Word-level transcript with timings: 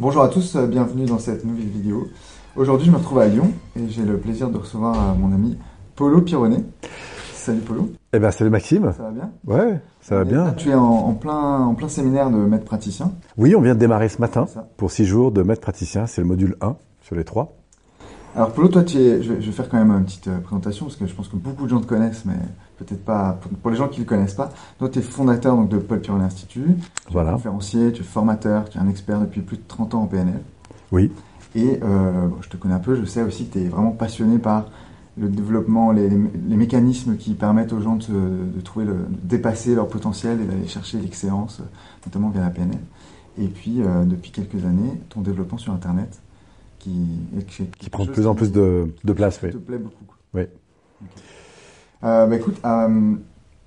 Bonjour 0.00 0.22
à 0.22 0.30
tous, 0.30 0.56
euh, 0.56 0.66
bienvenue 0.66 1.04
dans 1.04 1.18
cette 1.18 1.44
nouvelle 1.44 1.68
vidéo. 1.68 2.08
Aujourd'hui, 2.56 2.86
je 2.86 2.90
me 2.90 2.96
retrouve 2.96 3.18
à 3.18 3.26
Lyon 3.26 3.52
et 3.76 3.86
j'ai 3.90 4.00
le 4.00 4.16
plaisir 4.16 4.48
de 4.48 4.56
recevoir 4.56 4.94
euh, 4.94 5.14
mon 5.14 5.30
ami 5.30 5.58
Polo 5.94 6.22
Pironnet. 6.22 6.64
Salut 7.34 7.60
Polo. 7.60 7.90
Eh 8.14 8.18
ben, 8.18 8.30
salut 8.30 8.48
Maxime. 8.48 8.94
Ça 8.96 9.02
va 9.02 9.10
bien? 9.10 9.30
Ouais, 9.46 9.78
ça 10.00 10.16
va 10.16 10.24
bien. 10.24 10.54
tu 10.56 10.70
es 10.70 10.74
en, 10.74 11.12
plein, 11.12 11.66
en 11.66 11.74
plein 11.74 11.90
séminaire 11.90 12.30
de 12.30 12.38
maître 12.38 12.64
praticien. 12.64 13.12
Oui, 13.36 13.54
on 13.54 13.60
vient 13.60 13.74
de 13.74 13.78
démarrer 13.78 14.08
ce 14.08 14.22
matin 14.22 14.46
pour 14.78 14.90
six 14.90 15.04
jours 15.04 15.32
de 15.32 15.42
maître 15.42 15.60
praticien. 15.60 16.06
C'est 16.06 16.22
le 16.22 16.26
module 16.26 16.56
1 16.62 16.76
sur 17.02 17.14
les 17.14 17.24
trois. 17.24 17.58
Alors 18.34 18.52
Polo, 18.52 18.68
toi, 18.68 18.84
tu 18.84 18.96
es, 18.96 19.22
je, 19.22 19.34
vais 19.34 19.52
faire 19.52 19.68
quand 19.68 19.76
même 19.76 19.90
une 19.90 20.06
petite 20.06 20.28
euh, 20.28 20.38
présentation 20.38 20.86
parce 20.86 20.96
que 20.96 21.04
je 21.04 21.14
pense 21.14 21.28
que 21.28 21.36
beaucoup 21.36 21.64
de 21.64 21.68
gens 21.68 21.80
te 21.80 21.86
connaissent, 21.86 22.24
mais 22.24 22.38
peut-être 22.84 23.04
pas 23.04 23.38
pour, 23.62 23.70
les 23.70 23.76
gens 23.76 23.88
qui 23.88 24.00
ne 24.00 24.04
le 24.04 24.08
connaissent 24.08 24.34
pas. 24.34 24.50
Toi, 24.78 24.88
tu 24.88 24.98
es 24.98 25.02
fondateur 25.02 25.56
donc, 25.56 25.68
de 25.68 25.78
Paul 25.78 26.00
Pironnet 26.00 26.24
Institut. 26.24 26.76
Tu 27.08 27.18
es 27.18 27.24
conférencier, 27.24 27.92
tu 27.92 28.00
es 28.00 28.04
formateur, 28.04 28.68
tu 28.68 28.78
es 28.78 28.80
un 28.80 28.88
expert 28.88 29.20
depuis 29.20 29.42
plus 29.42 29.58
de 29.58 29.62
30 29.68 29.94
ans 29.94 30.02
en 30.02 30.06
PNL. 30.06 30.40
Oui. 30.92 31.12
Et 31.54 31.80
euh, 31.82 32.28
je 32.40 32.48
te 32.48 32.56
connais 32.56 32.74
un 32.74 32.80
peu, 32.80 32.94
je 32.94 33.04
sais 33.04 33.22
aussi 33.22 33.46
que 33.46 33.54
tu 33.54 33.64
es 33.64 33.68
vraiment 33.68 33.90
passionné 33.90 34.38
par 34.38 34.66
le 35.18 35.28
développement, 35.28 35.92
les, 35.92 36.08
mécanismes 36.08 37.16
qui 37.16 37.34
permettent 37.34 37.72
aux 37.72 37.80
gens 37.80 37.96
de, 37.96 38.60
trouver 38.62 38.86
le, 38.86 39.06
dépasser 39.22 39.74
leur 39.74 39.88
potentiel 39.88 40.40
et 40.40 40.44
d'aller 40.44 40.68
chercher 40.68 40.98
l'excellence, 40.98 41.60
notamment 42.06 42.30
via 42.30 42.40
la 42.40 42.50
PNL. 42.50 42.78
Et 43.38 43.48
puis, 43.48 43.82
euh, 43.82 44.04
depuis 44.04 44.30
quelques 44.30 44.64
années, 44.64 45.00
ton 45.08 45.20
développement 45.20 45.58
sur 45.58 45.72
Internet, 45.72 46.20
qui, 46.78 47.06
qui 47.78 47.90
prend 47.90 48.04
de 48.04 48.10
plus 48.10 48.26
en 48.26 48.34
plus 48.34 48.52
de, 48.52 48.88
place. 49.14 49.40
oui. 49.42 49.50
te 49.50 49.56
plaît 49.58 49.78
beaucoup. 49.78 50.04
Oui. 50.32 50.42
Euh, 52.02 52.26
bah, 52.26 52.36
écoute, 52.36 52.58
euh, 52.64 53.14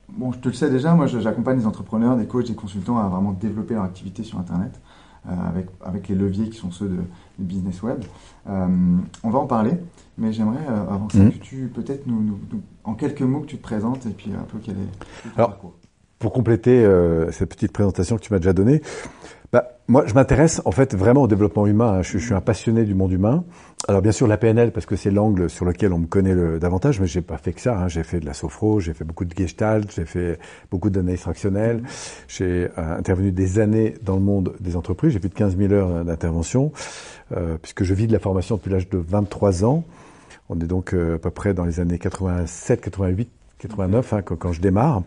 bon, 0.09 0.31
je 0.31 0.39
te 0.39 0.47
le 0.47 0.53
sais 0.53 0.69
déjà, 0.69 0.93
moi 0.93 1.07
j'accompagne 1.07 1.57
des 1.57 1.67
entrepreneurs, 1.67 2.17
des 2.17 2.25
coachs, 2.25 2.47
des 2.47 2.55
consultants 2.55 2.97
à 2.97 3.07
vraiment 3.07 3.31
développer 3.31 3.75
leur 3.75 3.83
activité 3.83 4.23
sur 4.23 4.39
Internet 4.39 4.81
euh, 5.27 5.31
avec, 5.47 5.67
avec 5.83 6.07
les 6.07 6.15
leviers 6.15 6.49
qui 6.49 6.57
sont 6.57 6.71
ceux 6.71 6.87
de, 6.87 6.97
du 7.39 7.45
business 7.45 7.81
web. 7.83 8.03
on 8.47 9.29
va 9.29 9.39
en 9.39 9.45
parler, 9.45 9.73
mais 10.17 10.33
j'aimerais 10.33 10.65
avant 10.67 11.09
ça 11.09 11.19
mhm. 11.19 11.31
que 11.31 11.37
tu 11.37 11.71
peut-être 11.73 12.07
nous, 12.07 12.39
en 12.83 12.95
quelques 12.95 13.21
mots 13.21 13.41
que 13.41 13.47
tu 13.47 13.57
te 13.57 13.63
présentes 13.63 14.05
et 14.05 14.11
puis 14.11 14.31
un 14.33 14.43
peu 14.43 14.57
quel 14.61 14.75
est 14.75 14.99
ton 15.23 15.29
Alors, 15.35 15.49
parcours. 15.49 15.73
Pour 16.19 16.31
compléter 16.31 16.89
cette 17.31 17.49
petite 17.49 17.73
présentation 17.73 18.15
que 18.15 18.21
tu 18.21 18.31
m'as 18.31 18.39
déjà 18.39 18.53
donnée, 18.53 18.81
bah, 19.53 19.69
moi, 19.87 20.03
je 20.07 20.15
m'intéresse 20.15 20.63
en 20.65 20.71
fait 20.71 20.95
vraiment 20.95 21.21
au 21.21 21.27
développement 21.27 21.67
humain. 21.67 21.99
Hein. 21.99 22.01
Je, 22.01 22.17
suis 22.17 22.33
un 22.33 22.41
passionné 22.41 22.85
du 22.85 22.95
monde 22.95 23.11
humain. 23.11 23.43
Alors 23.87 24.01
bien 24.01 24.11
sûr 24.11 24.27
la 24.27 24.37
PNL 24.37 24.71
parce 24.71 24.85
que 24.85 24.95
c'est 24.95 25.11
l'angle 25.11 25.49
sur 25.49 25.63
lequel 25.63 25.93
on 25.93 25.99
me 25.99 26.07
connaît 26.07 26.33
le, 26.33 26.57
davantage, 26.57 26.99
mais 26.99 27.05
j'ai 27.05 27.21
pas 27.21 27.37
fait 27.37 27.53
que 27.53 27.61
ça. 27.61 27.77
Hein. 27.77 27.87
J'ai 27.87 28.03
fait 28.03 28.19
de 28.19 28.25
la 28.25 28.33
sophro, 28.33 28.79
j'ai 28.79 28.93
fait 28.93 29.03
beaucoup 29.03 29.25
de 29.25 29.33
gestalt, 29.35 29.91
j'ai 29.93 30.05
fait 30.05 30.39
beaucoup 30.71 30.89
d'analyse 30.89 31.21
fractionnelle. 31.21 31.83
J'ai 32.27 32.67
euh, 32.77 32.97
intervenu 32.97 33.31
des 33.31 33.59
années 33.59 33.93
dans 34.01 34.15
le 34.15 34.21
monde 34.21 34.55
des 34.59 34.75
entreprises. 34.75 35.11
J'ai 35.11 35.19
plus 35.19 35.29
de 35.29 35.35
15 35.35 35.55
000 35.55 35.71
heures 35.71 36.03
d'intervention 36.03 36.71
euh, 37.31 37.57
puisque 37.61 37.83
je 37.83 37.93
vis 37.93 38.07
de 38.07 38.13
la 38.13 38.19
formation 38.19 38.55
depuis 38.55 38.71
l'âge 38.71 38.89
de 38.89 38.97
23 38.97 39.65
ans. 39.65 39.83
On 40.49 40.59
est 40.59 40.65
donc 40.65 40.93
euh, 40.93 41.15
à 41.15 41.19
peu 41.19 41.29
près 41.29 41.53
dans 41.53 41.65
les 41.65 41.79
années 41.79 41.99
87, 41.99 42.81
88, 42.81 43.29
89 43.59 44.13
hein, 44.13 44.21
quand, 44.23 44.51
je 44.51 44.61
démarre. 44.61 45.03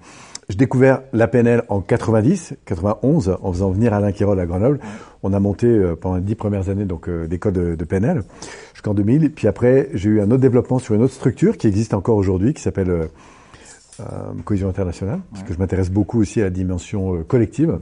J'ai 0.48 0.56
découvert 0.56 1.02
la 1.12 1.26
PNL 1.26 1.64
en 1.68 1.80
90, 1.80 2.54
91, 2.64 3.36
en 3.42 3.52
faisant 3.52 3.70
venir 3.70 3.92
Alain 3.92 4.12
Quirol 4.12 4.38
à 4.38 4.46
Grenoble. 4.46 4.78
On 5.24 5.32
a 5.32 5.40
monté 5.40 5.66
euh, 5.66 5.96
pendant 5.96 6.16
les 6.16 6.22
dix 6.22 6.36
premières 6.36 6.68
années 6.68 6.84
donc 6.84 7.08
euh, 7.08 7.26
l'école 7.28 7.52
de, 7.52 7.74
de, 7.74 7.84
PNL 7.84 8.22
jusqu'en 8.72 8.94
2000. 8.94 9.32
Puis 9.32 9.48
après, 9.48 9.88
j'ai 9.94 10.08
eu 10.08 10.20
un 10.20 10.30
autre 10.30 10.42
développement 10.42 10.78
sur 10.78 10.94
une 10.94 11.02
autre 11.02 11.14
structure 11.14 11.56
qui 11.58 11.66
existe 11.66 11.94
encore 11.94 12.16
aujourd'hui, 12.16 12.54
qui 12.54 12.62
s'appelle 12.62 12.90
euh, 12.90 13.06
euh 13.98 14.04
Cohésion 14.44 14.68
internationale, 14.68 15.18
parce 15.32 15.42
que 15.42 15.52
je 15.52 15.58
m'intéresse 15.58 15.90
beaucoup 15.90 16.20
aussi 16.20 16.40
à 16.40 16.44
la 16.44 16.50
dimension 16.50 17.24
collective 17.26 17.80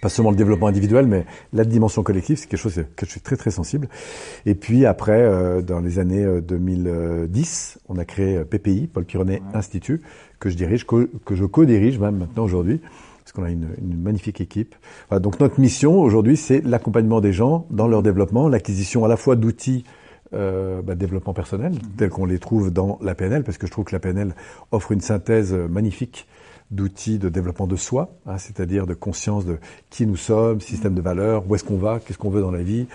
pas 0.00 0.08
seulement 0.08 0.30
le 0.30 0.36
développement 0.36 0.66
individuel, 0.66 1.06
mais 1.06 1.24
la 1.52 1.64
dimension 1.64 2.02
collective, 2.02 2.36
c'est 2.36 2.48
quelque 2.48 2.60
chose 2.60 2.84
que 2.96 3.06
je 3.06 3.10
suis 3.10 3.20
très 3.20 3.36
très 3.36 3.50
sensible. 3.50 3.88
Et 4.46 4.54
puis 4.54 4.86
après, 4.86 5.20
euh, 5.22 5.62
dans 5.62 5.80
les 5.80 5.98
années 5.98 6.26
2010, 6.40 7.78
on 7.88 7.98
a 7.98 8.04
créé 8.04 8.44
PPI, 8.44 8.88
Paul 8.92 9.04
Pironnet 9.04 9.42
Institut, 9.54 10.00
que 10.38 10.50
je 10.50 10.56
dirige, 10.56 10.86
que, 10.86 11.08
je 11.30 11.44
co-dirige 11.44 11.98
même 11.98 12.16
maintenant 12.16 12.44
aujourd'hui, 12.44 12.80
parce 13.18 13.32
qu'on 13.32 13.44
a 13.44 13.50
une, 13.50 13.68
une, 13.80 14.00
magnifique 14.00 14.40
équipe. 14.40 14.74
Voilà, 15.08 15.20
donc 15.20 15.40
notre 15.40 15.60
mission 15.60 16.00
aujourd'hui, 16.00 16.36
c'est 16.36 16.60
l'accompagnement 16.64 17.20
des 17.20 17.32
gens 17.32 17.66
dans 17.70 17.88
leur 17.88 18.02
développement, 18.02 18.48
l'acquisition 18.48 19.04
à 19.04 19.08
la 19.08 19.16
fois 19.16 19.36
d'outils 19.36 19.84
euh, 20.34 20.82
bah, 20.82 20.94
développement 20.94 21.32
personnel, 21.32 21.72
mhm. 21.72 21.78
tels 21.96 22.10
qu'on 22.10 22.26
les 22.26 22.38
trouve 22.38 22.70
dans 22.70 22.98
la 23.00 23.14
PNL, 23.14 23.44
parce 23.44 23.56
que 23.56 23.66
je 23.66 23.72
trouve 23.72 23.86
que 23.86 23.94
la 23.94 23.98
PNL 23.98 24.34
offre 24.72 24.92
une 24.92 25.00
synthèse 25.00 25.54
magnifique 25.54 26.28
d'outils 26.70 27.18
de 27.18 27.28
développement 27.28 27.66
de 27.66 27.76
soi, 27.76 28.10
hein, 28.26 28.38
c'est-à-dire 28.38 28.86
de 28.86 28.94
conscience 28.94 29.44
de 29.44 29.58
qui 29.90 30.06
nous 30.06 30.16
sommes, 30.16 30.60
système 30.60 30.94
de 30.94 31.00
valeurs, 31.00 31.48
où 31.48 31.54
est-ce 31.54 31.64
qu'on 31.64 31.78
va, 31.78 32.00
qu'est-ce 32.00 32.18
qu'on 32.18 32.30
veut 32.30 32.42
dans 32.42 32.50
la 32.50 32.62
vie, 32.62 32.86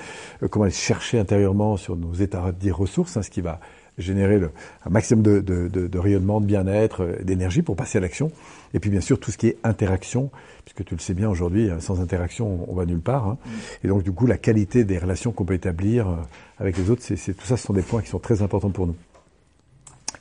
euh, 0.44 0.48
comment 0.48 0.66
aller 0.66 0.74
chercher 0.74 1.20
intérieurement 1.20 1.78
sur 1.78 1.96
nos 1.96 2.14
états 2.14 2.52
de 2.52 2.72
ressources, 2.72 3.18
hein, 3.18 3.24
ce 3.24 3.30
qui 3.30 3.42
va 3.42 3.60
générer 3.98 4.40
le, 4.40 4.52
un 4.86 4.90
maximum 4.90 5.24
de, 5.24 5.40
de, 5.40 5.68
de, 5.68 6.00
rayonnement, 6.00 6.42
de 6.42 6.46
bien-être, 6.46 7.04
euh, 7.04 7.24
d'énergie 7.24 7.62
pour 7.62 7.76
passer 7.76 7.98
à 7.98 8.02
l'action. 8.02 8.32
Et 8.74 8.80
puis 8.80 8.90
bien 8.90 9.02
sûr 9.02 9.20
tout 9.20 9.32
ce 9.32 9.38
qui 9.38 9.48
est 9.48 9.58
interaction, 9.64 10.32
puisque 10.66 10.86
tu 10.86 10.96
le 10.96 11.00
sais 11.00 11.14
bien 11.14 11.30
aujourd'hui, 11.30 11.70
hein, 11.70 11.80
sans 11.80 12.02
interaction 12.02 12.66
on 12.68 12.76
va 12.76 12.86
nulle 12.86 13.02
part. 13.02 13.28
Hein. 13.28 13.38
Et 13.84 13.88
donc 13.88 14.04
du 14.04 14.12
coup 14.12 14.26
la 14.26 14.38
qualité 14.38 14.84
des 14.84 14.98
relations 14.98 15.32
qu'on 15.32 15.46
peut 15.46 15.54
établir 15.54 16.08
euh, 16.08 16.16
avec 16.60 16.78
les 16.78 16.90
autres, 16.90 17.02
c'est, 17.04 17.16
tout 17.34 17.46
ça, 17.46 17.58
ce 17.58 17.66
sont 17.66 17.74
des 17.74 17.82
points 17.82 18.02
qui 18.02 18.10
sont 18.10 18.20
très 18.20 18.42
importants 18.42 18.70
pour 18.70 18.88
nous. 18.88 18.96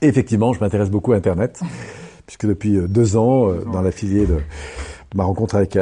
Effectivement, 0.00 0.52
je 0.52 0.60
m'intéresse 0.60 0.90
beaucoup 0.90 1.12
à 1.12 1.16
Internet, 1.16 1.60
puisque 2.26 2.46
depuis 2.46 2.76
euh, 2.76 2.86
deux 2.86 3.16
ans, 3.16 3.52
dans 3.72 3.82
la 3.82 3.90
filière 3.90 4.28
de, 4.28 4.38
ma 5.14 5.24
rencontre 5.24 5.56
avec 5.56 5.78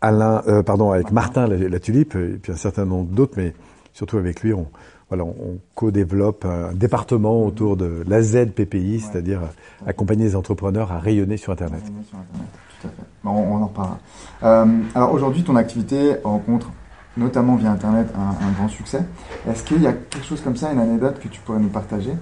Alain, 0.00 0.42
pardon, 0.66 0.90
avec 0.90 1.10
Martin 1.10 1.46
la, 1.46 1.56
la, 1.56 1.80
Tulipe, 1.80 2.14
et 2.16 2.38
puis 2.42 2.52
un 2.52 2.56
certain 2.56 2.84
nombre 2.84 3.10
d'autres, 3.10 3.34
mais 3.36 3.54
surtout 3.94 4.18
avec 4.18 4.42
lui, 4.42 4.52
on, 4.52 4.66
voilà, 5.08 5.24
on 5.24 5.58
co-développe 5.74 6.44
un 6.44 6.72
département 6.72 7.44
autour 7.44 7.76
de 7.76 8.04
la 8.06 8.22
ZPPI, 8.22 9.00
c'est-à-dire 9.00 9.40
accompagner 9.86 10.24
les 10.24 10.36
entrepreneurs 10.36 10.92
à 10.92 10.98
rayonner 10.98 11.36
sur 11.36 11.52
Internet. 11.52 11.82
Sur 12.08 12.18
Internet 12.18 12.48
tout 12.80 12.88
à 12.88 12.90
fait. 12.90 13.06
on, 13.24 13.62
en 13.62 13.66
reparlera. 13.66 13.98
Euh, 14.42 14.66
alors 14.94 15.12
aujourd'hui, 15.12 15.42
ton 15.42 15.56
activité 15.56 16.16
rencontre 16.24 16.70
notamment 17.16 17.54
via 17.54 17.70
Internet 17.70 18.08
un, 18.16 18.52
grand 18.52 18.68
succès. 18.68 19.00
Est-ce 19.48 19.62
qu'il 19.62 19.82
y 19.82 19.86
a 19.86 19.92
quelque 19.92 20.26
chose 20.26 20.40
comme 20.40 20.56
ça, 20.56 20.72
une 20.72 20.80
anecdote 20.80 21.20
que 21.20 21.28
tu 21.28 21.40
pourrais 21.40 21.60
nous 21.60 21.68
partager, 21.68 22.12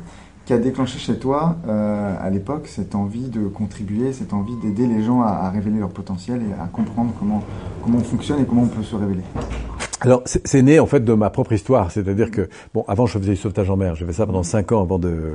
qui 0.44 0.52
a 0.52 0.58
déclenché 0.58 0.98
chez 0.98 1.18
toi 1.18 1.56
euh, 1.66 2.16
à 2.20 2.30
l'époque 2.30 2.66
cette 2.66 2.94
envie 2.94 3.28
de 3.28 3.46
contribuer, 3.46 4.12
cette 4.12 4.32
envie 4.32 4.56
d'aider 4.56 4.86
les 4.86 5.02
gens 5.02 5.22
à, 5.22 5.28
à, 5.28 5.50
révéler 5.50 5.78
leur 5.78 5.90
potentiel 5.90 6.42
et 6.42 6.52
à 6.60 6.66
comprendre 6.66 7.12
comment, 7.18 7.42
comment 7.82 7.98
on 7.98 8.04
fonctionne 8.04 8.40
et 8.40 8.44
comment 8.44 8.62
on 8.62 8.68
peut 8.68 8.82
se 8.82 8.96
révéler? 8.96 9.22
Alors, 10.02 10.22
c'est 10.26 10.62
né 10.62 10.80
en 10.80 10.86
fait 10.86 11.04
de 11.04 11.12
ma 11.12 11.30
propre 11.30 11.52
histoire, 11.52 11.92
c'est-à-dire 11.92 12.32
que 12.32 12.48
bon, 12.74 12.84
avant 12.88 13.06
je 13.06 13.18
faisais 13.18 13.30
du 13.30 13.36
sauvetage 13.36 13.70
en 13.70 13.76
mer, 13.76 13.94
je 13.94 14.04
faisais 14.04 14.16
ça 14.18 14.26
pendant 14.26 14.42
cinq 14.42 14.72
ans 14.72 14.82
avant 14.82 14.98
de, 14.98 15.34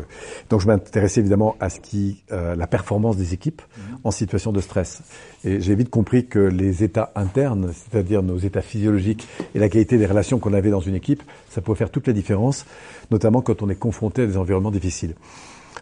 donc 0.49 0.59
je 0.59 0.67
m'intéressais 0.67 1.21
évidemment 1.21 1.55
à 1.61 1.69
ce 1.69 1.79
qui, 1.79 2.23
euh, 2.33 2.53
la 2.55 2.67
performance 2.67 3.15
des 3.15 3.33
équipes 3.33 3.61
en 4.03 4.11
situation 4.11 4.51
de 4.51 4.59
stress. 4.59 5.01
Et 5.45 5.61
j'ai 5.61 5.73
vite 5.75 5.89
compris 5.89 6.27
que 6.27 6.39
les 6.39 6.83
états 6.83 7.11
internes, 7.15 7.71
c'est-à-dire 7.73 8.23
nos 8.23 8.37
états 8.37 8.61
physiologiques 8.61 9.25
et 9.55 9.59
la 9.59 9.69
qualité 9.69 9.97
des 9.97 10.05
relations 10.05 10.37
qu'on 10.37 10.53
avait 10.53 10.71
dans 10.71 10.81
une 10.81 10.95
équipe, 10.95 11.23
ça 11.49 11.61
pouvait 11.61 11.77
faire 11.77 11.89
toute 11.89 12.07
la 12.07 12.13
différence, 12.13 12.65
notamment 13.09 13.41
quand 13.41 13.61
on 13.61 13.69
est 13.69 13.75
confronté 13.75 14.23
à 14.23 14.25
des 14.25 14.35
environnements 14.35 14.71
difficiles. 14.71 15.15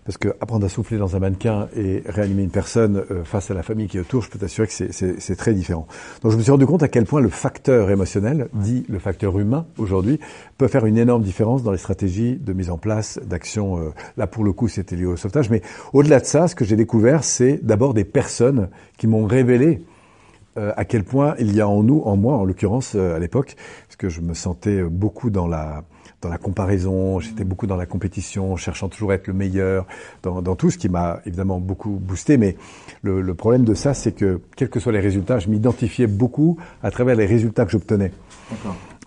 Parce 0.05 0.19
que 0.19 0.29
apprendre 0.39 0.63
à 0.63 0.69
souffler 0.69 0.99
dans 0.99 1.16
un 1.16 1.19
mannequin 1.19 1.67
et 1.75 2.03
réanimer 2.05 2.43
une 2.43 2.51
personne 2.51 3.03
euh, 3.09 3.23
face 3.23 3.49
à 3.49 3.55
la 3.55 3.63
famille 3.63 3.88
qui 3.88 3.97
est 3.97 4.01
autour, 4.01 4.21
je 4.21 4.29
peux 4.29 4.38
t'assurer 4.38 4.67
que 4.67 4.73
c'est 4.73 5.35
très 5.35 5.53
différent. 5.55 5.88
Donc 6.21 6.31
je 6.31 6.38
me 6.38 6.43
suis 6.43 6.51
rendu 6.51 6.67
compte 6.67 6.83
à 6.83 6.88
quel 6.88 7.05
point 7.05 7.21
le 7.21 7.29
facteur 7.29 7.89
émotionnel, 7.89 8.47
dit 8.53 8.85
le 8.88 8.99
facteur 8.99 9.39
humain 9.39 9.66
aujourd'hui, 9.79 10.19
peut 10.59 10.67
faire 10.67 10.85
une 10.85 10.99
énorme 10.99 11.23
différence 11.23 11.63
dans 11.63 11.71
les 11.71 11.79
stratégies 11.79 12.35
de 12.35 12.53
mise 12.53 12.69
en 12.69 12.77
place 12.77 13.19
d'actions. 13.25 13.79
Euh, 13.79 13.93
là 14.16 14.27
pour 14.27 14.43
le 14.43 14.53
coup 14.53 14.67
c'était 14.67 14.95
lié 14.95 15.05
au 15.05 15.17
sauvetage, 15.17 15.49
mais 15.49 15.63
au-delà 15.91 16.19
de 16.19 16.25
ça, 16.25 16.47
ce 16.47 16.53
que 16.53 16.66
j'ai 16.66 16.75
découvert, 16.75 17.23
c'est 17.23 17.59
d'abord 17.63 17.95
des 17.95 18.05
personnes 18.05 18.69
qui 18.99 19.07
m'ont 19.07 19.25
révélé 19.25 19.81
euh, 20.57 20.72
à 20.77 20.85
quel 20.85 21.03
point 21.03 21.33
il 21.39 21.55
y 21.55 21.61
a 21.61 21.67
en 21.67 21.81
nous, 21.81 22.03
en 22.05 22.16
moi 22.16 22.37
en 22.37 22.45
l'occurrence 22.45 22.93
à 22.93 23.17
l'époque, 23.17 23.55
parce 23.87 23.95
que 23.95 24.09
je 24.09 24.22
me 24.22 24.35
sentais 24.35 24.84
beaucoup 24.84 25.31
dans 25.31 25.47
la 25.47 25.84
dans 26.22 26.29
la 26.29 26.38
comparaison, 26.38 27.20
j'étais 27.20 27.44
beaucoup 27.44 27.67
dans 27.67 27.76
la 27.76 27.85
compétition, 27.85 28.56
cherchant 28.56 28.90
toujours 28.90 29.12
à 29.12 29.16
être 29.16 29.28
le 29.28 29.34
meilleur 29.34 29.85
dans, 30.23 30.41
dans 30.41 30.56
tout, 30.56 30.72
ce 30.72 30.78
qui 30.78 30.90
m'a 30.90 31.20
évidemment 31.26 31.59
beaucoup 31.59 31.91
boosté. 31.91 32.38
Mais 32.38 32.56
le, 33.03 33.22
le 33.22 33.34
problème 33.34 33.64
de 33.64 33.73
ça, 33.73 33.94
c'est 33.94 34.12
que 34.12 34.41
quels 34.56 34.70
que 34.70 34.79
soient 34.79 34.94
les 34.94 35.00
résultats, 35.00 35.40
je 35.40 35.50
m'identifiais 35.50 36.08
beaucoup 36.08 36.58
à 36.84 36.91
travers 36.91 37.16
les 37.16 37.26
résultats 37.26 37.66
que 37.66 37.72
j'obtenais. 37.72 38.12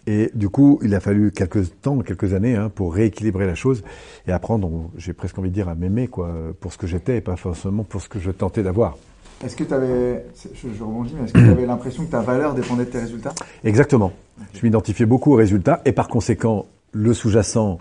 Et 0.06 0.30
du 0.34 0.48
coup, 0.48 0.78
il 0.82 0.94
a 0.94 1.00
fallu 1.00 1.32
quelques 1.32 1.80
temps, 1.82 1.98
quelques 1.98 2.32
années, 2.32 2.56
hein, 2.56 2.70
pour 2.74 2.94
rééquilibrer 2.94 3.46
la 3.46 3.54
chose 3.54 3.82
et 4.26 4.32
apprendre, 4.32 4.90
j'ai 4.96 5.12
presque 5.12 5.38
envie 5.38 5.50
de 5.50 5.54
dire, 5.54 5.68
à 5.68 5.74
m'aimer 5.74 6.08
quoi, 6.08 6.32
pour 6.60 6.72
ce 6.72 6.78
que 6.78 6.86
j'étais 6.86 7.18
et 7.18 7.20
pas 7.20 7.36
forcément 7.36 7.84
pour 7.84 8.00
ce 8.00 8.08
que 8.08 8.18
je 8.18 8.30
tentais 8.30 8.62
d'avoir. 8.62 8.96
Est-ce 9.44 9.54
que 9.54 9.64
tu 9.64 9.74
avais, 9.74 10.24
je, 10.34 10.68
je, 10.76 10.82
rebondis, 10.82 11.14
mais 11.16 11.24
est-ce 11.24 11.32
que 11.32 11.38
tu 11.38 11.50
avais 11.50 11.66
l'impression 11.66 12.04
que 12.04 12.10
ta 12.10 12.20
valeur 12.20 12.54
dépendait 12.54 12.86
de 12.86 12.90
tes 12.90 12.98
résultats? 12.98 13.34
Exactement. 13.62 14.12
Je 14.54 14.60
m'identifiais 14.64 15.06
beaucoup 15.06 15.32
aux 15.32 15.36
résultats 15.36 15.80
et 15.84 15.92
par 15.92 16.08
conséquent, 16.08 16.66
le 16.92 17.14
sous-jacent 17.14 17.78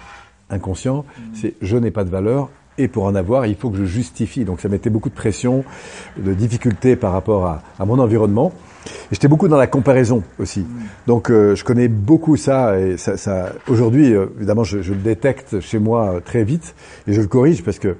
inconscient, 0.49 1.05
c'est 1.33 1.55
je 1.61 1.77
n'ai 1.77 1.91
pas 1.91 2.03
de 2.03 2.09
valeur 2.09 2.49
et 2.77 2.87
pour 2.87 3.05
en 3.05 3.15
avoir, 3.15 3.45
il 3.45 3.55
faut 3.55 3.69
que 3.69 3.77
je 3.77 3.85
justifie. 3.85 4.45
Donc 4.45 4.61
ça 4.61 4.69
mettait 4.69 4.89
beaucoup 4.89 5.09
de 5.09 5.15
pression, 5.15 5.63
de 6.17 6.33
difficultés 6.33 6.95
par 6.95 7.11
rapport 7.11 7.45
à, 7.79 7.85
mon 7.85 7.99
environnement. 7.99 8.53
Et 8.85 9.15
j'étais 9.15 9.27
beaucoup 9.27 9.47
dans 9.47 9.57
la 9.57 9.67
comparaison 9.67 10.23
aussi. 10.39 10.65
Donc 11.07 11.29
euh, 11.29 11.55
je 11.55 11.63
connais 11.63 11.87
beaucoup 11.87 12.37
ça 12.37 12.79
et 12.79 12.97
ça, 12.97 13.17
ça 13.17 13.51
aujourd'hui 13.67 14.13
euh, 14.13 14.27
évidemment 14.37 14.63
je, 14.63 14.81
je, 14.81 14.93
le 14.93 14.99
détecte 14.99 15.59
chez 15.59 15.79
moi 15.79 16.15
euh, 16.15 16.19
très 16.21 16.45
vite 16.45 16.73
et 17.05 17.11
je 17.11 17.19
le 17.19 17.27
corrige 17.27 17.63
parce 17.63 17.79
que 17.79 17.97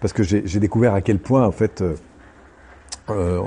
parce 0.00 0.12
que 0.12 0.22
j'ai 0.22 0.60
découvert 0.60 0.92
à 0.92 1.00
quel 1.00 1.18
point 1.18 1.46
en 1.46 1.52
fait 1.52 1.82
euh, 3.08 3.40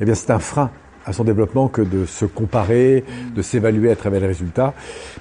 eh 0.00 0.04
bien 0.04 0.14
c'est 0.14 0.30
un 0.30 0.38
frein 0.38 0.70
à 1.06 1.12
son 1.12 1.24
développement 1.24 1.68
que 1.68 1.82
de 1.82 2.04
se 2.04 2.24
comparer, 2.24 3.04
de 3.34 3.40
s'évaluer 3.40 3.90
à 3.90 3.96
travers 3.96 4.20
les 4.20 4.26
résultats, 4.26 4.74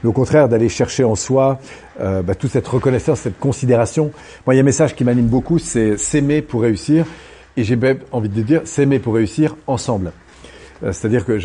mais 0.04 0.10
au 0.10 0.14
contraire 0.14 0.50
d'aller 0.50 0.68
chercher 0.68 1.04
en 1.04 1.16
soi 1.16 1.60
euh, 2.02 2.24
bah, 2.24 2.34
toute 2.34 2.52
cette 2.52 2.68
reconnaissance, 2.68 3.20
cette 3.20 3.40
considération. 3.40 4.12
Moi, 4.46 4.56
il 4.56 4.58
y 4.58 4.60
a 4.60 4.64
un 4.64 4.66
message 4.66 4.96
qui 4.96 5.04
m'anime 5.04 5.28
beaucoup, 5.28 5.60
c'est 5.60 5.98
s'aimer 5.98 6.42
pour 6.42 6.64
réussir, 6.64 7.06
et 7.56 7.64
j'ai 7.64 7.76
même 7.76 8.00
envie 8.12 8.30
de 8.30 8.42
dire 8.42 8.62
s'aimer 8.66 9.00
pour 9.00 9.14
réussir 9.14 9.56
ensemble. 9.68 10.12
Euh, 10.84 10.92
C'est-à-dire 10.92 11.24
que 11.24 11.38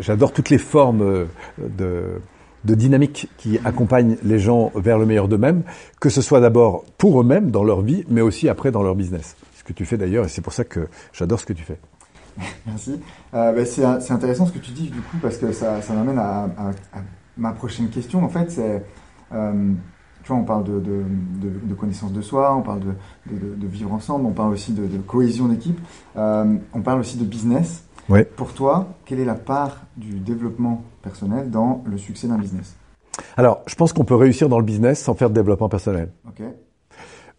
j'adore 0.00 0.32
toutes 0.32 0.50
les 0.50 0.58
formes 0.58 1.02
euh, 1.02 1.24
de, 1.58 2.20
de 2.64 2.74
dynamique 2.74 3.28
qui 3.36 3.60
accompagnent 3.64 4.16
les 4.24 4.38
gens 4.38 4.72
vers 4.74 4.98
le 4.98 5.04
meilleur 5.04 5.28
d'eux-mêmes, 5.28 5.62
que 6.00 6.08
ce 6.08 6.22
soit 6.22 6.40
d'abord 6.40 6.84
pour 6.96 7.20
eux-mêmes 7.20 7.50
dans 7.50 7.64
leur 7.64 7.82
vie, 7.82 8.04
mais 8.08 8.22
aussi 8.22 8.48
après 8.48 8.70
dans 8.70 8.82
leur 8.82 8.94
business. 8.94 9.36
Ce 9.58 9.62
que 9.62 9.74
tu 9.74 9.84
fais 9.84 9.98
d'ailleurs, 9.98 10.24
et 10.24 10.28
c'est 10.28 10.42
pour 10.42 10.54
ça 10.54 10.64
que 10.64 10.88
j'adore 11.12 11.38
ce 11.38 11.44
que 11.44 11.52
tu 11.52 11.64
fais. 11.64 11.78
Merci. 12.66 13.00
Euh, 13.34 13.52
bah, 13.52 13.64
c'est 13.64 14.12
intéressant 14.12 14.46
ce 14.46 14.52
que 14.52 14.58
tu 14.58 14.70
dis 14.70 14.90
du 14.90 15.00
coup 15.00 15.16
parce 15.20 15.36
que 15.36 15.52
ça, 15.52 15.82
ça 15.82 15.92
m'amène 15.94 16.18
à, 16.18 16.44
à, 16.44 16.68
à, 16.92 17.02
ma 17.36 17.52
prochaine 17.52 17.88
question. 17.88 18.24
En 18.24 18.28
fait, 18.28 18.50
c'est, 18.50 18.84
euh, 19.32 19.72
tu 20.22 20.28
vois, 20.28 20.36
on 20.36 20.44
parle 20.44 20.64
de, 20.64 20.80
de, 20.80 21.02
de, 21.40 21.60
de, 21.62 21.74
connaissance 21.74 22.12
de 22.12 22.20
soi, 22.20 22.54
on 22.54 22.62
parle 22.62 22.80
de, 22.80 23.66
vivre 23.66 23.92
ensemble, 23.92 24.26
on 24.26 24.32
parle 24.32 24.52
aussi 24.52 24.72
de, 24.72 24.98
cohésion 24.98 25.46
d'équipe, 25.48 25.78
euh, 26.16 26.56
on 26.74 26.80
parle 26.80 27.00
aussi 27.00 27.16
de 27.16 27.24
business. 27.24 27.84
Ouais. 28.08 28.24
Pour 28.24 28.54
toi, 28.54 28.88
quelle 29.04 29.20
est 29.20 29.24
la 29.24 29.34
part 29.34 29.82
du 29.96 30.18
développement 30.18 30.82
personnel 31.02 31.50
dans 31.50 31.82
le 31.84 31.98
succès 31.98 32.26
d'un 32.26 32.38
business? 32.38 32.74
Alors, 33.36 33.62
je 33.66 33.74
pense 33.74 33.92
qu'on 33.92 34.04
peut 34.04 34.14
réussir 34.14 34.48
dans 34.48 34.58
le 34.58 34.64
business 34.64 35.02
sans 35.02 35.14
faire 35.14 35.28
de 35.28 35.34
développement 35.34 35.68
personnel. 35.68 36.10
Ok. 36.26 36.42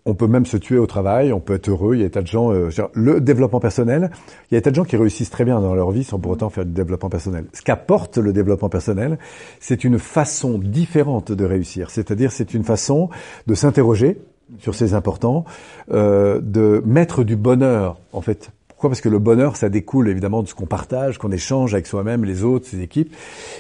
On 0.10 0.16
peut 0.16 0.28
même 0.28 0.46
se 0.46 0.58
tuer 0.58 0.78
au 0.78 0.88
travail, 0.88 1.32
on 1.32 1.40
peut 1.40 1.54
être 1.54 1.70
heureux. 1.70 1.96
Il 1.96 2.00
y 2.00 2.04
a 2.04 2.06
des 2.06 2.12
tas 2.12 2.22
de 2.22 2.28
gens. 2.28 2.52
Euh, 2.52 2.70
le 2.94 3.22
développement 3.22 3.60
personnel, 3.60 4.10
il 4.50 4.56
y 4.56 4.58
a 4.58 4.60
des 4.60 4.64
tas 4.64 4.72
de 4.72 4.76
gens 4.76 4.84
qui 4.84 4.98
réussissent 4.98 5.30
très 5.30 5.46
bien 5.46 5.60
dans 5.62 5.76
leur 5.76 5.92
vie 5.92 6.04
sans 6.04 6.20
pour 6.20 6.32
autant 6.32 6.50
faire 6.50 6.66
du 6.66 6.72
développement 6.72 7.10
personnel. 7.10 7.46
Ce 7.54 7.62
qu'apporte 7.62 8.18
le 8.18 8.34
développement 8.34 8.70
personnel, 8.70 9.20
c'est 9.60 9.84
une 9.84 10.00
façon 10.00 10.58
différente 10.58 11.32
de 11.32 11.46
réussir. 11.46 11.92
C'est-à-dire, 11.92 12.32
c'est 12.32 12.54
une 12.54 12.64
façon 12.64 13.10
de 13.48 13.54
s'interroger 13.54 14.20
sur 14.58 14.74
ces 14.74 14.96
importants, 14.96 15.46
euh, 15.92 16.42
de 16.42 16.82
mettre 16.86 17.24
du 17.24 17.36
bonheur 17.36 18.00
en 18.14 18.22
fait 18.22 18.52
pourquoi? 18.80 18.92
Parce 18.92 19.02
que 19.02 19.10
le 19.10 19.20
bonheur, 19.20 19.58
ça 19.58 19.68
découle 19.68 20.08
évidemment 20.08 20.42
de 20.42 20.48
ce 20.48 20.56
qu'on 20.56 20.66
partage, 20.66 21.18
qu'on 21.18 21.34
échange 21.34 21.74
avec 21.74 21.86
soi-même, 21.86 22.24
les 22.24 22.46
autres, 22.46 22.66
ses 22.66 22.80
équipes. 22.82 23.14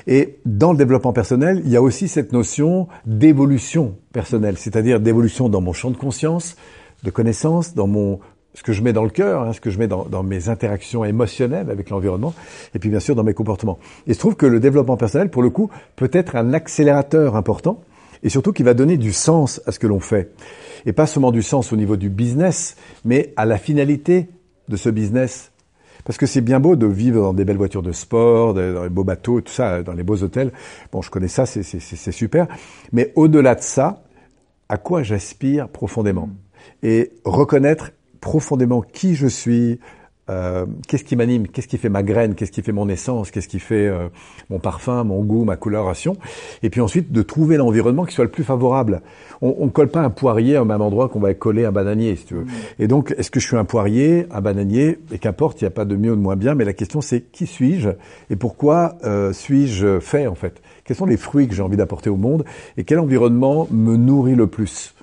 Et 0.07 0.37
dans 0.45 0.71
le 0.71 0.77
développement 0.77 1.11
personnel, 1.11 1.61
il 1.65 1.69
y 1.69 1.75
a 1.75 1.81
aussi 1.81 2.07
cette 2.07 2.31
notion 2.31 2.87
d'évolution 3.05 3.97
personnelle, 4.13 4.57
c'est-à-dire 4.57 5.01
d'évolution 5.01 5.49
dans 5.49 5.59
mon 5.59 5.73
champ 5.73 5.91
de 5.91 5.97
conscience, 5.97 6.55
de 7.03 7.09
connaissance, 7.09 7.75
dans 7.75 7.85
mon 7.85 8.21
ce 8.53 8.63
que 8.63 8.71
je 8.71 8.81
mets 8.81 8.93
dans 8.93 9.03
le 9.03 9.09
cœur, 9.09 9.41
hein, 9.41 9.51
ce 9.51 9.59
que 9.59 9.69
je 9.69 9.77
mets 9.77 9.89
dans, 9.89 10.05
dans 10.05 10.23
mes 10.23 10.47
interactions 10.47 11.03
émotionnelles 11.03 11.69
avec 11.69 11.89
l'environnement, 11.89 12.33
et 12.73 12.79
puis 12.79 12.89
bien 12.89 13.01
sûr 13.01 13.13
dans 13.13 13.25
mes 13.25 13.33
comportements. 13.33 13.77
Et 14.07 14.13
je 14.13 14.19
trouve 14.19 14.37
que 14.37 14.45
le 14.45 14.61
développement 14.61 14.95
personnel, 14.95 15.29
pour 15.29 15.41
le 15.41 15.49
coup, 15.49 15.69
peut 15.97 16.09
être 16.13 16.37
un 16.37 16.53
accélérateur 16.53 17.35
important, 17.35 17.81
et 18.23 18.29
surtout 18.29 18.53
qui 18.53 18.63
va 18.63 18.73
donner 18.73 18.95
du 18.95 19.11
sens 19.11 19.61
à 19.65 19.73
ce 19.73 19.79
que 19.79 19.87
l'on 19.87 19.99
fait. 19.99 20.31
Et 20.85 20.93
pas 20.93 21.07
seulement 21.07 21.31
du 21.31 21.41
sens 21.41 21.73
au 21.73 21.75
niveau 21.75 21.97
du 21.97 22.09
business, 22.09 22.77
mais 23.03 23.33
à 23.35 23.45
la 23.45 23.57
finalité 23.57 24.29
de 24.69 24.77
ce 24.77 24.89
business 24.89 25.51
parce 26.05 26.17
que 26.17 26.25
c'est 26.25 26.41
bien 26.41 26.59
beau 26.59 26.75
de 26.75 26.87
vivre 26.87 27.21
dans 27.21 27.33
des 27.33 27.45
belles 27.45 27.57
voitures 27.57 27.83
de 27.83 27.91
sport, 27.91 28.53
dans 28.53 28.83
les 28.83 28.89
beaux 28.89 29.03
bateaux, 29.03 29.41
tout 29.41 29.51
ça, 29.51 29.83
dans 29.83 29.93
les 29.93 30.03
beaux 30.03 30.23
hôtels. 30.23 30.51
Bon, 30.91 31.01
je 31.01 31.09
connais 31.09 31.27
ça, 31.27 31.45
c'est 31.45 32.11
super. 32.11 32.47
Mais 32.91 33.11
au-delà 33.15 33.55
de 33.55 33.61
ça, 33.61 34.03
à 34.69 34.77
quoi 34.77 35.03
j'aspire 35.03 35.67
profondément? 35.67 36.29
Et 36.83 37.11
reconnaître 37.25 37.91
profondément 38.21 38.81
qui 38.81 39.15
je 39.15 39.27
suis, 39.27 39.79
euh, 40.29 40.65
qu'est-ce 40.87 41.03
qui 41.03 41.15
m'anime, 41.15 41.47
qu'est-ce 41.47 41.67
qui 41.67 41.77
fait 41.77 41.89
ma 41.89 42.03
graine, 42.03 42.35
qu'est-ce 42.35 42.51
qui 42.51 42.61
fait 42.61 42.71
mon 42.71 42.87
essence, 42.87 43.31
qu'est-ce 43.31 43.47
qui 43.47 43.59
fait 43.59 43.87
euh, 43.87 44.07
mon 44.49 44.59
parfum, 44.59 45.03
mon 45.03 45.23
goût, 45.23 45.43
ma 45.43 45.55
coloration, 45.55 46.17
et 46.63 46.69
puis 46.69 46.81
ensuite 46.81 47.11
de 47.11 47.21
trouver 47.21 47.57
l'environnement 47.57 48.05
qui 48.05 48.13
soit 48.13 48.25
le 48.25 48.31
plus 48.31 48.43
favorable. 48.43 49.01
On 49.41 49.65
ne 49.65 49.71
colle 49.71 49.87
pas 49.87 50.01
un 50.01 50.09
poirier 50.09 50.57
au 50.57 50.65
même 50.65 50.81
endroit 50.81 51.07
qu'on 51.07 51.19
va 51.19 51.33
coller 51.33 51.63
un 51.63 51.71
bananier, 51.71 52.17
si 52.17 52.25
tu 52.25 52.33
veux. 52.33 52.43
Mmh. 52.43 52.49
Et 52.79 52.87
donc, 52.87 53.15
est-ce 53.17 53.31
que 53.31 53.39
je 53.39 53.47
suis 53.47 53.55
un 53.55 53.63
poirier, 53.63 54.25
un 54.31 54.41
bananier, 54.41 54.99
et 55.11 55.17
qu'importe, 55.17 55.61
il 55.61 55.63
n'y 55.63 55.67
a 55.67 55.71
pas 55.71 55.85
de 55.85 55.95
mieux 55.95 56.11
ou 56.11 56.15
de 56.15 56.21
moins 56.21 56.35
bien, 56.35 56.55
mais 56.55 56.65
la 56.65 56.73
question 56.73 57.01
c'est 57.01 57.21
qui 57.31 57.47
suis-je? 57.47 57.89
Et 58.29 58.35
pourquoi 58.35 58.97
euh, 59.05 59.33
suis-je 59.33 59.99
fait 59.99 60.27
en 60.27 60.35
fait? 60.35 60.61
Quels 60.83 60.97
sont 60.97 61.05
les 61.05 61.17
fruits 61.17 61.47
que 61.47 61.55
j'ai 61.55 61.61
envie 61.61 61.77
d'apporter 61.77 62.09
au 62.09 62.17
monde? 62.17 62.43
Et 62.77 62.83
quel 62.83 62.99
environnement 62.99 63.67
me 63.71 63.95
nourrit 63.95 64.35
le 64.35 64.47
plus? 64.47 64.93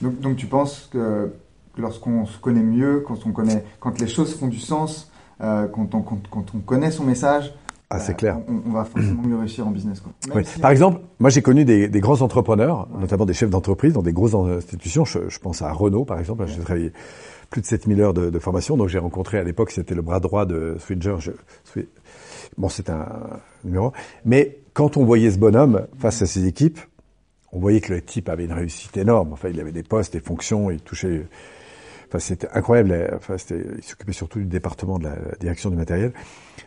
Donc, 0.00 0.20
donc 0.20 0.36
tu 0.36 0.46
penses 0.46 0.88
que 0.92 1.32
lorsqu'on 1.76 2.26
se 2.26 2.38
connaît 2.38 2.62
mieux, 2.62 3.04
quand 3.06 3.26
on 3.26 3.32
connaît, 3.32 3.64
quand 3.80 4.00
les 4.00 4.06
choses 4.06 4.34
font 4.34 4.48
du 4.48 4.58
sens, 4.58 5.10
euh, 5.40 5.66
quand, 5.68 5.94
on, 5.94 6.02
quand, 6.02 6.20
quand, 6.30 6.44
on 6.54 6.58
connaît 6.60 6.90
son 6.90 7.04
message. 7.04 7.54
Ah, 7.90 8.00
c'est 8.00 8.14
clair. 8.14 8.38
On, 8.48 8.70
on, 8.70 8.72
va 8.72 8.84
forcément 8.84 9.22
mieux 9.22 9.36
réussir 9.36 9.66
en 9.66 9.70
business. 9.70 10.00
Quoi. 10.00 10.12
Oui. 10.34 10.44
Si 10.44 10.58
Par 10.58 10.70
exemple, 10.70 11.00
moi 11.18 11.30
j'ai 11.30 11.42
connu 11.42 11.64
des, 11.64 11.88
des, 11.88 12.00
grands 12.00 12.22
entrepreneurs, 12.22 12.88
ouais. 12.92 13.00
notamment 13.00 13.26
des 13.26 13.34
chefs 13.34 13.50
d'entreprise 13.50 13.92
dans 13.92 14.02
des 14.02 14.12
grosses 14.12 14.34
institutions. 14.34 15.04
Je, 15.04 15.28
je, 15.28 15.38
pense 15.38 15.62
à 15.62 15.70
Renault, 15.72 16.04
par 16.04 16.18
exemple. 16.18 16.42
Ouais. 16.42 16.48
J'ai 16.48 16.60
travaillé 16.60 16.92
plus 17.50 17.60
de 17.60 17.66
7000 17.66 18.00
heures 18.00 18.14
de, 18.14 18.30
de 18.30 18.38
formation. 18.38 18.76
Donc 18.76 18.88
j'ai 18.88 18.98
rencontré 18.98 19.38
à 19.38 19.44
l'époque, 19.44 19.70
c'était 19.70 19.94
le 19.94 20.02
bras 20.02 20.20
droit 20.20 20.46
de 20.46 20.76
Switcher. 20.78 21.16
Je, 21.18 21.32
bon, 22.56 22.68
c'est 22.68 22.90
un 22.90 23.06
numéro. 23.64 23.92
Mais 24.24 24.58
quand 24.72 24.96
on 24.96 25.04
voyait 25.04 25.30
ce 25.30 25.38
bonhomme 25.38 25.86
face 25.98 26.22
à 26.22 26.26
ses 26.26 26.46
équipes, 26.46 26.80
on 27.52 27.60
voyait 27.60 27.80
que 27.80 27.92
le 27.92 28.02
type 28.02 28.28
avait 28.28 28.44
une 28.44 28.52
réussite 28.52 28.96
énorme. 28.96 29.32
Enfin, 29.32 29.48
il 29.48 29.60
avait 29.60 29.72
des 29.72 29.84
postes, 29.84 30.12
des 30.12 30.20
fonctions, 30.20 30.70
il 30.70 30.80
touchait 30.80 31.26
Enfin, 32.08 32.18
c'était 32.18 32.48
incroyable. 32.52 33.10
Enfin, 33.14 33.36
il 33.50 33.82
s'occupait 33.82 34.12
surtout 34.12 34.38
du 34.38 34.46
département 34.46 34.98
de 34.98 35.04
la, 35.04 35.16
la, 35.16 35.36
direction 35.40 35.70
du 35.70 35.76
matériel. 35.76 36.12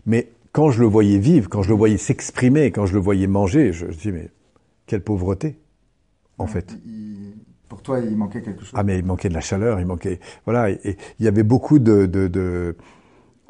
Mais 0.05 0.29
quand 0.51 0.71
je 0.71 0.81
le 0.81 0.87
voyais 0.87 1.19
vivre, 1.19 1.49
quand 1.49 1.61
je 1.61 1.69
le 1.69 1.75
voyais 1.75 1.97
s'exprimer, 1.97 2.71
quand 2.71 2.85
je 2.85 2.93
le 2.93 2.99
voyais 2.99 3.27
manger, 3.27 3.73
je, 3.73 3.91
je 3.91 3.97
dis 3.97 4.11
mais 4.11 4.29
quelle 4.85 5.01
pauvreté, 5.01 5.59
en 6.37 6.45
ouais, 6.45 6.51
fait. 6.51 6.77
Il, 6.85 7.35
pour 7.69 7.81
toi, 7.81 7.99
il 7.99 8.15
manquait 8.15 8.41
quelque 8.41 8.61
chose. 8.61 8.73
Ah 8.73 8.83
mais 8.83 8.97
il 8.97 9.05
manquait 9.05 9.29
de 9.29 9.33
la 9.33 9.41
chaleur, 9.41 9.79
il 9.79 9.85
manquait 9.85 10.19
voilà, 10.45 10.69
et, 10.69 10.79
et 10.83 10.97
il 11.19 11.25
y 11.25 11.27
avait 11.27 11.43
beaucoup 11.43 11.79
de, 11.79 12.05
de, 12.05 12.27
de 12.27 12.75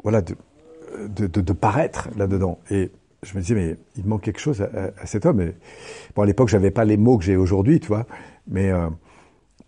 voilà 0.02 0.22
de, 0.22 1.52
paraître 1.52 2.08
là-dedans. 2.16 2.58
Et 2.70 2.90
je 3.22 3.36
me 3.36 3.40
disais 3.40 3.54
mais 3.54 3.76
il 3.96 4.06
manque 4.06 4.22
quelque 4.22 4.40
chose 4.40 4.60
à, 4.60 4.64
à, 4.64 5.02
à 5.02 5.06
cet 5.06 5.26
homme. 5.26 5.40
Et, 5.40 5.54
bon 6.14 6.22
à 6.22 6.26
l'époque 6.26 6.48
j'avais 6.48 6.70
pas 6.70 6.84
les 6.84 6.96
mots 6.96 7.18
que 7.18 7.24
j'ai 7.24 7.36
aujourd'hui, 7.36 7.80
tu 7.80 7.88
vois, 7.88 8.06
mais 8.48 8.70
euh, 8.70 8.88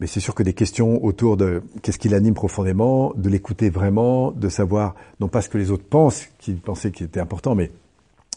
mais 0.01 0.07
c'est 0.07 0.21
sûr 0.21 0.35
que 0.35 0.43
des 0.43 0.55
questions 0.55 1.05
autour 1.05 1.37
de 1.37 1.63
qu'est-ce 1.83 1.99
qui 1.99 2.09
l'anime 2.09 2.35
profondément, 2.35 3.13
de 3.17 3.29
l'écouter 3.29 3.71
vraiment, 3.71 4.33
de 4.33 4.49
savoir 4.49 4.95
non 5.21 5.29
pas 5.29 5.43
ce 5.43 5.49
que 5.49 5.59
les 5.59 5.71
autres 5.71 5.85
pensent, 5.85 6.27
qu'ils 6.39 6.59
pensaient 6.59 6.91
qu'il 6.91 7.07
était 7.07 7.21
important, 7.21 7.55
mais 7.55 7.71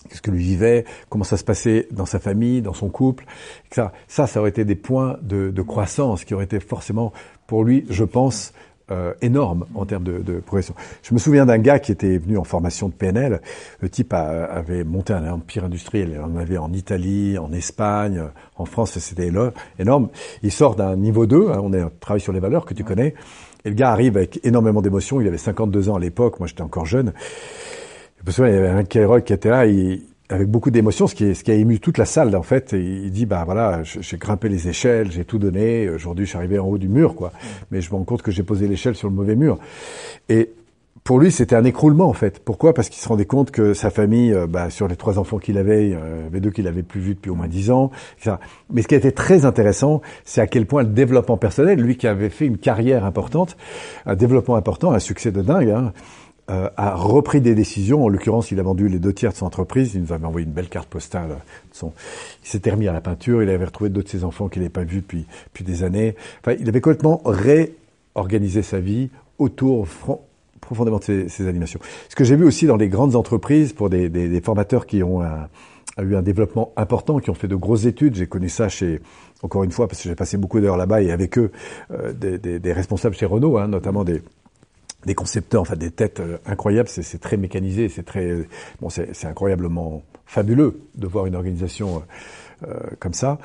qu'est-ce 0.10 0.22
que 0.22 0.32
lui 0.32 0.43
vivait, 0.43 0.84
comment 1.10 1.24
ça 1.24 1.38
se 1.38 1.43
passait 1.46 1.88
dans 1.91 2.05
sa 2.05 2.20
famille, 2.20 2.62
dans 2.62 2.74
son 2.74 2.89
couple, 2.89 3.25
etc. 3.67 3.88
Ça, 4.08 4.27
ça 4.27 4.41
aurait 4.41 4.50
été 4.50 4.65
des 4.65 4.75
points 4.75 5.17
de 5.22 5.62
croissance 5.62 6.25
qui 6.25 6.34
auraient 6.34 6.46
été 6.46 6.60
forcément 6.60 7.13
pour 7.48 7.63
lui, 7.63 7.86
je 7.89 8.03
pense, 8.03 8.53
euh, 8.94 9.14
énorme 9.22 9.66
en 9.76 9.86
termes 9.86 10.04
de, 10.04 10.40
progression. 10.40 10.76
Je 11.02 11.14
me 11.14 11.20
souviens 11.20 11.46
d'un 11.46 11.58
gars 11.58 11.80
qui 11.80 11.92
était 11.92 12.18
venu 12.18 12.38
en 12.38 12.44
formation 12.44 12.88
de 12.90 12.94
PNL. 12.94 13.42
Le 13.80 13.90
type 13.90 14.14
avait 14.14 14.84
monté 14.84 15.14
un 15.14 15.30
empire 15.32 15.66
industriel. 15.66 16.22
En 16.24 16.38
avait 16.38 16.58
en 16.58 16.72
Italie, 16.72 17.38
en 17.38 17.52
Espagne, 17.52 18.24
en 18.56 18.66
France, 18.66 18.98
c'était 19.00 19.32
énorme. 19.80 20.10
Il 20.44 20.52
sort 20.52 20.76
d'un 20.76 20.96
niveau 20.96 21.26
2, 21.26 21.50
hein, 21.50 21.60
on, 21.64 21.74
est, 21.74 21.84
on 21.84 21.92
travaille 22.00 22.22
sur 22.22 22.34
les 22.34 22.40
valeurs 22.40 22.66
que 22.66 22.74
tu 22.74 22.84
connais. 22.84 23.16
Et 23.66 23.70
le 23.70 23.76
gars 23.76 23.92
arrive 23.92 24.18
avec 24.18 24.40
énormément 24.44 24.82
d'émotions. 24.82 25.22
Il 25.22 25.28
avait 25.28 25.38
52 25.38 25.90
ans 25.90 25.96
à 25.96 26.00
l'époque, 26.00 26.40
moi 26.40 26.48
j'étais 26.48 26.62
encore 26.62 26.86
jeune. 26.86 27.14
Il 28.26 28.34
y 28.38 28.42
avait 28.42 28.70
un 28.70 28.84
Kellogg 28.84 29.24
qui 29.24 29.34
était 29.34 29.50
là, 29.50 29.66
avec 30.30 30.50
beaucoup 30.50 30.72
d'émotion, 30.72 31.08
ce 31.08 31.15
qui, 31.15 31.36
ce 31.36 31.44
qui 31.44 31.51
a 31.51 31.56
ému 31.56 31.80
toute 31.80 31.98
la 31.98 32.06
salle 32.06 32.36
en 32.36 32.44
fait. 32.44 32.72
Il 32.74 33.12
dit 33.12 33.25
bah 33.25 33.44
voilà, 33.46 33.82
j'ai 33.84 34.18
grimpé 34.18 34.50
les 34.50 34.68
échelles, 34.68 35.12
j'ai 35.12 35.25
tout 35.25 35.39
donné. 35.39 35.89
Aujourd'hui, 35.89 36.25
je 36.25 36.30
suis 36.30 36.38
arrivé 36.38 36.60
en 36.60 36.65
haut 36.65 36.77
du 36.77 36.89
mur, 36.89 37.15
quoi. 37.15 37.32
Mais 37.72 37.82
je 37.82 37.92
me 37.92 37.96
rends 37.98 38.03
compte 38.03 38.22
que 38.22 38.32
j'ai 38.32 38.44
posé 38.44 38.68
l'échelle 38.68 38.96
sur 38.96 39.10
le 39.10 39.15
mauvais 39.15 39.36
mur. 39.36 39.60
Et 40.30 40.51
pour 41.03 41.20
lui, 41.20 41.32
c'était 41.32 41.56
un 41.56 41.65
écroulement 41.65 42.08
en 42.08 42.13
fait. 42.13 42.39
Pourquoi? 42.39 42.74
Parce 42.74 42.88
qu'il 42.88 43.01
se 43.01 43.10
rendait 43.10 43.25
compte 43.25 43.51
que 43.51 43.74
sa 43.74 43.89
famille, 43.89 44.34
euh, 44.34 44.48
bah, 44.48 44.70
sur 44.70 44.88
les 44.88 44.96
trois 44.96 45.20
enfants 45.20 45.38
qu'il 45.38 45.58
avait, 45.58 45.88
il 45.88 45.92
y 45.92 45.96
avait 45.96 46.39
deux 46.39 46.51
qu'il 46.51 46.68
avait 46.68 46.84
plus 46.84 47.01
vus 47.01 47.15
depuis 47.15 47.30
au 47.30 47.36
moins 47.36 47.50
dix 47.50 47.72
ans. 47.72 47.92
Mais 48.72 48.82
ce 48.82 48.88
qui 48.88 48.96
a 48.96 48.98
été 48.98 49.12
très 49.12 49.44
intéressant, 49.44 50.01
c'est 50.24 50.39
à 50.39 50.48
quel 50.48 50.65
point 50.65 50.84
le 50.84 50.89
développement 50.89 51.36
personnel, 51.36 51.80
lui 51.80 51.98
qui 51.98 52.08
avait 52.08 52.30
fait 52.30 52.46
une 52.46 52.58
carrière 52.58 53.03
importante, 53.03 53.58
un 54.06 54.15
développement 54.15 54.56
important, 54.56 54.94
un 54.94 55.00
succès 55.00 55.32
de 55.32 55.42
dingue. 55.42 55.72
Hein, 55.72 55.92
euh, 56.50 56.70
a 56.76 56.96
repris 56.96 57.40
des 57.40 57.56
décisions. 57.56 58.04
En 58.04 58.10
l'occurrence, 58.10 58.52
il 58.52 58.60
a 58.60 58.64
vendu 58.64 58.90
les 58.90 59.00
deux 59.00 59.14
tiers 59.14 59.32
de 59.32 59.38
son 59.38 59.46
entreprise. 59.46 59.96
Il 59.96 60.02
nous 60.02 60.12
avait 60.12 60.26
envoyé 60.26 60.46
une 60.46 60.52
belle 60.52 60.68
carte 60.68 60.90
postale. 60.90 61.38
Son... 61.72 61.94
Il 62.44 62.50
s'était 62.50 62.72
remis 62.72 62.90
à 62.90 62.94
la 62.94 63.00
peinture. 63.00 63.42
Il 63.42 63.50
avait 63.50 63.64
retrouvé 63.64 63.90
d'autres 63.90 64.08
de 64.08 64.12
ses 64.12 64.26
enfants 64.26 64.50
qu'il 64.50 64.62
n'avait 64.62 64.70
pas 64.70 64.84
vus 64.84 65.02
depuis, 65.02 65.26
des 65.62 65.84
années. 65.84 66.16
Enfin, 66.42 66.58
il 66.60 66.68
avait 66.68 66.82
complètement 66.82 67.22
réorganisé 67.24 68.62
sa 68.62 68.82
vie 68.82 69.10
autour 69.40 69.88
profondément 70.60 71.00
de 71.00 71.28
ces, 71.30 71.48
animations. 71.48 71.80
Ce 72.10 72.16
que 72.16 72.26
j'ai 72.26 72.36
vu 72.36 72.44
aussi 72.44 72.66
dans 72.66 72.78
les 72.78 72.90
grandes 72.90 73.16
entreprises, 73.16 73.72
pour 73.72 73.90
des, 73.90 74.42
formateurs 74.42 74.86
qui 74.86 75.02
ont 75.02 75.22
eu 76.02 76.16
un 76.16 76.22
développement 76.22 76.74
important, 76.76 77.20
qui 77.20 77.30
ont 77.30 77.36
fait 77.36 77.48
de 77.48 77.56
grosses 77.56 77.86
études, 77.86 78.16
j'ai 78.16 78.28
connu 78.28 78.50
ça 78.50 78.68
chez, 78.68 79.00
encore 79.44 79.64
une 79.64 79.72
fois, 79.72 79.88
parce 79.88 80.02
que 80.02 80.10
j'ai 80.10 80.16
passé 80.16 80.36
beaucoup 80.36 80.60
d'heures 80.60 80.78
là-bas 80.78 81.02
et 81.02 81.12
avec 81.12 81.38
eux, 81.38 81.52
euh, 81.92 82.12
des, 82.12 82.38
des, 82.38 82.60
des, 82.60 82.74
responsables 82.74 83.16
chez 83.16 83.26
Renault, 83.26 83.58
hein, 83.58 83.68
notamment 83.68 84.04
des, 84.04 84.22
des 85.06 85.16
concepteurs, 85.16 85.62
enfin 85.62 85.76
des 85.76 85.92
têtes 85.92 86.20
euh, 86.20 86.38
incroyables. 86.46 86.90
C'est 86.90 87.20
très 87.20 87.38
mécanisé, 87.38 87.90
c'est 87.90 88.04
très 88.04 88.48
bon, 88.82 88.90
c'est 88.90 89.26
incroyablement 89.26 90.04
fabuleux 90.26 90.80
de 90.96 91.08
voir 91.08 91.26
une 91.26 91.36
organisation. 91.36 92.04
Euh, 92.67 92.79
comme 93.00 93.13
ça. 93.13 93.39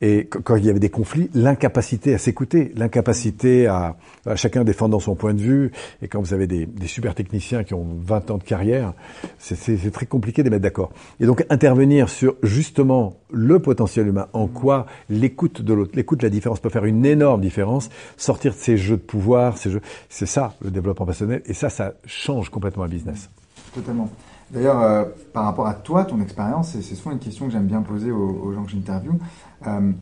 Et 0.00 0.26
quand 0.26 0.56
il 0.56 0.64
y 0.64 0.70
avait 0.70 0.80
des 0.80 0.88
conflits, 0.88 1.30
l'incapacité 1.34 2.14
à 2.14 2.18
s'écouter, 2.18 2.72
l'incapacité 2.74 3.66
à, 3.66 3.96
chacun 4.34 4.64
défendre 4.64 5.00
son 5.00 5.14
point 5.14 5.34
de 5.34 5.40
vue. 5.40 5.70
Et 6.02 6.08
quand 6.08 6.20
vous 6.20 6.34
avez 6.34 6.46
des, 6.46 6.66
des 6.66 6.86
super 6.86 7.14
techniciens 7.14 7.62
qui 7.62 7.74
ont 7.74 7.86
20 8.00 8.30
ans 8.30 8.38
de 8.38 8.42
carrière, 8.42 8.94
c'est 9.38 9.92
très 9.92 10.06
compliqué 10.06 10.42
de 10.42 10.50
mettre 10.50 10.62
d'accord. 10.62 10.90
Et 11.20 11.26
donc 11.26 11.44
intervenir 11.48 12.08
sur 12.08 12.34
justement 12.42 13.16
le 13.30 13.60
potentiel 13.60 14.08
humain, 14.08 14.28
en 14.32 14.48
quoi 14.48 14.86
l'écoute 15.10 15.62
de 15.62 15.72
l'autre, 15.72 15.92
l'écoute 15.94 16.20
de 16.20 16.26
la 16.26 16.30
différence 16.30 16.58
peut 16.58 16.70
faire 16.70 16.86
une 16.86 17.04
énorme 17.06 17.40
différence, 17.40 17.88
sortir 18.16 18.52
de 18.52 18.58
ces 18.58 18.76
jeux 18.76 18.96
de 18.96 19.02
pouvoir, 19.02 19.58
ces 19.58 19.70
jeux, 19.70 19.82
c'est 20.08 20.26
ça 20.26 20.54
le 20.60 20.70
développement 20.70 21.06
personnel. 21.06 21.42
Et 21.46 21.54
ça, 21.54 21.70
ça 21.70 21.94
change 22.04 22.50
complètement 22.50 22.84
un 22.84 22.88
business. 22.88 23.30
Totalement. 23.74 24.10
D'ailleurs, 24.50 24.80
euh, 24.80 25.04
par 25.32 25.44
rapport 25.44 25.66
à 25.66 25.74
toi, 25.74 26.04
ton 26.04 26.20
expérience, 26.20 26.70
c'est 26.70 26.94
souvent 26.94 27.12
une 27.12 27.18
question 27.18 27.46
que 27.46 27.52
j'aime 27.52 27.66
bien 27.66 27.82
poser 27.82 28.10
aux, 28.10 28.52
gens 28.52 28.64
que 28.64 28.70
j'interviewe, 28.70 29.18
euh, 29.66 29.92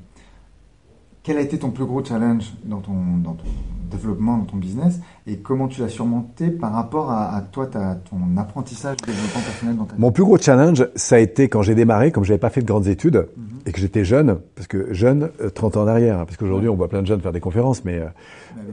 quel 1.23 1.39
a 1.39 1.41
été 1.41 1.59
ton 1.59 1.71
plus 1.71 1.87
gros 1.87 2.05
challenge 2.05 2.53
dans 2.65 2.81
ton, 2.81 3.17
dans 3.23 3.33
ton 3.33 3.47
développement, 3.91 4.37
dans 4.37 4.45
ton 4.45 4.57
business, 4.59 5.01
et 5.27 5.39
comment 5.39 5.69
tu 5.69 5.81
l'as 5.81 5.89
surmonté 5.89 6.51
par 6.51 6.73
rapport 6.73 7.11
à, 7.11 7.41
toi, 7.51 7.67
ta, 7.67 7.95
ton 7.95 8.37
apprentissage 8.37 8.97
développement 8.99 9.41
personnel 9.41 9.77
dans 9.77 9.85
ta 9.85 9.95
Mon 9.97 10.13
plus 10.13 10.25
gros 10.25 10.37
challenge, 10.37 10.87
ça 10.95 11.17
a 11.17 11.19
été 11.19 11.49
quand 11.49 11.63
j'ai 11.63 11.75
démarré, 11.75 12.13
comme 12.13 12.25
je 12.25 12.31
n'avais 12.33 12.41
pas 12.41 12.51
fait 12.51 12.61
de 12.61 12.67
grandes 12.67 12.89
études. 12.89 13.29
Et 13.67 13.73
que 13.73 13.81
j'étais 13.81 14.05
jeune, 14.05 14.41
parce 14.55 14.67
que 14.67 14.93
jeune, 14.93 15.31
30 15.55 15.77
euh, 15.77 15.81
ans 15.81 15.83
en 15.85 15.87
arrière, 15.87 16.19
hein, 16.19 16.25
parce 16.27 16.37
qu'aujourd'hui 16.37 16.69
on 16.69 16.75
voit 16.75 16.89
plein 16.89 17.03
de 17.03 17.07
jeunes 17.07 17.21
faire 17.21 17.33
des 17.33 17.41
conférences, 17.41 17.85
mais 17.85 18.03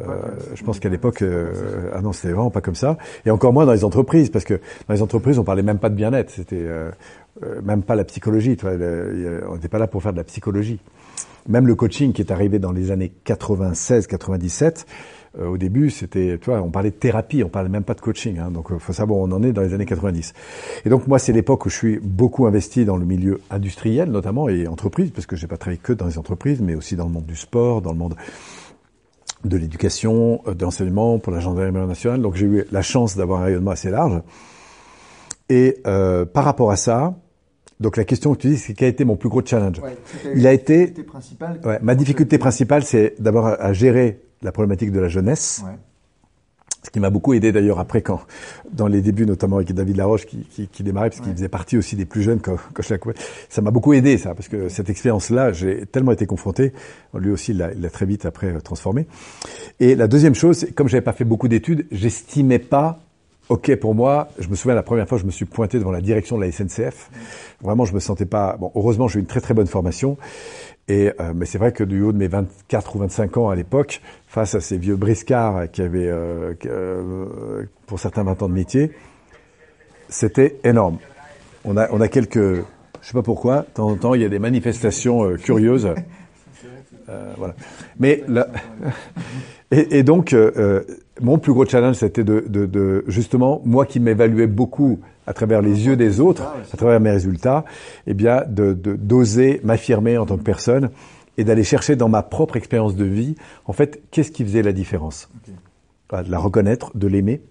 euh, 0.01 0.17
je 0.55 0.63
pense 0.63 0.79
qu'à 0.79 0.89
l'époque, 0.89 1.21
euh, 1.21 1.91
ah 1.93 2.01
non, 2.01 2.13
c'était 2.13 2.33
vraiment 2.33 2.49
pas 2.49 2.61
comme 2.61 2.75
ça. 2.75 2.97
Et 3.25 3.31
encore 3.31 3.53
moins 3.53 3.65
dans 3.65 3.73
les 3.73 3.83
entreprises, 3.83 4.29
parce 4.29 4.45
que 4.45 4.55
dans 4.87 4.93
les 4.93 5.01
entreprises, 5.01 5.39
on 5.39 5.43
parlait 5.43 5.63
même 5.63 5.79
pas 5.79 5.89
de 5.89 5.95
bien-être. 5.95 6.29
C'était 6.29 6.63
euh, 6.65 6.91
même 7.63 7.83
pas 7.83 7.95
la 7.95 8.03
psychologie. 8.03 8.55
Tu 8.57 8.65
vois, 8.65 8.75
on 9.49 9.55
n'était 9.55 9.69
pas 9.69 9.79
là 9.79 9.87
pour 9.87 10.01
faire 10.03 10.13
de 10.13 10.17
la 10.17 10.23
psychologie. 10.23 10.79
Même 11.47 11.65
le 11.65 11.75
coaching 11.75 12.13
qui 12.13 12.21
est 12.21 12.31
arrivé 12.31 12.59
dans 12.59 12.71
les 12.71 12.91
années 12.91 13.11
96, 13.23 14.07
97. 15.33 15.47
au 15.47 15.57
début, 15.57 15.89
c'était, 15.89 16.37
tu 16.39 16.49
vois, 16.49 16.61
on 16.61 16.69
parlait 16.69 16.91
de 16.91 16.95
thérapie, 16.95 17.43
on 17.43 17.49
parlait 17.49 17.69
même 17.69 17.83
pas 17.83 17.93
de 17.93 18.01
coaching. 18.01 18.39
Hein, 18.39 18.51
donc, 18.51 18.77
faut 18.77 18.93
savoir 18.93 19.19
où 19.19 19.23
on 19.23 19.31
en 19.31 19.43
est 19.43 19.51
dans 19.51 19.61
les 19.61 19.73
années 19.73 19.85
90. 19.85 20.33
Et 20.85 20.89
donc, 20.89 21.07
moi, 21.07 21.19
c'est 21.19 21.33
l'époque 21.33 21.65
où 21.65 21.69
je 21.69 21.75
suis 21.75 21.99
beaucoup 21.99 22.45
investi 22.45 22.85
dans 22.85 22.97
le 22.97 23.05
milieu 23.05 23.41
industriel, 23.49 24.09
notamment, 24.09 24.49
et 24.49 24.67
entreprise, 24.67 25.11
parce 25.11 25.25
que 25.25 25.35
j'ai 25.35 25.47
pas 25.47 25.57
travaillé 25.57 25.79
que 25.81 25.93
dans 25.93 26.07
les 26.07 26.17
entreprises, 26.17 26.61
mais 26.61 26.75
aussi 26.75 26.95
dans 26.95 27.05
le 27.05 27.11
monde 27.11 27.25
du 27.25 27.35
sport, 27.35 27.81
dans 27.81 27.91
le 27.91 27.97
monde 27.97 28.15
de 29.45 29.57
l'éducation, 29.57 30.41
euh, 30.47 30.53
de 30.53 30.63
l'enseignement 30.63 31.19
pour 31.19 31.33
la 31.33 31.39
gendarmerie 31.39 31.87
nationale. 31.87 32.21
Donc 32.21 32.35
j'ai 32.35 32.45
eu 32.45 32.65
la 32.71 32.81
chance 32.81 33.17
d'avoir 33.17 33.41
un 33.41 33.45
rayonnement 33.45 33.71
assez 33.71 33.89
large. 33.89 34.21
Et 35.49 35.81
euh, 35.85 36.25
par 36.25 36.45
rapport 36.45 36.71
à 36.71 36.75
ça, 36.75 37.15
donc 37.79 37.97
la 37.97 38.03
question 38.03 38.33
que 38.33 38.39
tu 38.39 38.49
dis, 38.49 38.57
c'est 38.57 38.73
quel 38.73 38.85
a 38.85 38.89
été 38.89 39.03
mon 39.03 39.15
plus 39.15 39.29
gros 39.29 39.43
challenge? 39.43 39.81
Il 40.35 40.45
a 40.45 40.53
été... 40.53 40.93
Ouais, 41.65 41.79
ma 41.81 41.95
difficulté 41.95 42.37
principale, 42.37 42.83
c'est 42.83 43.15
d'abord 43.19 43.47
à 43.47 43.73
gérer 43.73 44.21
la 44.41 44.51
problématique 44.51 44.91
de 44.91 44.99
la 44.99 45.07
jeunesse. 45.07 45.61
Ouais. 45.65 45.77
Ce 46.83 46.89
qui 46.89 46.99
m'a 46.99 47.11
beaucoup 47.11 47.33
aidé 47.33 47.51
d'ailleurs 47.51 47.79
après 47.79 48.01
quand, 48.01 48.21
dans 48.71 48.87
les 48.87 49.01
débuts 49.01 49.27
notamment 49.27 49.57
avec 49.57 49.71
David 49.71 49.97
Laroche 49.97 50.25
qui, 50.25 50.39
qui, 50.45 50.67
qui 50.67 50.81
démarrait, 50.81 51.11
parce 51.11 51.21
qu'il 51.21 51.31
faisait 51.31 51.47
partie 51.47 51.77
aussi 51.77 51.95
des 51.95 52.05
plus 52.05 52.23
jeunes 52.23 52.39
quand, 52.39 52.55
quand 52.73 52.81
je 52.81 52.93
l'ai 52.95 52.99
Ça 53.49 53.61
m'a 53.61 53.69
beaucoup 53.69 53.93
aidé 53.93 54.17
ça, 54.17 54.33
parce 54.33 54.47
que 54.47 54.67
cette 54.67 54.89
expérience-là, 54.89 55.53
j'ai 55.53 55.85
tellement 55.85 56.11
été 56.11 56.25
confronté. 56.25 56.73
Lui 57.13 57.29
aussi, 57.29 57.51
il 57.51 57.57
l'a 57.57 57.89
très 57.91 58.07
vite 58.07 58.25
après 58.25 58.47
euh, 58.47 58.59
transformé. 58.61 59.05
Et 59.79 59.93
la 59.93 60.07
deuxième 60.07 60.33
chose, 60.33 60.65
comme 60.75 60.87
j'avais 60.87 61.03
pas 61.03 61.13
fait 61.13 61.23
beaucoup 61.23 61.47
d'études, 61.47 61.85
j'estimais 61.91 62.59
pas 62.59 62.99
OK 63.51 63.75
pour 63.75 63.93
moi. 63.93 64.29
Je 64.39 64.47
me 64.47 64.55
souviens 64.55 64.75
la 64.75 64.81
première 64.81 65.09
fois, 65.09 65.17
je 65.17 65.25
me 65.25 65.31
suis 65.31 65.43
pointé 65.43 65.77
devant 65.77 65.91
la 65.91 65.99
direction 65.99 66.37
de 66.37 66.45
la 66.45 66.51
SNCF. 66.53 67.09
Vraiment, 67.61 67.83
je 67.83 67.93
me 67.93 67.99
sentais 67.99 68.25
pas. 68.25 68.55
Bon, 68.57 68.71
heureusement, 68.75 69.09
j'ai 69.09 69.17
eu 69.17 69.19
une 69.19 69.27
très 69.27 69.41
très 69.41 69.53
bonne 69.53 69.67
formation. 69.67 70.17
Et, 70.87 71.11
euh, 71.19 71.33
mais 71.35 71.45
c'est 71.45 71.57
vrai 71.57 71.73
que 71.73 71.83
du 71.83 72.01
haut 72.01 72.13
de 72.13 72.17
mes 72.17 72.29
24 72.29 72.95
ou 72.95 72.99
25 72.99 73.35
ans 73.35 73.49
à 73.49 73.55
l'époque, 73.55 74.01
face 74.25 74.55
à 74.55 74.61
ces 74.61 74.77
vieux 74.77 74.95
briscards 74.95 75.69
qui 75.69 75.81
avaient, 75.81 76.07
euh, 76.07 76.53
euh, 76.65 77.65
pour 77.87 77.99
certains, 77.99 78.23
20 78.23 78.41
ans 78.41 78.47
de 78.47 78.53
métier, 78.53 78.93
c'était 80.07 80.57
énorme. 80.63 80.99
On 81.65 81.75
a, 81.75 81.91
on 81.91 81.99
a 81.99 82.07
quelques, 82.07 82.37
je 82.37 82.63
sais 83.01 83.13
pas 83.13 83.21
pourquoi, 83.21 83.63
de 83.63 83.73
temps 83.73 83.89
en 83.89 83.97
temps, 83.97 84.13
il 84.13 84.21
y 84.21 84.25
a 84.25 84.29
des 84.29 84.39
manifestations 84.39 85.35
curieuses. 85.35 85.93
voilà. 87.37 87.53
Mais 87.99 88.23
là, 88.29 88.47
et, 89.71 89.99
et, 89.99 90.03
donc, 90.03 90.33
mon 91.19 91.37
plus 91.37 91.53
gros 91.53 91.65
challenge, 91.65 91.95
c'était 91.95 92.23
de, 92.23 92.45
de, 92.47 92.65
de, 92.65 93.03
justement, 93.07 93.61
moi 93.65 93.85
qui 93.85 93.99
m'évaluais 93.99 94.47
beaucoup 94.47 94.99
à 95.27 95.33
travers 95.33 95.61
les 95.61 95.85
yeux 95.85 95.95
des 95.95 96.19
autres, 96.19 96.43
à 96.73 96.77
travers 96.77 96.99
mes 96.99 97.11
résultats, 97.11 97.65
eh 98.07 98.13
bien, 98.13 98.43
de 98.47 98.73
d'oser 98.73 99.61
m'affirmer 99.63 100.17
en 100.17 100.25
tant 100.25 100.37
que 100.37 100.43
personne 100.43 100.89
et 101.37 101.43
d'aller 101.43 101.63
chercher 101.63 101.95
dans 101.95 102.09
ma 102.09 102.23
propre 102.23 102.57
expérience 102.57 102.95
de 102.95 103.05
vie, 103.05 103.35
en 103.65 103.73
fait, 103.73 104.01
qu'est-ce 104.11 104.31
qui 104.31 104.43
faisait 104.43 104.63
la 104.63 104.73
différence? 104.73 105.29
De 106.11 106.29
la 106.29 106.39
reconnaître, 106.39 106.91
de 106.95 107.07
l'aimer. 107.07 107.41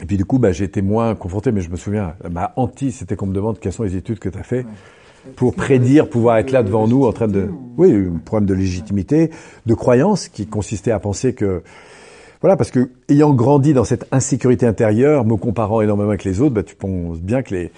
Et 0.00 0.06
puis 0.06 0.16
du 0.16 0.24
coup, 0.24 0.38
bah, 0.38 0.52
j'ai 0.52 0.64
été 0.64 0.82
moins 0.82 1.14
confronté, 1.14 1.52
mais 1.52 1.60
je 1.60 1.70
me 1.70 1.76
souviens, 1.76 2.14
ma 2.30 2.52
hantise, 2.56 2.96
c'était 2.96 3.16
qu'on 3.16 3.26
me 3.26 3.34
demande 3.34 3.58
quelles 3.58 3.72
sont 3.72 3.84
les 3.84 3.96
études 3.96 4.18
que 4.18 4.28
tu 4.28 4.38
as 4.38 4.42
fait 4.42 4.66
pour 5.36 5.54
prédire 5.54 6.10
pouvoir 6.10 6.36
être 6.38 6.50
là 6.50 6.62
devant 6.62 6.86
nous 6.86 7.04
en 7.04 7.12
train 7.12 7.28
de... 7.28 7.48
Oui, 7.78 7.94
un 7.94 8.18
problème 8.18 8.46
de 8.46 8.54
légitimité, 8.54 9.30
de 9.64 9.74
croyance 9.74 10.28
qui 10.28 10.46
consistait 10.46 10.90
à 10.90 10.98
penser 10.98 11.32
que 11.34 11.62
voilà, 12.40 12.56
parce 12.56 12.70
que 12.70 12.90
ayant 13.08 13.32
grandi 13.32 13.72
dans 13.72 13.84
cette 13.84 14.06
insécurité 14.12 14.66
intérieure, 14.66 15.24
me 15.24 15.36
comparant 15.36 15.80
énormément 15.80 16.10
avec 16.10 16.24
les 16.24 16.40
autres, 16.40 16.54
bah, 16.54 16.62
tu 16.62 16.74
penses 16.74 17.20
bien 17.20 17.42
que 17.42 17.54
les. 17.54 17.72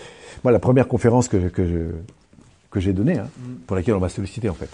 Moi, 0.45 0.53
la 0.53 0.59
première 0.59 0.89
conférence 0.89 1.29
que, 1.29 1.49
que, 1.49 1.65
je, 1.67 1.79
que 2.71 2.81
j'ai 2.81 2.93
donnée, 2.93 3.19
hein, 3.19 3.29
mm. 3.39 3.55
pour 3.67 3.77
laquelle 3.77 3.95
on 3.95 4.01
m'a 4.01 4.09
sollicité 4.09 4.49
en 4.49 4.55
fait, 4.55 4.69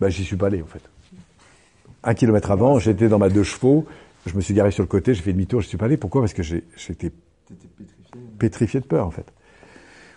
bah, 0.00 0.08
j'y 0.08 0.24
suis 0.24 0.36
pas 0.36 0.46
allé 0.46 0.62
en 0.62 0.66
fait. 0.66 0.82
Un 2.02 2.14
kilomètre 2.14 2.50
avant, 2.50 2.78
j'étais 2.78 3.08
dans 3.08 3.18
ma 3.18 3.28
deux 3.28 3.42
chevaux, 3.42 3.86
je 4.26 4.34
me 4.34 4.40
suis 4.40 4.54
garé 4.54 4.70
sur 4.70 4.82
le 4.82 4.88
côté, 4.88 5.14
j'ai 5.14 5.22
fait 5.22 5.32
demi-tour, 5.32 5.62
je 5.62 5.68
suis 5.68 5.78
pas 5.78 5.86
allé. 5.86 5.96
Pourquoi? 5.96 6.20
Parce 6.22 6.34
que 6.34 6.42
j'étais 6.42 7.10
pétrifié. 8.38 8.80
de 8.80 8.86
peur 8.86 9.06
en 9.06 9.10
fait. 9.10 9.26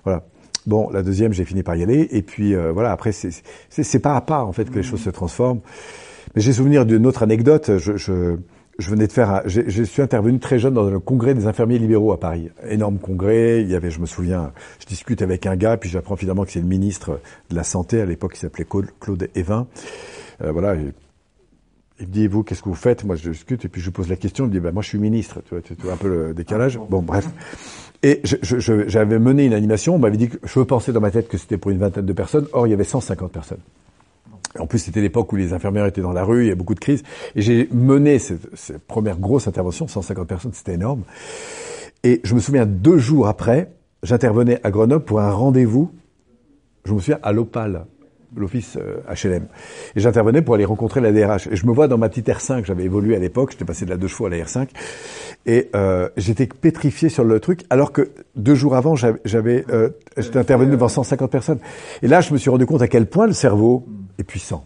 Voilà. 0.04 0.24
Bon, 0.66 0.90
la 0.90 1.02
deuxième, 1.02 1.32
j'ai 1.32 1.46
fini 1.46 1.64
par 1.64 1.76
y 1.78 1.84
aller, 1.84 2.08
et 2.12 2.22
puis 2.22 2.54
euh, 2.54 2.72
voilà. 2.72 2.92
Après, 2.92 3.14
c'est 3.14 4.00
pas 4.00 4.16
à 4.16 4.22
pas 4.22 4.44
en 4.44 4.52
fait 4.52 4.66
que 4.66 4.76
les 4.76 4.82
mm. 4.82 4.84
choses 4.84 5.02
se 5.02 5.10
transforment. 5.10 5.62
Mais 6.36 6.42
j'ai 6.42 6.54
souvenir 6.54 6.86
d'une 6.86 7.08
autre 7.08 7.24
anecdote. 7.24 7.78
je, 7.78 7.96
je 7.96 8.36
je 8.80 8.92
venais 8.92 9.08
de 9.08 9.12
faire, 9.12 9.42
je 9.46 9.84
suis 9.84 10.02
intervenu 10.02 10.40
très 10.40 10.60
jeune 10.60 10.76
dans 10.76 10.90
le 10.90 11.00
congrès 11.00 11.34
des 11.34 11.48
infirmiers 11.48 11.80
libéraux 11.80 12.12
à 12.12 12.20
Paris. 12.20 12.50
Énorme 12.70 13.00
congrès. 13.00 13.62
Il 13.62 13.70
y 13.70 13.76
avait, 13.76 13.90
je 13.90 14.00
me 14.00 14.06
souviens, 14.06 14.52
je 14.80 14.86
discute 14.86 15.22
avec 15.22 15.46
un 15.46 15.56
gars, 15.56 15.78
puis 15.78 15.90
j'apprends 15.90 16.16
finalement 16.16 16.46
que 16.46 16.52
c'est 16.52 16.62
le 16.62 16.68
ministre 16.68 17.20
de 17.50 17.56
la 17.56 17.64
santé 17.64 18.00
à 18.02 18.06
l'époque, 18.06 18.34
qui 18.34 18.40
s'appelait 18.40 18.66
Claude 18.66 19.30
Evin. 19.36 19.68
Euh, 20.44 20.52
voilà. 20.52 20.76
Il 22.00 22.06
me 22.08 22.12
dit, 22.12 22.28
vous, 22.28 22.44
qu'est-ce 22.44 22.62
que 22.62 22.70
vous 22.70 22.76
faites? 22.76 23.04
Moi, 23.04 23.16
je 23.16 23.32
discute, 23.32 23.66
et 23.66 23.70
puis 23.70 23.82
je 23.82 23.90
pose 23.90 24.10
la 24.10 24.16
question. 24.16 24.46
Il 24.46 24.50
me 24.50 24.54
dit, 24.54 24.60
bah, 24.60 24.72
moi, 24.72 24.84
je 24.84 24.90
suis 24.90 25.00
ministre. 25.00 25.42
Tu 25.48 25.56
vois, 25.56 25.62
tu 25.62 25.74
vois 25.80 25.94
un 25.94 25.98
peu 25.98 26.10
le 26.10 26.34
décalage. 26.36 26.80
Bon, 26.90 27.02
bref. 27.02 27.28
Et 28.04 28.22
j'avais 28.24 29.18
mené 29.18 29.46
une 29.46 29.54
animation. 29.54 29.96
On 29.96 30.00
m'avait 30.00 30.18
dit 30.18 30.30
que 30.30 30.38
je 30.44 30.60
pensais 30.60 30.92
dans 30.92 31.02
ma 31.02 31.10
tête 31.10 31.28
que 31.28 31.38
c'était 31.38 31.58
pour 31.58 31.72
une 31.72 31.80
vingtaine 31.80 32.06
de 32.06 32.14
personnes. 32.14 32.48
Or, 32.54 32.68
il 32.68 32.70
y 32.70 32.74
avait 32.74 32.84
150 32.84 33.32
personnes. 33.32 33.58
En 34.60 34.68
plus, 34.68 34.80
c'était 34.80 35.02
l'époque 35.02 35.32
où 35.32 35.36
les 35.36 35.54
infirmières 35.54 35.86
étaient 35.86 36.02
dans 36.02 36.14
la 36.14 36.24
rue, 36.24 36.46
il 36.46 36.50
y 36.50 36.52
a 36.52 36.56
beaucoup 36.56 36.76
de 36.76 36.80
crises. 36.80 37.04
Et 37.36 37.42
j'ai 37.42 37.70
mené 37.72 38.20
cette, 38.20 38.48
première 38.88 39.18
grosse 39.20 39.48
intervention, 39.48 39.88
150 39.88 40.28
personnes, 40.28 40.54
c'était 40.54 40.74
énorme. 40.74 41.04
Et 42.04 42.22
je 42.24 42.36
me 42.36 42.40
souviens, 42.40 42.66
deux 42.66 42.98
jours 42.98 43.28
après, 43.28 43.72
j'intervenais 44.04 44.60
à 44.64 44.72
Grenoble 44.72 45.04
pour 45.04 45.20
un 45.20 45.32
rendez-vous, 45.32 45.92
je 46.86 46.94
me 46.94 47.00
souviens, 47.00 47.20
à 47.24 47.32
l'Opal, 47.32 47.86
l'office 48.36 48.78
HLM. 48.78 49.44
Euh, 49.44 49.96
et 49.96 50.00
j'intervenais 50.00 50.42
pour 50.42 50.56
aller 50.56 50.66
rencontrer 50.66 51.02
la 51.02 51.12
DRH. 51.12 51.48
Et 51.48 51.56
je 51.56 51.66
me 51.66 51.72
vois 51.72 51.88
dans 51.88 51.98
ma 51.98 52.10
petite 52.10 52.28
R5, 52.28 52.66
j'avais 52.66 52.84
évolué 52.84 53.16
à 53.16 53.20
l'époque, 53.20 53.52
j'étais 53.52 53.66
passé 53.66 53.86
de 53.86 53.90
la 53.90 53.98
deux 53.98 54.08
chevaux 54.08 54.26
à 54.26 54.30
la 54.30 54.38
R5. 54.38 54.68
Et 55.46 55.70
euh, 55.76 56.10
j'étais 56.18 56.48
pétrifié 56.48 57.10
sur 57.10 57.24
le 57.24 57.40
truc, 57.40 57.64
alors 57.70 57.92
que 57.92 58.12
deux 58.36 58.56
jours 58.56 58.76
avant, 58.76 58.96
j'avais, 58.96 59.66
euh, 59.70 59.90
j'étais 60.18 60.40
intervenu 60.40 60.72
devant 60.72 60.90
150 60.90 61.32
personnes. 61.32 61.60
Et 62.02 62.08
là, 62.08 62.22
je 62.22 62.34
me 62.34 62.38
suis 62.38 62.50
rendu 62.50 62.66
compte 62.66 62.82
à 62.82 62.88
quel 62.88 63.08
point 63.08 63.28
le 63.28 63.34
cerveau 63.34 63.86
et 64.18 64.24
puissant. 64.24 64.66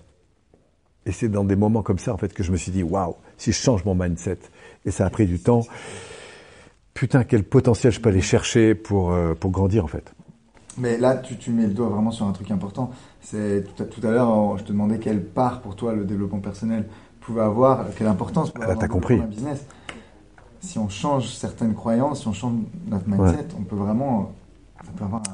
Et 1.05 1.11
c'est 1.11 1.29
dans 1.29 1.43
des 1.43 1.55
moments 1.55 1.81
comme 1.81 1.99
ça, 1.99 2.13
en 2.13 2.17
fait, 2.17 2.33
que 2.33 2.43
je 2.43 2.51
me 2.51 2.57
suis 2.57 2.71
dit, 2.71 2.83
waouh, 2.83 3.15
si 3.37 3.51
je 3.51 3.57
change 3.57 3.85
mon 3.85 3.95
mindset, 3.95 4.39
et 4.85 4.91
ça 4.91 5.05
a 5.05 5.09
pris 5.09 5.25
du 5.25 5.39
temps, 5.39 5.61
putain, 6.93 7.23
quel 7.23 7.43
potentiel 7.43 7.91
je 7.91 7.99
peux 7.99 8.09
aller 8.09 8.21
chercher 8.21 8.75
pour, 8.75 9.11
euh, 9.11 9.33
pour 9.33 9.51
grandir, 9.51 9.83
en 9.83 9.87
fait. 9.87 10.13
Mais 10.77 10.97
là, 10.97 11.17
tu, 11.17 11.37
tu, 11.37 11.51
mets 11.51 11.67
le 11.67 11.73
doigt 11.73 11.89
vraiment 11.89 12.11
sur 12.11 12.25
un 12.25 12.31
truc 12.31 12.51
important. 12.51 12.91
C'est 13.19 13.63
tout 13.63 13.83
à, 13.83 13.85
tout 13.85 14.05
à 14.05 14.11
l'heure, 14.11 14.57
je 14.57 14.63
te 14.63 14.71
demandais 14.71 14.99
quelle 14.99 15.23
part 15.23 15.61
pour 15.61 15.75
toi 15.75 15.93
le 15.93 16.05
développement 16.05 16.39
personnel 16.39 16.87
pouvait 17.19 17.41
avoir, 17.41 17.85
quelle 17.95 18.07
importance 18.07 18.51
pour 18.51 18.63
avoir 18.63 18.87
compris. 18.87 19.19
un 19.19 19.25
business. 19.25 19.65
si 20.59 20.79
on 20.79 20.89
change 20.89 21.27
certaines 21.27 21.73
croyances, 21.73 22.21
si 22.21 22.27
on 22.27 22.33
change 22.33 22.53
notre 22.87 23.07
mindset, 23.07 23.47
on 23.59 23.63
peut 23.63 23.75
vraiment 23.75 24.31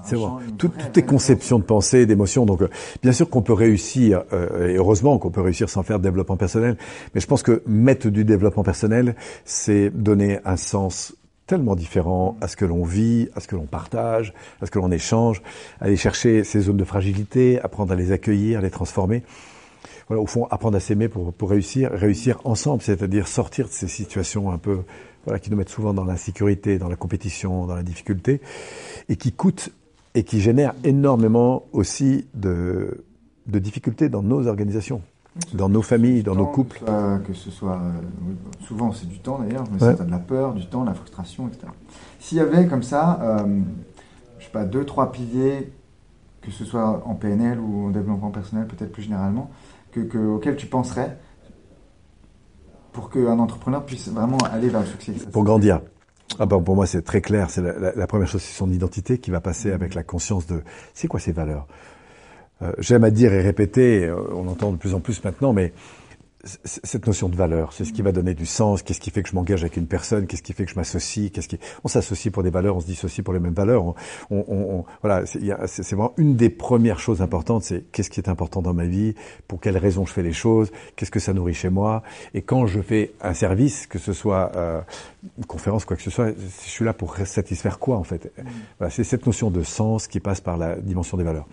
c'est 0.04 0.16
vrai. 0.16 0.44
toutes 0.58 0.92
tes 0.92 1.04
conceptions 1.04 1.60
de 1.60 1.64
pensée, 1.64 2.06
d'émotions. 2.06 2.46
Donc, 2.46 2.62
euh, 2.62 2.70
bien 3.02 3.12
sûr 3.12 3.30
qu'on 3.30 3.42
peut 3.42 3.54
réussir, 3.54 4.24
euh, 4.34 4.70
et 4.70 4.76
heureusement 4.76 5.18
qu'on 5.20 5.32
peut 5.32 5.42
réussir 5.42 5.70
sans 5.70 5.84
faire 5.84 6.00
de 6.00 6.04
développement 6.04 6.38
personnel. 6.38 6.78
Mais 7.14 7.22
je 7.22 7.28
pense 7.28 7.44
que 7.44 7.64
mettre 7.66 8.10
du 8.10 8.24
développement 8.24 8.64
personnel, 8.64 9.16
c'est 9.46 9.90
donner 9.90 10.40
un 10.46 10.58
sens 10.58 11.16
tellement 11.48 11.76
différent 11.76 12.38
à 12.42 12.48
ce 12.48 12.56
que 12.58 12.66
l'on 12.66 12.84
vit, 12.84 13.30
à 13.36 13.40
ce 13.40 13.48
que 13.48 13.56
l'on 13.56 13.66
partage, 13.66 14.34
à 14.62 14.66
ce 14.66 14.72
que 14.72 14.80
l'on 14.80 14.92
échange, 14.92 15.42
aller 15.80 15.96
chercher 15.96 16.44
ces 16.44 16.60
zones 16.60 16.78
de 16.78 16.84
fragilité, 16.84 17.60
apprendre 17.62 17.94
à 17.94 17.96
les 17.96 18.12
accueillir, 18.12 18.60
à 18.60 18.62
les 18.62 18.70
transformer. 18.70 19.24
Voilà, 20.10 20.22
au 20.22 20.28
fond, 20.28 20.48
apprendre 20.52 20.78
à 20.78 20.80
s'aimer 20.80 21.08
pour, 21.10 21.34
pour 21.34 21.50
réussir, 21.50 21.92
réussir 21.92 22.40
ensemble, 22.44 22.82
c'est-à-dire 22.82 23.28
sortir 23.28 23.68
de 23.68 23.72
ces 23.72 23.88
situations 23.88 24.52
un 24.52 24.58
peu 24.58 24.80
voilà, 25.28 25.40
qui 25.40 25.52
nous 25.52 25.58
mettent 25.58 25.68
souvent 25.68 25.94
dans 25.94 26.06
l'insécurité, 26.06 26.80
dans 26.80 26.88
la 26.88 26.96
compétition, 26.96 27.66
dans 27.66 27.76
la 27.76 27.84
difficulté, 27.84 28.40
et 29.10 29.18
qui 29.18 29.34
coûtent 29.34 29.72
et 30.16 30.24
qui 30.24 30.40
génèrent 30.40 30.74
énormément 30.86 31.66
aussi 31.74 32.28
de, 32.34 33.04
de 33.46 33.60
difficultés 33.60 34.08
dans 34.08 34.24
nos 34.24 34.48
organisations, 34.48 35.02
dans 35.54 35.68
nos 35.68 35.82
familles, 35.82 36.24
dans 36.24 36.34
nos 36.34 36.46
couples. 36.46 36.82
Que 37.26 37.34
ce 37.34 37.52
soit, 37.52 37.76
euh, 37.76 38.64
souvent 38.66 38.94
c'est 38.94 39.06
du 39.08 39.20
temps 39.20 39.40
d'ailleurs, 39.40 39.66
mais 39.70 39.80
c'est 39.80 40.06
de 40.06 40.10
la 40.10 40.18
peur, 40.18 40.54
du 40.54 40.66
temps, 40.66 40.84
de 40.84 40.88
la 40.88 40.94
frustration, 40.94 41.50
etc. 41.50 41.68
S'il 42.22 42.38
y 42.38 42.42
avait 42.42 42.66
comme 42.66 42.84
ça, 42.84 43.20
euh, 43.22 43.60
je 44.40 44.46
sais 44.46 44.52
pas, 44.52 44.64
deux, 44.64 44.86
trois 44.86 45.12
piliers, 45.12 45.74
que 46.42 46.52
ce 46.52 46.64
soit 46.64 47.04
en 47.06 47.16
PNL 47.16 47.60
ou 47.60 47.88
en 47.88 47.90
développement 47.90 48.32
personnel, 48.32 48.66
peut-être 48.66 48.94
plus 48.94 49.04
généralement, 49.04 49.52
que, 49.92 50.00
que, 50.00 50.18
auxquels 50.18 50.56
tu 50.56 50.68
penserais, 50.68 51.18
pour 52.98 53.12
qu'un 53.12 53.38
entrepreneur 53.38 53.86
puisse 53.86 54.08
vraiment 54.08 54.40
aller 54.52 54.70
vers 54.70 54.80
le 54.80 54.88
succès 54.88 55.14
Pour 55.32 55.44
grandir. 55.44 55.82
Ah 56.40 56.48
ben 56.48 56.60
pour 56.60 56.76
moi 56.76 56.88
c'est 56.88 57.04
très 57.04 57.22
clair. 57.22 57.52
C'est 57.52 57.62
la, 57.62 58.08
première 58.08 58.28
chose, 58.28 58.42
c'est 58.42 58.58
son 58.58 58.72
identité 58.72 59.20
qui 59.20 59.30
va 59.30 59.40
passer 59.40 59.72
avec 59.72 59.94
la 59.94 60.02
conscience 60.02 60.48
de 60.48 60.64
c'est 60.96 61.08
quoi 61.08 61.20
ses 61.20 61.32
valeurs? 61.32 61.68
Euh, 62.64 62.72
j'aime 62.80 63.04
à 63.04 63.12
dire 63.12 63.32
et 63.34 63.42
répéter, 63.42 64.06
euh, 64.06 64.16
on 64.34 64.48
entend 64.48 64.72
de 64.72 64.78
plus 64.78 64.96
en 64.96 65.00
plus 65.00 65.24
maintenant, 65.24 65.54
mais 65.54 65.74
cette 66.64 67.06
notion 67.06 67.30
de 67.30 67.36
valeur, 67.36 67.74
c'est 67.74 67.86
ce 67.86 67.94
qui 67.94 68.02
va 68.02 68.12
donner 68.12 68.34
du 68.34 68.46
sens. 68.46 68.82
Qu'est-ce 68.82 69.00
qui 69.00 69.12
fait 69.12 69.24
que 69.24 69.30
je 69.30 69.36
m'engage 69.36 69.62
avec 69.64 69.78
une 69.78 69.88
personne 69.88 70.28
Qu'est-ce 70.28 70.42
qui 70.42 70.54
fait 70.54 70.66
que 70.66 70.72
je 70.72 70.76
m'associe 70.76 71.32
Qu'est-ce 71.32 71.48
qui 71.48 71.60
On 71.84 71.88
s'associe 71.88 72.32
pour 72.32 72.44
des 72.44 72.50
valeurs, 72.50 72.78
on 72.78 72.80
se 72.80 72.86
dissocie 72.86 73.24
pour 73.24 73.34
les 73.34 73.40
mêmes 73.40 73.54
valeurs. 73.54 73.86
On, 73.86 73.96
on, 74.30 74.46
on 74.48 74.86
voilà, 75.02 75.26
c'est 75.26 75.96
vraiment 75.96 76.14
une 76.18 76.36
des 76.36 76.50
premières 76.50 77.00
choses 77.00 77.22
importantes. 77.22 77.64
C'est 77.64 77.92
qu'est-ce 77.92 78.10
qui 78.10 78.20
est 78.20 78.30
important 78.30 78.62
dans 78.62 78.74
ma 78.74 78.86
vie 78.86 79.16
Pour 79.48 79.60
quelles 79.60 79.78
raisons 79.78 80.06
je 80.06 80.14
fais 80.14 80.24
les 80.24 80.34
choses 80.34 80.72
Qu'est-ce 80.96 81.12
que 81.12 81.20
ça 81.20 81.34
nourrit 81.34 81.54
chez 81.54 81.70
moi 81.70 82.04
Et 82.34 82.42
quand 82.42 82.66
je 82.66 82.82
fais 82.82 83.14
un 83.22 83.34
service, 83.34 83.88
que 83.88 84.00
ce 84.00 84.14
soit 84.14 84.52
euh, 84.56 84.82
une 85.38 85.46
conférence, 85.46 85.86
quoi 85.86 85.96
que 85.96 86.04
ce 86.04 86.10
soit, 86.12 86.30
je 86.30 86.70
suis 86.70 86.86
là 86.86 86.94
pour 86.94 87.18
satisfaire 87.18 87.80
quoi 87.80 87.98
en 87.98 88.04
fait? 88.04 88.32
Voilà, 88.80 88.92
C'est 88.92 89.04
cette 89.04 89.26
notion 89.26 89.52
de 89.52 89.64
sens 89.64 90.08
qui 90.08 90.20
passe 90.20 90.42
par 90.42 90.58
la 90.58 90.76
dimension 90.76 91.18
des 91.18 91.24
valeurs. 91.24 91.48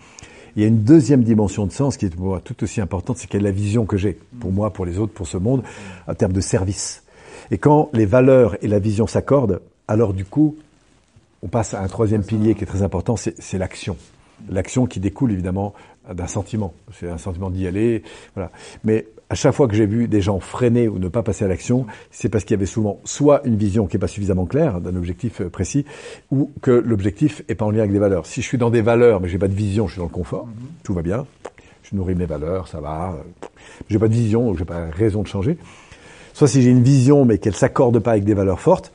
Il 0.55 0.61
y 0.61 0.65
a 0.65 0.67
une 0.67 0.83
deuxième 0.83 1.23
dimension 1.23 1.65
de 1.65 1.71
sens 1.71 1.97
qui 1.97 2.05
est 2.05 2.15
pour 2.15 2.27
moi 2.27 2.41
tout 2.43 2.63
aussi 2.63 2.79
importante, 2.79 3.17
c'est 3.17 3.27
quelle 3.27 3.41
est 3.41 3.49
la 3.49 3.51
vision 3.51 3.85
que 3.85 3.97
j'ai, 3.97 4.17
pour 4.39 4.51
moi, 4.51 4.71
pour 4.71 4.85
les 4.85 4.97
autres, 4.99 5.13
pour 5.13 5.27
ce 5.27 5.37
monde, 5.37 5.63
en 6.07 6.13
termes 6.13 6.33
de 6.33 6.41
service. 6.41 7.03
Et 7.51 7.57
quand 7.57 7.89
les 7.93 8.05
valeurs 8.05 8.55
et 8.63 8.67
la 8.67 8.79
vision 8.79 9.05
s'accordent, 9.05 9.61
alors 9.87 10.13
du 10.13 10.25
coup, 10.25 10.55
on 11.43 11.47
passe 11.47 11.73
à 11.73 11.81
un 11.81 11.87
troisième 11.87 12.23
pilier 12.23 12.55
qui 12.55 12.63
est 12.63 12.67
très 12.67 12.81
important, 12.81 13.15
c'est 13.17 13.57
l'action. 13.57 13.97
L'action 14.49 14.85
qui 14.85 14.99
découle 14.99 15.31
évidemment 15.31 15.73
d'un 16.11 16.27
sentiment. 16.27 16.73
C'est 16.97 17.09
un 17.09 17.17
sentiment 17.17 17.49
d'y 17.49 17.67
aller, 17.67 18.03
voilà. 18.33 18.51
Mais 18.83 19.07
à 19.29 19.35
chaque 19.35 19.53
fois 19.53 19.67
que 19.67 19.75
j'ai 19.75 19.85
vu 19.85 20.07
des 20.07 20.21
gens 20.21 20.39
freiner 20.39 20.87
ou 20.87 20.99
ne 20.99 21.07
pas 21.07 21.23
passer 21.23 21.45
à 21.45 21.47
l'action, 21.47 21.85
c'est 22.11 22.29
parce 22.29 22.43
qu'il 22.43 22.55
y 22.55 22.59
avait 22.59 22.65
souvent 22.65 22.99
soit 23.05 23.41
une 23.45 23.55
vision 23.55 23.87
qui 23.87 23.95
n'est 23.95 23.99
pas 23.99 24.07
suffisamment 24.07 24.45
claire 24.45 24.81
d'un 24.81 24.95
objectif 24.95 25.41
euh, 25.41 25.49
précis, 25.49 25.85
ou 26.31 26.51
que 26.61 26.71
l'objectif 26.71 27.43
est 27.47 27.55
pas 27.55 27.65
en 27.65 27.71
lien 27.71 27.79
avec 27.79 27.91
des 27.91 27.99
valeurs. 27.99 28.25
Si 28.25 28.41
je 28.41 28.47
suis 28.47 28.57
dans 28.57 28.69
des 28.69 28.81
valeurs, 28.81 29.21
mais 29.21 29.27
j'ai 29.27 29.39
pas 29.39 29.47
de 29.47 29.53
vision, 29.53 29.87
je 29.87 29.93
suis 29.93 29.99
dans 29.99 30.05
le 30.05 30.11
confort, 30.11 30.45
mhm. 30.45 30.53
tout 30.83 30.93
va 30.93 31.01
bien, 31.01 31.25
je 31.83 31.95
nourris 31.95 32.15
mes 32.15 32.25
valeurs, 32.25 32.67
ça 32.67 32.79
va, 32.79 33.17
j'ai 33.89 33.99
pas 33.99 34.07
de 34.07 34.13
vision, 34.13 34.45
donc 34.45 34.57
j'ai 34.57 34.65
pas 34.65 34.85
raison 34.91 35.21
de 35.23 35.27
changer. 35.27 35.57
Soit 36.33 36.47
si 36.47 36.61
j'ai 36.61 36.69
une 36.69 36.83
vision, 36.83 37.25
mais 37.25 37.37
qu'elle 37.37 37.55
s'accorde 37.55 37.99
pas 37.99 38.11
avec 38.11 38.25
des 38.25 38.33
valeurs 38.33 38.59
fortes, 38.59 38.91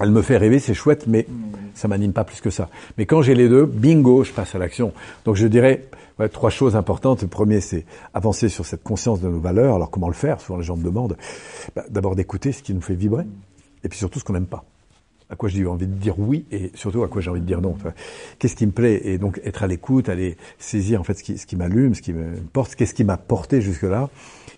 elle 0.00 0.10
me 0.10 0.22
fait 0.22 0.36
rêver, 0.36 0.58
c'est 0.58 0.74
chouette, 0.74 1.06
mais 1.06 1.26
mhm. 1.28 1.36
ça 1.74 1.88
m'anime 1.88 2.12
pas 2.12 2.24
plus 2.24 2.40
que 2.40 2.50
ça. 2.50 2.68
Mais 2.98 3.06
quand 3.06 3.22
j'ai 3.22 3.34
les 3.34 3.48
deux, 3.48 3.66
bingo, 3.66 4.24
je 4.24 4.32
passe 4.32 4.54
à 4.54 4.58
l'action. 4.58 4.92
Donc 5.24 5.36
je 5.36 5.46
dirais, 5.46 5.88
Ouais, 6.18 6.30
trois 6.30 6.50
choses 6.50 6.76
importantes. 6.76 7.22
Le 7.22 7.28
premier, 7.28 7.60
c'est 7.60 7.84
avancer 8.14 8.48
sur 8.48 8.64
cette 8.64 8.82
conscience 8.82 9.20
de 9.20 9.28
nos 9.28 9.38
valeurs. 9.38 9.74
Alors 9.74 9.90
comment 9.90 10.08
le 10.08 10.14
faire? 10.14 10.40
Souvent 10.40 10.58
les 10.58 10.64
gens 10.64 10.76
me 10.76 10.84
demandent. 10.84 11.16
Bah, 11.74 11.84
D'abord 11.90 12.16
d'écouter 12.16 12.52
ce 12.52 12.62
qui 12.62 12.72
nous 12.72 12.80
fait 12.80 12.94
vibrer, 12.94 13.24
et 13.84 13.88
puis 13.88 13.98
surtout 13.98 14.18
ce 14.18 14.24
qu'on 14.24 14.32
n'aime 14.32 14.46
pas. 14.46 14.64
À 15.28 15.34
quoi 15.34 15.48
j'ai 15.48 15.66
envie 15.66 15.88
de 15.88 15.92
dire 15.92 16.18
oui, 16.18 16.46
et 16.52 16.70
surtout 16.74 17.02
à 17.02 17.08
quoi 17.08 17.20
j'ai 17.20 17.30
envie 17.30 17.40
de 17.40 17.46
dire 17.46 17.60
non. 17.60 17.76
Qu'est-ce 18.38 18.54
qui 18.54 18.64
me 18.64 18.72
plaît? 18.72 19.02
Et 19.04 19.18
donc 19.18 19.40
être 19.44 19.64
à 19.64 19.66
l'écoute, 19.66 20.08
aller 20.08 20.36
saisir 20.58 21.00
en 21.00 21.04
fait 21.04 21.14
ce 21.14 21.24
qui, 21.24 21.36
ce 21.36 21.46
qui 21.46 21.56
m'allume, 21.56 21.94
ce 21.94 22.00
qui 22.00 22.12
me 22.12 22.36
porte, 22.52 22.76
qu'est-ce 22.76 22.94
qui 22.94 23.04
m'a 23.04 23.16
porté 23.16 23.60
jusque-là, 23.60 24.08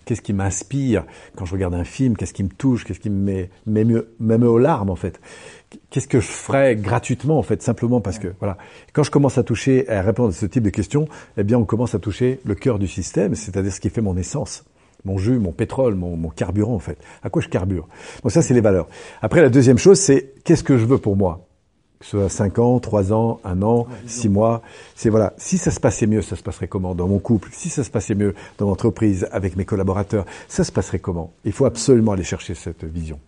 qu'est-ce 0.09 0.23
qui 0.23 0.33
m'inspire 0.33 1.05
quand 1.35 1.45
je 1.45 1.53
regarde 1.53 1.75
un 1.75 1.83
film, 1.83 2.17
qu'est-ce 2.17 2.33
qui 2.33 2.43
me 2.43 2.49
touche, 2.49 2.83
qu'est-ce 2.83 2.99
qui 2.99 3.11
me 3.11 3.23
met, 3.23 3.51
met, 3.67 3.83
mieux, 3.83 4.15
met 4.19 4.43
aux 4.43 4.57
larmes 4.57 4.89
en 4.89 4.95
fait. 4.95 5.21
Qu'est-ce 5.91 6.07
que 6.07 6.19
je 6.19 6.25
ferais 6.25 6.75
gratuitement 6.75 7.37
en 7.37 7.43
fait 7.43 7.61
simplement 7.61 8.01
parce 8.01 8.17
que 8.17 8.33
voilà. 8.39 8.57
Quand 8.91 9.03
je 9.03 9.11
commence 9.11 9.37
à 9.37 9.43
toucher 9.43 9.87
à 9.87 10.01
répondre 10.01 10.29
à 10.29 10.31
ce 10.31 10.47
type 10.47 10.63
de 10.63 10.71
questions 10.71 11.07
eh 11.37 11.43
bien 11.43 11.59
on 11.59 11.63
commence 11.63 11.93
à 11.93 11.99
toucher 11.99 12.39
le 12.43 12.55
cœur 12.55 12.79
du 12.79 12.87
système 12.87 13.35
c'est-à-dire 13.35 13.71
ce 13.71 13.79
qui 13.79 13.91
fait 13.91 14.01
mon 14.01 14.17
essence 14.17 14.63
mon 15.05 15.19
jus 15.19 15.37
mon 15.37 15.51
pétrole 15.51 15.93
mon, 15.93 16.17
mon 16.17 16.29
carburant 16.29 16.73
en 16.73 16.79
fait. 16.79 16.97
À 17.21 17.29
quoi 17.29 17.43
je 17.43 17.49
carbure? 17.49 17.87
Donc 18.23 18.31
ça 18.31 18.41
c'est 18.41 18.55
les 18.55 18.61
valeurs. 18.61 18.87
Après 19.21 19.43
la 19.43 19.49
deuxième 19.49 19.77
chose 19.77 19.99
c'est 19.99 20.33
qu'est-ce 20.43 20.63
que 20.63 20.79
je 20.79 20.85
veux 20.85 20.97
pour 20.97 21.17
moi? 21.17 21.48
Que 21.99 22.05
ce 22.05 22.11
soit 22.11 22.29
5 22.29 22.59
ans, 22.59 22.79
3 22.79 23.11
ans, 23.11 23.41
1 23.43 23.61
an, 23.61 23.87
6 24.05 24.29
mois, 24.29 24.61
c'est 24.95 25.09
voilà, 25.09 25.33
si 25.37 25.57
ça 25.57 25.69
se 25.69 25.81
passait 25.81 26.07
mieux, 26.07 26.21
ça 26.21 26.37
se 26.37 26.43
passerait 26.43 26.69
comment 26.69 26.95
dans 26.95 27.07
mon 27.07 27.19
couple? 27.19 27.49
Si 27.51 27.69
ça 27.69 27.83
se 27.83 27.89
passait 27.89 28.15
mieux 28.15 28.35
dans 28.57 28.67
l'entreprise, 28.67 29.27
avec 29.31 29.57
mes 29.57 29.65
collaborateurs, 29.65 30.25
ça 30.47 30.63
se 30.63 30.71
passerait 30.71 30.99
comment? 30.99 31.33
Il 31.43 31.51
faut 31.51 31.65
absolument 31.65 32.13
aller 32.13 32.23
chercher 32.23 32.55
cette 32.55 32.85
vision. 32.85 33.19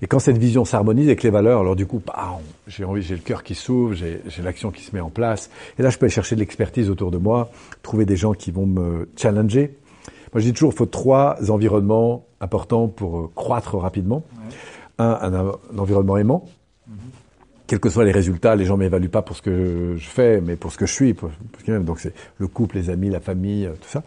Et 0.00 0.06
quand 0.06 0.20
cette 0.20 0.38
vision 0.38 0.64
s'harmonise 0.64 1.06
avec 1.06 1.24
les 1.24 1.30
valeurs, 1.30 1.60
alors 1.60 1.74
du 1.74 1.86
coup, 1.86 2.00
bah, 2.06 2.38
j'ai 2.68 2.84
envie, 2.84 3.02
j'ai 3.02 3.16
le 3.16 3.20
cœur 3.20 3.42
qui 3.42 3.56
s'ouvre, 3.56 3.94
j'ai 3.94 4.42
l'action 4.42 4.70
qui 4.70 4.82
se 4.82 4.94
met 4.94 5.00
en 5.00 5.10
place. 5.10 5.50
Et 5.78 5.82
là, 5.82 5.90
je 5.90 5.98
peux 5.98 6.06
aller 6.06 6.14
chercher 6.14 6.36
de 6.36 6.40
l'expertise 6.40 6.88
autour 6.90 7.10
de 7.10 7.18
moi, 7.18 7.50
trouver 7.82 8.04
des 8.04 8.16
gens 8.16 8.32
qui 8.32 8.52
vont 8.52 8.66
me 8.66 9.08
challenger. 9.16 9.76
Moi, 10.32 10.40
je 10.40 10.46
dis 10.46 10.52
toujours, 10.52 10.72
il 10.72 10.76
faut 10.76 10.86
trois 10.86 11.36
environnements 11.50 12.26
importants 12.40 12.86
pour 12.86 13.18
euh, 13.18 13.30
croître 13.34 13.76
rapidement. 13.76 14.22
Un, 14.98 15.32
un, 15.32 15.78
environnement 15.78 16.16
aimant. 16.16 16.44
Mm-hmm. 16.88 16.94
Quels 17.68 17.78
que 17.78 17.90
soient 17.90 18.04
les 18.04 18.12
résultats, 18.12 18.56
les 18.56 18.64
gens 18.64 18.76
m'évaluent 18.76 19.10
pas 19.10 19.22
pour 19.22 19.36
ce 19.36 19.42
que 19.42 19.94
je 19.96 20.08
fais, 20.08 20.40
mais 20.40 20.56
pour 20.56 20.72
ce 20.72 20.78
que 20.78 20.86
je 20.86 20.92
suis. 20.92 21.14
Pour, 21.14 21.30
donc 21.68 22.00
c'est 22.00 22.14
le 22.38 22.48
couple, 22.48 22.76
les 22.76 22.90
amis, 22.90 23.10
la 23.10 23.20
famille, 23.20 23.66
euh, 23.66 23.74
tout 23.80 23.88
ça. 23.88 24.02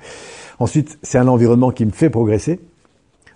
Ensuite, 0.59 0.97
c'est 1.03 1.19
un 1.19 1.27
environnement 1.27 1.71
qui 1.71 1.85
me 1.85 1.91
fait 1.91 2.09
progresser. 2.09 2.59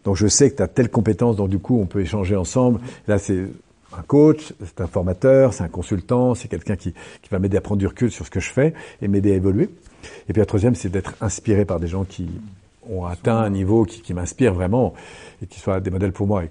Donc 0.04 0.16
je 0.16 0.28
sais 0.28 0.52
que 0.52 0.58
tu 0.58 0.64
as 0.64 0.68
telle 0.68 0.90
compétence, 0.90 1.36
donc 1.36 1.50
du 1.50 1.60
coup 1.60 1.80
on 1.80 1.86
peut 1.86 2.02
échanger 2.02 2.36
ensemble. 2.36 2.80
Là 3.08 3.18
c'est 3.18 3.46
un 3.98 4.02
coach, 4.02 4.54
c'est 4.64 4.82
un 4.82 4.88
formateur, 4.88 5.54
c'est 5.54 5.64
un 5.64 5.68
consultant, 5.68 6.36
c'est 6.36 6.48
quelqu'un 6.48 6.76
qui, 6.76 6.94
va 7.32 7.40
m'aider 7.40 7.58
à 7.58 7.62
prendre 7.62 7.80
du 7.80 7.88
recul 7.88 8.12
sur 8.12 8.26
ce 8.26 8.32
que 8.32 8.40
je 8.40 8.52
fais 8.52 8.74
et 9.02 9.08
m'aider 9.08 9.32
à 9.32 9.36
évoluer. 9.36 9.70
Et 10.30 10.34
puis 10.34 10.40
la 10.40 10.46
troisième, 10.46 10.76
c'est 10.76 10.90
d'être 10.90 11.16
inspiré 11.22 11.66
par 11.66 11.80
des 11.80 11.88
gens 11.88 12.04
qui 12.04 12.28
ont 12.90 13.06
atteint 13.06 13.38
un 13.38 13.50
niveau 13.50 13.86
qui, 13.86 14.14
m'inspire 14.14 14.54
vraiment 14.54 14.94
et 15.42 15.48
qui 15.48 15.60
soient 15.60 15.80
des 15.80 15.90
modèles 15.90 16.12
pour 16.12 16.28
moi. 16.28 16.44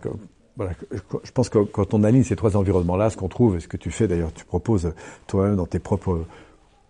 Voilà, 0.57 0.73
je 0.93 1.31
pense 1.33 1.49
que 1.49 1.59
quand 1.59 1.95
on 1.95 2.05
aligne 2.05 2.23
ces 2.23 2.37
trois 2.37 2.57
environnements-là, 2.57 3.11
ce 3.11 3.17
qu'on 3.17 3.29
trouve, 3.29 3.57
et 3.57 3.61
ce 3.61 3.69
que 3.69 3.77
tu 3.77 3.91
fais 3.91 4.07
d'ailleurs, 4.07 4.33
tu 4.33 4.45
proposes 4.45 4.93
toi-même 5.27 5.57
dans 5.57 5.67
tes 5.67 5.81
propres 5.81 6.25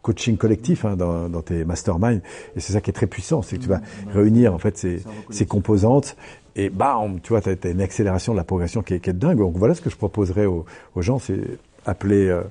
coaching 0.03 0.37
collectif 0.37 0.85
hein, 0.85 0.97
dans, 0.97 1.31
dans, 1.31 1.41
tes 1.41 1.65
masterminds. 1.65 2.21
Et 2.55 2.61
c'est 2.61 2.75
ça 2.75 2.83
qui 2.83 2.91
est 2.91 2.93
très 2.93 3.07
puissant, 3.07 3.41
c'est 3.41 3.57
que 3.57 3.63
tu 3.63 3.69
vas 3.69 3.81
réunir 4.13 4.55
en 4.55 4.59
fait 4.59 4.77
ces, 4.77 5.03
ces 5.31 5.47
composantes 5.47 6.17
et 6.57 6.69
bam, 6.69 7.21
tu 7.21 7.31
vois, 7.31 7.41
tu 7.41 7.49
as, 7.51 7.71
une 7.71 7.81
accélération 7.81 8.33
de 8.33 8.37
la 8.37 8.45
progression 8.45 8.83
qui 8.83 8.95
est, 8.95 9.01
qui 9.01 9.11
est, 9.11 9.15
dingue. 9.15 9.39
Donc 9.39 9.57
voilà 9.57 9.75
ce 9.75 9.81
que 9.81 9.91
je 9.91 9.97
proposerais 9.97 10.45
aux, 10.45 10.67
aux 10.95 11.03
gens, 11.03 11.19
c'est 11.19 11.41
appeler 11.87 12.29
euh, 12.29 12.43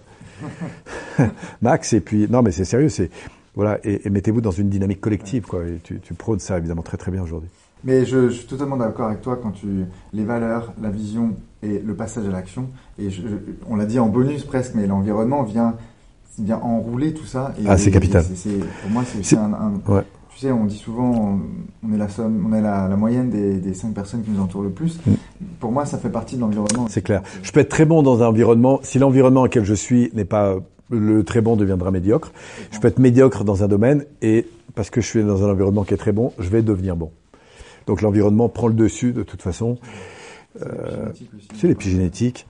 Max 1.61 1.93
et 1.93 2.01
puis 2.01 2.27
non 2.27 2.41
mais 2.41 2.51
c'est 2.51 2.65
sérieux, 2.65 2.89
c'est 2.89 3.11
voilà 3.55 3.79
et, 3.83 4.05
et 4.05 4.09
mettez-vous 4.09 4.41
dans 4.41 4.51
une 4.51 4.69
dynamique 4.69 4.99
collective 4.99 5.43
quoi. 5.45 5.63
Et 5.63 5.79
tu, 5.83 5.99
tu 5.99 6.15
prônes 6.15 6.39
ça 6.39 6.57
évidemment 6.57 6.81
très 6.81 6.97
très 6.97 7.11
bien 7.11 7.21
aujourd'hui. 7.21 7.49
Mais 7.83 8.05
je, 8.05 8.29
je, 8.29 8.35
suis 8.35 8.47
totalement 8.47 8.77
d'accord 8.77 9.07
avec 9.07 9.21
toi 9.21 9.37
quand 9.41 9.51
tu 9.51 9.85
les 10.13 10.23
valeurs, 10.23 10.73
la 10.81 10.89
vision 10.89 11.35
et 11.61 11.79
le 11.79 11.95
passage 11.95 12.25
à 12.25 12.31
l'action. 12.31 12.69
Et 12.97 13.09
je, 13.09 13.21
on 13.69 13.75
l'a 13.75 13.85
dit 13.85 13.99
en 13.99 14.07
bonus 14.07 14.43
presque, 14.43 14.73
mais 14.75 14.87
l'environnement 14.87 15.43
vient 15.43 15.75
vient 16.39 16.57
enrouler 16.57 17.13
tout 17.13 17.25
ça. 17.25 17.53
Et, 17.61 17.67
ah 17.67 17.77
c'est 17.77 17.91
capital. 17.91 18.23
pour 18.23 18.91
moi 18.91 19.03
c'est 19.05 19.37
un, 19.37 19.53
un 19.53 19.73
ouais 19.93 20.03
tu 20.33 20.39
sais, 20.39 20.51
on 20.51 20.65
dit 20.65 20.77
souvent, 20.77 21.39
on, 21.83 21.93
est 21.93 21.97
la 21.97 22.09
somme, 22.09 22.43
on 22.49 22.55
est 22.55 22.61
la, 22.61 22.87
la 22.87 22.95
moyenne 22.95 23.29
des, 23.29 23.59
des, 23.59 23.73
cinq 23.75 23.93
personnes 23.93 24.23
qui 24.23 24.31
nous 24.31 24.41
entourent 24.41 24.63
le 24.63 24.71
plus. 24.71 24.99
Mm. 25.05 25.13
Pour 25.59 25.71
moi, 25.71 25.85
ça 25.85 25.99
fait 25.99 26.09
partie 26.09 26.35
de 26.35 26.41
l'environnement. 26.41 26.87
C'est 26.89 27.03
clair. 27.03 27.21
Je 27.43 27.51
peux 27.51 27.59
être 27.59 27.69
très 27.69 27.85
bon 27.85 28.01
dans 28.01 28.23
un 28.23 28.27
environnement. 28.27 28.79
Si 28.81 28.97
l'environnement 28.97 29.41
dans 29.41 29.45
lequel 29.45 29.63
je 29.63 29.75
suis 29.75 30.09
n'est 30.15 30.25
pas 30.25 30.55
le 30.89 31.23
très 31.23 31.41
bon, 31.41 31.55
deviendra 31.55 31.91
médiocre. 31.91 32.31
Je 32.71 32.79
peux 32.79 32.87
être 32.87 32.99
médiocre 32.99 33.43
dans 33.43 33.63
un 33.63 33.67
domaine 33.67 34.05
et 34.21 34.47
parce 34.75 34.89
que 34.89 35.01
je 35.01 35.07
suis 35.07 35.23
dans 35.23 35.43
un 35.43 35.51
environnement 35.51 35.83
qui 35.83 35.93
est 35.93 35.97
très 35.97 36.11
bon, 36.11 36.33
je 36.39 36.49
vais 36.49 36.61
devenir 36.61 36.95
bon. 36.95 37.11
Donc 37.87 38.01
l'environnement 38.01 38.49
prend 38.49 38.67
le 38.67 38.73
dessus 38.73 39.13
de 39.13 39.23
toute 39.23 39.41
façon. 39.41 39.77
c'est 41.55 41.67
l'épigénétique. 41.67 42.47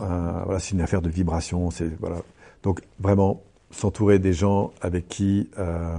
Euh, 0.00 0.42
voilà, 0.44 0.60
c'est 0.60 0.72
une 0.72 0.80
affaire 0.80 1.02
de 1.02 1.08
vibration. 1.08 1.70
C'est 1.70 1.90
voilà. 2.00 2.16
Donc 2.62 2.80
vraiment 3.00 3.42
s'entourer 3.70 4.18
des 4.18 4.32
gens 4.32 4.72
avec 4.80 5.08
qui 5.08 5.50
euh, 5.58 5.96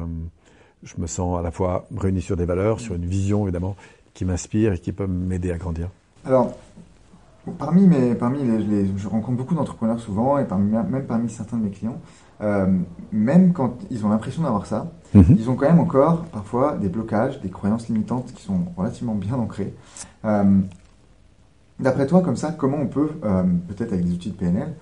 je 0.83 0.93
me 0.97 1.07
sens 1.07 1.39
à 1.39 1.41
la 1.41 1.51
fois 1.51 1.88
réuni 1.95 2.21
sur 2.21 2.38
des 2.38 2.45
valeurs, 2.45 2.79
sur 2.79 2.95
une 2.95 3.05
vision 3.05 3.43
évidemment 3.43 3.75
qui 4.13 4.25
m'inspire 4.25 4.73
et 4.73 4.79
qui 4.79 4.91
peut 4.91 5.07
m'aider 5.07 5.51
à 5.51 5.57
grandir. 5.57 5.89
Alors, 6.25 6.53
parmi 7.57 7.88
mes, 7.88 8.15
parmi 8.15 8.43
les, 8.43 8.89
je 8.97 9.07
rencontre 9.07 9.38
beaucoup 9.38 9.55
d'entrepreneurs 9.55 9.99
souvent 9.99 10.38
et 10.38 10.45
parmi, 10.45 10.71
même 10.71 11.05
parmi 11.05 11.29
certains 11.29 11.57
de 11.57 11.63
mes 11.63 11.69
clients, 11.69 11.99
euh, 12.41 12.67
même 13.12 13.54
quand 13.54 13.78
ils 13.89 14.06
ont 14.06 14.10
l'impression 14.10 14.43
d'avoir 14.43 14.65
ça, 14.65 14.91
mhm. 15.13 15.36
ils 15.38 15.49
ont 15.49 15.56
quand 15.56 15.67
même 15.67 15.80
encore 15.80 16.23
parfois 16.25 16.78
des 16.78 16.89
blocages, 16.89 17.41
des 17.41 17.49
croyances 17.49 17.88
limitantes 17.88 18.32
qui 18.34 18.43
sont 18.43 18.65
relativement 18.78 19.15
bien 19.15 19.36
ancrées. 19.36 19.73
Euh, 20.25 20.60
D'après 21.80 22.08
toi, 22.08 22.21
comme 22.21 22.36
ça, 22.36 22.52
comment 22.52 22.75
on 22.75 22.88
peut, 22.88 23.12
euh, 23.23 23.43
peut-être 23.69 23.93
avec 23.93 24.04
des 24.04 24.12
outils 24.12 24.32
de 24.32 24.36
PNL, 24.36 24.75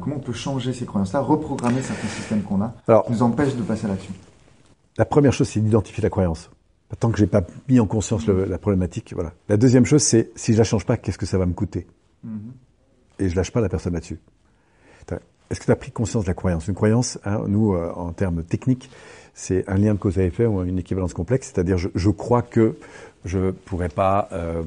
comment 0.00 0.16
on 0.16 0.20
peut 0.20 0.32
changer 0.32 0.72
ces 0.72 0.84
croyances-là, 0.84 1.20
reprogrammer 1.20 1.80
certains 1.80 2.08
systèmes 2.08 2.42
qu'on 2.42 2.60
a, 2.60 2.74
qui 3.06 3.12
nous 3.12 3.22
empêchent 3.22 3.54
de 3.54 3.62
passer 3.62 3.86
à 3.86 3.90
l'action 3.90 4.12
La 4.98 5.04
première 5.04 5.32
chose, 5.32 5.48
c'est 5.48 5.60
d'identifier 5.60 6.02
la 6.02 6.10
croyance. 6.10 6.50
Tant 6.98 7.12
que 7.12 7.18
j'ai 7.18 7.28
pas 7.28 7.42
mis 7.68 7.78
en 7.78 7.86
conscience 7.86 8.26
la 8.26 8.58
problématique, 8.58 9.12
voilà. 9.14 9.32
La 9.48 9.56
deuxième 9.56 9.86
chose, 9.86 10.02
c'est 10.02 10.32
si 10.34 10.52
je 10.52 10.58
la 10.58 10.64
change 10.64 10.84
pas, 10.84 10.96
qu'est-ce 10.96 11.18
que 11.18 11.24
ça 11.24 11.38
va 11.38 11.46
me 11.46 11.52
coûter? 11.52 11.86
Mm-hmm. 12.26 13.20
Et 13.20 13.28
je 13.28 13.36
lâche 13.36 13.52
pas 13.52 13.60
la 13.60 13.68
personne 13.68 13.92
là-dessus. 13.92 14.18
Est-ce 15.50 15.60
que 15.60 15.64
tu 15.64 15.72
as 15.72 15.76
pris 15.76 15.90
conscience 15.90 16.24
de 16.24 16.28
la 16.28 16.34
croyance? 16.34 16.68
Une 16.68 16.74
croyance, 16.74 17.18
hein, 17.24 17.42
nous, 17.48 17.74
euh, 17.74 17.92
en 17.96 18.12
termes 18.12 18.44
techniques, 18.44 18.88
c'est 19.34 19.68
un 19.68 19.76
lien 19.76 19.94
de 19.94 19.98
cause 19.98 20.18
à 20.18 20.22
effet 20.22 20.46
ou 20.46 20.62
une 20.62 20.78
équivalence 20.78 21.12
complexe, 21.12 21.50
c'est-à-dire 21.52 21.76
je, 21.76 21.88
je, 21.94 22.10
crois 22.10 22.42
que 22.42 22.76
je 23.24 23.50
pourrais 23.50 23.88
pas, 23.88 24.28
euh, 24.32 24.62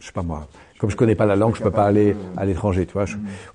je 0.00 0.06
sais 0.06 0.12
pas 0.12 0.22
moi, 0.22 0.46
comme 0.78 0.90
je 0.90 0.96
connais 0.96 1.14
pas 1.14 1.24
la 1.24 1.36
langue, 1.36 1.56
je 1.56 1.62
peux 1.62 1.70
pas 1.70 1.86
aller 1.86 2.14
à 2.36 2.44
l'étranger, 2.44 2.84
tu 2.84 2.92
vois. 2.92 3.06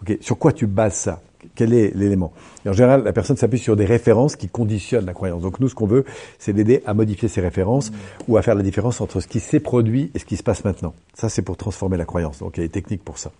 ok, 0.02 0.18
sur 0.22 0.40
quoi 0.40 0.54
tu 0.54 0.66
bases 0.66 0.96
ça? 0.96 1.22
Quel 1.56 1.74
est 1.74 1.96
l'élément? 1.96 2.34
En 2.66 2.74
général, 2.74 3.04
la 3.04 3.14
personne 3.14 3.38
s'appuie 3.38 3.60
sur 3.60 3.76
des 3.76 3.86
références 3.86 4.36
qui 4.36 4.48
conditionnent 4.48 5.06
la 5.06 5.14
croyance. 5.14 5.42
Donc 5.42 5.60
nous, 5.60 5.70
ce 5.70 5.76
qu'on 5.76 5.88
veut, 5.88 6.06
c'est 6.40 6.54
l'aider 6.54 6.82
à 6.86 6.94
modifier 6.94 7.28
ces 7.28 7.42
références 7.42 7.92
ou 8.28 8.38
à 8.38 8.42
faire 8.42 8.56
la 8.56 8.64
différence 8.64 9.02
entre 9.02 9.20
ce 9.20 9.28
qui 9.28 9.40
s'est 9.40 9.60
produit 9.60 10.12
et 10.16 10.20
ce 10.20 10.26
qui 10.26 10.38
se 10.38 10.44
passe 10.44 10.64
maintenant. 10.64 10.94
Ça, 11.14 11.30
c'est 11.30 11.42
pour 11.42 11.58
transformer 11.58 11.98
la 11.98 12.06
croyance. 12.06 12.40
Donc 12.40 12.58
il 12.58 12.62
y 12.62 12.64
a 12.64 12.68
des 12.68 12.72
techniques 12.72 13.04
pour 13.04 13.18
ça. 13.18 13.32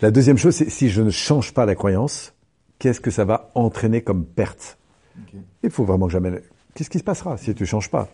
La 0.00 0.10
deuxième 0.10 0.36
chose, 0.36 0.54
c'est 0.54 0.68
si 0.68 0.90
je 0.90 1.00
ne 1.00 1.10
change 1.10 1.54
pas 1.54 1.64
la 1.64 1.74
croyance, 1.74 2.33
qu'est-ce 2.84 3.00
que 3.00 3.10
ça 3.10 3.24
va 3.24 3.50
entraîner 3.54 4.02
comme 4.02 4.26
perte 4.26 4.76
Il 5.62 5.70
faut 5.70 5.84
vraiment 5.84 6.04
que 6.04 6.12
j'amène. 6.12 6.42
Qu'est-ce 6.74 6.90
qui 6.90 6.98
se 6.98 7.04
passera 7.04 7.38
si 7.38 7.54
tu 7.54 7.62
ne 7.62 7.66
changes 7.66 7.90
pas? 7.90 8.08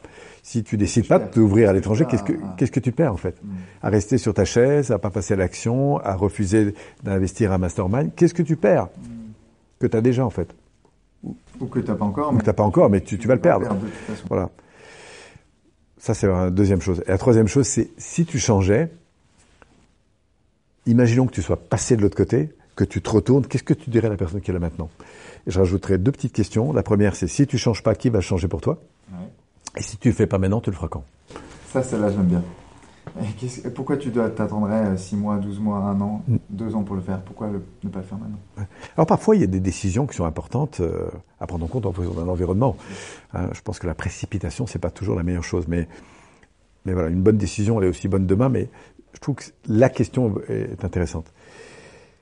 Si 0.44 0.62
tu 0.62 0.76
décides 0.76 1.08
pas 1.08 1.18
de 1.18 1.28
t'ouvrir 1.28 1.70
à 1.70 1.72
l'étranger, 1.72 2.06
qu'est-ce 2.08 2.22
que 2.22 2.34
qu'est-ce 2.56 2.70
que 2.70 2.78
tu 2.78 2.92
perds 2.92 3.12
en 3.12 3.16
fait? 3.16 3.34
Hmm. 3.42 3.56
À 3.82 3.88
rester 3.88 4.16
sur 4.16 4.32
ta 4.32 4.44
chaise, 4.44 4.92
à 4.92 5.00
pas 5.00 5.10
passer 5.10 5.34
à 5.34 5.36
l'action, 5.36 5.98
à 5.98 6.14
refuser 6.14 6.76
d'investir 7.02 7.50
un 7.50 7.58
mastermind, 7.58 8.14
qu'est-ce 8.14 8.32
que 8.32 8.44
tu 8.44 8.54
perds 8.54 8.84
hmm. 8.84 9.32
Que 9.80 9.88
tu 9.88 9.96
as 9.96 10.00
déjà 10.00 10.24
en 10.24 10.30
fait? 10.30 10.54
Ou 11.24 11.66
que 11.66 11.80
tu 11.80 11.90
n'as 11.90 11.96
pas 11.96 12.04
encore. 12.04 12.32
Ou 12.32 12.38
que 12.38 12.44
tu 12.44 12.52
pas 12.52 12.62
encore, 12.62 12.90
mais 12.90 13.00
tu, 13.00 13.16
vas 13.16 13.34
le 13.34 13.40
perdre. 13.40 13.76
Voilà. 14.28 14.50
Ça 15.98 16.14
c'est 16.14 16.28
la 16.28 16.48
deuxième 16.50 16.80
chose. 16.80 17.02
Et 17.08 17.10
la 17.10 17.18
troisième 17.18 17.48
chose, 17.48 17.66
c'est 17.66 17.90
si 17.98 18.24
tu 18.24 18.38
changeais, 18.38 18.92
imaginons 20.86 21.26
que 21.26 21.32
tu 21.32 21.42
sois 21.42 21.56
passé 21.56 21.96
de 21.96 22.02
l'autre 22.02 22.16
côté, 22.16 22.50
que 22.80 22.84
tu 22.84 23.02
te 23.02 23.10
retournes, 23.10 23.44
qu'est-ce 23.46 23.62
que 23.62 23.74
tu 23.74 23.90
dirais 23.90 24.06
à 24.06 24.10
la 24.10 24.16
personne 24.16 24.40
qui 24.40 24.50
est 24.50 24.54
là 24.54 24.60
maintenant? 24.60 24.88
Et 25.46 25.50
je 25.50 25.58
rajouterai 25.58 25.98
deux 25.98 26.12
petites 26.12 26.32
questions. 26.32 26.72
La 26.72 26.82
première, 26.82 27.14
c'est 27.14 27.26
si 27.26 27.46
tu 27.46 27.58
changes 27.58 27.82
pas, 27.82 27.94
qui 27.94 28.08
va 28.08 28.22
changer 28.22 28.48
pour 28.48 28.62
toi? 28.62 28.78
Et 29.76 29.82
si 29.82 29.98
tu 29.98 30.08
le 30.08 30.14
fais 30.14 30.26
pas 30.26 30.38
maintenant, 30.38 30.62
tu 30.62 30.70
le 30.70 30.76
feras 30.76 30.88
quand? 30.88 31.04
Ça, 31.68 31.82
celle-là, 31.82 32.10
j'aime 32.10 32.24
bien. 32.24 32.42
Et 33.20 33.70
pourquoi 33.70 33.98
tu 33.98 34.10
t'attendrais 34.10 34.96
6 34.96 35.16
mois, 35.16 35.36
12 35.36 35.60
mois, 35.60 35.78
1 35.78 36.00
an, 36.00 36.22
2 36.48 36.64
mm. 36.64 36.74
ans 36.74 36.82
pour 36.84 36.96
le 36.96 37.02
faire? 37.02 37.20
Pourquoi 37.20 37.48
ne 37.48 37.88
pas 37.90 37.98
le 37.98 38.04
faire 38.04 38.18
maintenant? 38.18 38.38
Alors 38.96 39.06
parfois, 39.06 39.36
il 39.36 39.42
y 39.42 39.44
a 39.44 39.48
des 39.48 39.60
décisions 39.60 40.06
qui 40.06 40.16
sont 40.16 40.24
importantes 40.24 40.80
euh, 40.80 41.10
à 41.38 41.46
prendre 41.46 41.66
en 41.66 41.68
compte 41.68 41.84
en 41.84 41.92
fonction 41.92 42.14
d'un 42.14 42.28
environnement. 42.28 42.76
Hein, 43.34 43.48
je 43.52 43.60
pense 43.60 43.78
que 43.78 43.86
la 43.86 43.94
précipitation, 43.94 44.66
c'est 44.66 44.78
pas 44.78 44.90
toujours 44.90 45.16
la 45.16 45.22
meilleure 45.22 45.44
chose, 45.44 45.66
mais 45.68 45.86
mais 46.86 46.94
voilà, 46.94 47.10
une 47.10 47.22
bonne 47.22 47.36
décision, 47.36 47.78
elle 47.78 47.88
est 47.88 47.90
aussi 47.90 48.08
bonne 48.08 48.26
demain. 48.26 48.48
Mais 48.48 48.70
je 49.12 49.20
trouve 49.20 49.34
que 49.34 49.44
la 49.66 49.90
question 49.90 50.34
est 50.48 50.82
intéressante. 50.82 51.30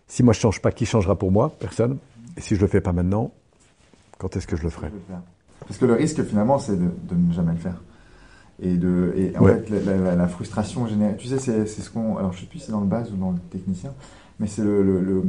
Si 0.08 0.22
moi 0.22 0.32
je 0.32 0.40
change 0.40 0.60
pas, 0.60 0.72
qui 0.72 0.86
changera 0.86 1.16
pour 1.16 1.30
moi? 1.30 1.52
Personne. 1.60 1.98
Et 2.36 2.40
si 2.40 2.56
je 2.56 2.60
le 2.60 2.66
fais 2.66 2.80
pas 2.80 2.92
maintenant, 2.92 3.30
quand 4.16 4.36
est-ce 4.36 4.46
que 4.46 4.56
je 4.56 4.62
le 4.62 4.70
ferai? 4.70 4.90
Parce 5.60 5.78
que 5.78 5.84
le 5.84 5.94
risque 5.94 6.22
finalement, 6.24 6.58
c'est 6.58 6.76
de, 6.76 7.14
ne 7.14 7.32
jamais 7.32 7.52
le 7.52 7.58
faire. 7.58 7.82
Et, 8.60 8.76
de, 8.76 9.12
et 9.16 9.36
en 9.38 9.44
fait, 9.44 9.70
la, 9.70 10.28
frustration 10.28 10.86
générée. 10.86 11.16
Tu 11.16 11.28
sais, 11.28 11.38
c'est 11.38 11.66
ce 11.66 11.90
qu'on. 11.90 12.16
Alors 12.16 12.32
je 12.32 12.40
sais 12.40 12.46
plus 12.46 12.58
si 12.58 12.66
c'est 12.66 12.72
dans 12.72 12.80
le 12.80 12.86
base 12.86 13.12
ou 13.12 13.16
dans 13.16 13.30
le 13.30 13.38
technicien, 13.50 13.92
mais 14.40 14.46
c'est 14.46 14.62
le, 14.62 14.82
le, 14.82 15.22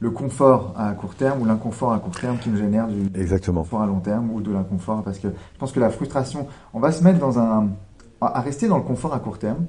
le, 0.00 0.10
confort 0.10 0.74
à 0.76 0.92
court 0.92 1.14
terme 1.14 1.42
ou 1.42 1.44
l'inconfort 1.44 1.92
à 1.92 1.98
court 1.98 2.18
terme 2.18 2.38
qui 2.38 2.48
nous 2.48 2.56
génère 2.56 2.88
du 2.88 3.06
Exactement. 3.20 3.60
confort 3.60 3.82
à 3.82 3.86
long 3.86 4.00
terme 4.00 4.30
ou 4.30 4.40
de 4.40 4.50
l'inconfort. 4.50 5.04
Parce 5.04 5.18
que 5.18 5.28
je 5.28 5.58
pense 5.58 5.70
que 5.70 5.80
la 5.80 5.90
frustration, 5.90 6.48
on 6.72 6.80
va 6.80 6.90
se 6.90 7.04
mettre 7.04 7.18
dans 7.18 7.38
un. 7.38 7.68
à 8.20 8.40
rester 8.40 8.66
dans 8.66 8.78
le 8.78 8.84
confort 8.84 9.14
à 9.14 9.20
court 9.20 9.38
terme 9.38 9.66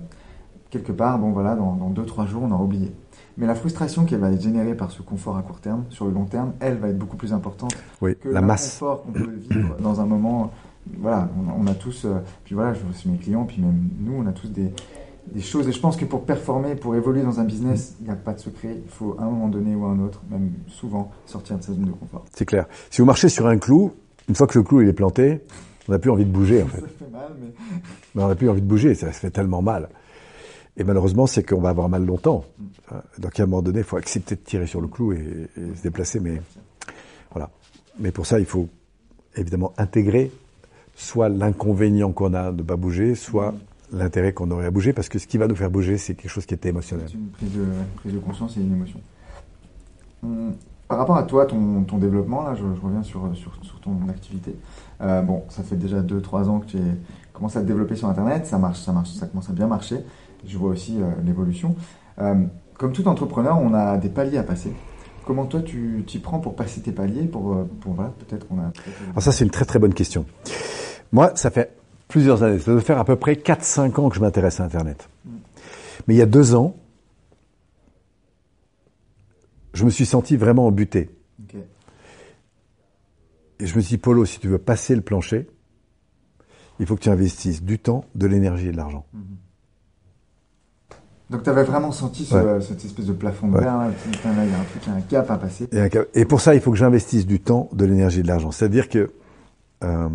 quelque 0.69 0.91
part, 0.91 1.19
bon 1.19 1.31
voilà, 1.31 1.55
dans, 1.55 1.73
dans 1.73 1.89
deux, 1.89 2.05
trois 2.05 2.25
jours, 2.25 2.43
on 2.43 2.51
aura 2.51 2.63
oublié. 2.63 2.91
Mais 3.37 3.47
la 3.47 3.55
frustration 3.55 4.05
qu'elle 4.05 4.19
va 4.19 4.31
être 4.31 4.41
générée 4.41 4.75
par 4.75 4.91
ce 4.91 5.01
confort 5.01 5.37
à 5.37 5.41
court 5.41 5.59
terme, 5.59 5.83
sur 5.89 6.05
le 6.05 6.11
long 6.11 6.25
terme, 6.25 6.53
elle 6.59 6.77
va 6.77 6.89
être 6.89 6.97
beaucoup 6.97 7.17
plus 7.17 7.33
importante 7.33 7.75
oui, 8.01 8.15
que 8.15 8.29
la 8.29 8.41
masse. 8.41 8.73
confort 8.73 9.03
qu'on 9.03 9.11
peut 9.11 9.31
vivre 9.49 9.75
dans 9.79 9.99
un 9.99 10.05
moment. 10.05 10.51
Voilà, 10.99 11.27
on, 11.57 11.65
a 11.65 11.73
tous, 11.73 12.05
euh, 12.05 12.19
puis 12.43 12.53
voilà, 12.53 12.73
je 12.73 12.79
aussi 12.87 13.09
mes 13.09 13.17
clients, 13.17 13.45
puis 13.45 13.59
même 13.59 13.89
nous, 14.01 14.13
on 14.19 14.27
a 14.27 14.31
tous 14.31 14.49
des, 14.49 14.71
des 15.31 15.41
choses. 15.41 15.67
Et 15.67 15.71
je 15.71 15.79
pense 15.79 15.97
que 15.97 16.05
pour 16.05 16.25
performer, 16.25 16.75
pour 16.75 16.95
évoluer 16.95 17.23
dans 17.23 17.39
un 17.39 17.43
business, 17.43 17.95
il 17.99 18.05
n'y 18.05 18.11
a 18.11 18.15
pas 18.15 18.33
de 18.33 18.39
secret. 18.39 18.77
Il 18.85 18.89
faut 18.89 19.15
à 19.19 19.23
un 19.23 19.29
moment 19.29 19.47
donné 19.47 19.75
ou 19.75 19.83
à 19.85 19.89
un 19.89 19.99
autre, 19.99 20.21
même 20.29 20.51
souvent, 20.67 21.11
sortir 21.25 21.57
de 21.57 21.63
sa 21.63 21.73
zone 21.73 21.85
de 21.85 21.91
confort. 21.91 22.23
C'est 22.33 22.45
clair. 22.45 22.67
Si 22.91 23.01
vous 23.01 23.07
marchez 23.07 23.29
sur 23.29 23.47
un 23.47 23.57
clou, 23.57 23.93
une 24.29 24.35
fois 24.35 24.47
que 24.47 24.57
le 24.57 24.63
clou 24.63 24.81
il 24.81 24.87
est 24.87 24.93
planté, 24.93 25.41
on 25.87 25.91
n'a 25.91 25.99
plus 25.99 26.11
envie 26.11 26.25
de 26.25 26.31
bouger 26.31 26.63
en 26.63 26.67
fait. 26.67 26.81
ça 26.81 26.87
fait 26.87 27.11
mal, 27.11 27.31
mais... 27.39 27.47
mais 28.13 28.23
on 28.23 28.27
n'a 28.27 28.35
plus 28.35 28.49
envie 28.49 28.61
de 28.61 28.67
bouger, 28.67 28.93
ça 28.93 29.11
se 29.11 29.19
fait 29.19 29.31
tellement 29.31 29.61
mal. 29.61 29.89
Et 30.77 30.83
malheureusement, 30.83 31.25
c'est 31.25 31.43
qu'on 31.43 31.61
va 31.61 31.69
avoir 31.69 31.87
mal 31.89 32.05
longtemps. 32.05 32.45
Donc 33.17 33.39
à 33.39 33.43
un 33.43 33.45
moment 33.45 33.61
donné, 33.61 33.79
il 33.79 33.85
faut 33.85 33.97
accepter 33.97 34.35
de 34.35 34.41
tirer 34.41 34.67
sur 34.67 34.81
le 34.81 34.87
clou 34.87 35.13
et, 35.13 35.47
se 35.55 35.81
déplacer. 35.81 36.19
Mais 36.19 36.41
voilà. 37.31 37.49
Mais 37.99 38.11
pour 38.11 38.25
ça, 38.25 38.39
il 38.39 38.45
faut 38.45 38.67
évidemment 39.35 39.73
intégrer 39.77 40.31
soit 40.95 41.29
l'inconvénient 41.29 42.11
qu'on 42.11 42.33
a 42.33 42.51
de 42.51 42.57
ne 42.57 42.63
pas 42.63 42.77
bouger, 42.77 43.15
soit 43.15 43.53
l'intérêt 43.91 44.33
qu'on 44.33 44.49
aurait 44.51 44.65
à 44.65 44.71
bouger, 44.71 44.93
parce 44.93 45.09
que 45.09 45.19
ce 45.19 45.27
qui 45.27 45.37
va 45.37 45.47
nous 45.47 45.55
faire 45.55 45.69
bouger, 45.69 45.97
c'est 45.97 46.15
quelque 46.15 46.31
chose 46.31 46.45
qui 46.45 46.53
était 46.53 46.69
émotionnel. 46.69 47.07
C'est 47.07 47.17
une 47.17 47.29
prise 47.29 48.13
de, 48.13 48.19
conscience 48.19 48.57
et 48.57 48.61
une 48.61 48.73
émotion. 48.73 48.99
Hum, 50.23 50.53
par 50.87 50.99
rapport 50.99 51.17
à 51.17 51.23
toi, 51.23 51.45
ton, 51.45 51.97
développement, 51.97 52.43
là, 52.43 52.55
je, 52.55 52.63
reviens 52.63 53.03
sur, 53.03 53.21
ton 53.81 53.97
activité. 54.09 54.55
Euh, 55.01 55.21
bon, 55.21 55.43
ça 55.49 55.63
fait 55.63 55.75
déjà 55.75 56.01
2-3 56.01 56.47
ans 56.47 56.59
que 56.59 56.67
tu 56.67 56.77
commencé 57.33 57.57
à 57.57 57.61
te 57.61 57.67
développer 57.67 57.95
sur 57.95 58.07
Internet, 58.07 58.45
ça 58.45 58.57
marche, 58.57 58.79
ça 58.79 58.93
marche, 58.93 59.09
ça 59.09 59.27
commence 59.27 59.49
à 59.49 59.53
bien 59.53 59.67
marcher 59.67 59.97
je 60.47 60.57
vois 60.57 60.69
aussi 60.69 61.01
euh, 61.01 61.09
l'évolution. 61.23 61.75
Euh, 62.19 62.45
comme 62.77 62.91
tout 62.91 63.07
entrepreneur, 63.07 63.59
on 63.59 63.73
a 63.73 63.97
des 63.97 64.09
paliers 64.09 64.37
à 64.37 64.43
passer. 64.43 64.71
Comment 65.25 65.45
toi 65.45 65.61
tu 65.61 66.03
t'y 66.05 66.19
prends 66.19 66.39
pour 66.39 66.55
passer 66.55 66.81
tes 66.81 66.91
paliers 66.91 67.23
pour, 67.23 67.53
euh, 67.53 67.69
pour 67.81 67.93
voilà, 67.93 68.13
peut-être 68.19 68.47
qu'on 68.47 68.59
a. 68.59 68.71
Alors 69.11 69.21
ça 69.21 69.31
c'est 69.31 69.43
une 69.43 69.51
très 69.51 69.65
très 69.65 69.79
bonne 69.79 69.93
question. 69.93 70.25
Moi, 71.11 71.31
ça 71.35 71.49
fait 71.49 71.75
plusieurs 72.07 72.43
années, 72.43 72.59
ça 72.59 72.71
doit 72.71 72.81
faire 72.81 72.99
à 72.99 73.05
peu 73.05 73.15
près 73.15 73.33
4-5 73.33 73.99
ans 73.99 74.09
que 74.09 74.15
je 74.15 74.21
m'intéresse 74.21 74.59
à 74.59 74.63
Internet. 74.63 75.09
Mm. 75.25 75.29
Mais 76.07 76.13
il 76.15 76.17
y 76.17 76.21
a 76.21 76.27
deux 76.27 76.53
ans, 76.55 76.75
je 79.73 79.85
me 79.85 79.89
suis 79.89 80.05
senti 80.05 80.37
vraiment 80.37 80.67
embuté. 80.67 81.09
Et 83.57 83.67
je 83.67 83.75
me 83.77 83.81
suis 83.81 83.95
dit, 83.95 83.97
Polo, 83.97 84.25
si 84.25 84.39
tu 84.39 84.49
veux 84.49 84.57
passer 84.57 84.95
le 84.95 85.01
plancher, 85.01 85.47
il 86.79 86.85
faut 86.85 86.95
que 86.95 87.01
tu 87.01 87.09
investisses 87.09 87.63
du 87.63 87.79
temps, 87.79 88.03
de 88.13 88.27
l'énergie 88.27 88.67
et 88.67 88.71
de 88.71 88.77
l'argent. 88.77 89.05
Mm-hmm. 89.15 89.44
Donc 91.29 91.43
tu 91.43 91.49
avais 91.49 91.63
vraiment 91.63 91.91
senti 91.91 92.25
cette 92.25 92.85
espèce 92.85 93.05
de 93.05 93.13
plafond 93.13 93.47
de 93.47 93.57
verre, 93.57 93.77
là, 93.77 93.89
il 94.13 94.51
y 94.51 94.53
a 94.53 94.59
un 94.59 94.63
truc, 94.63 94.83
il 94.85 94.89
y 94.89 94.93
a 94.93 94.95
un 94.95 95.01
cap 95.01 95.31
à 95.31 95.37
passer. 95.37 95.67
Et, 96.13 96.25
pour 96.25 96.41
ça, 96.41 96.53
il 96.53 96.61
faut 96.61 96.71
que 96.71 96.77
j'investisse 96.77 97.25
du 97.25 97.39
temps, 97.39 97.69
de 97.73 97.85
l'énergie 97.85 98.19
et 98.19 98.23
de 98.23 98.27
l'argent. 98.27 98.51
C'est-à-dire 98.51 98.89
que... 98.89 99.11
Euh, 99.83 100.09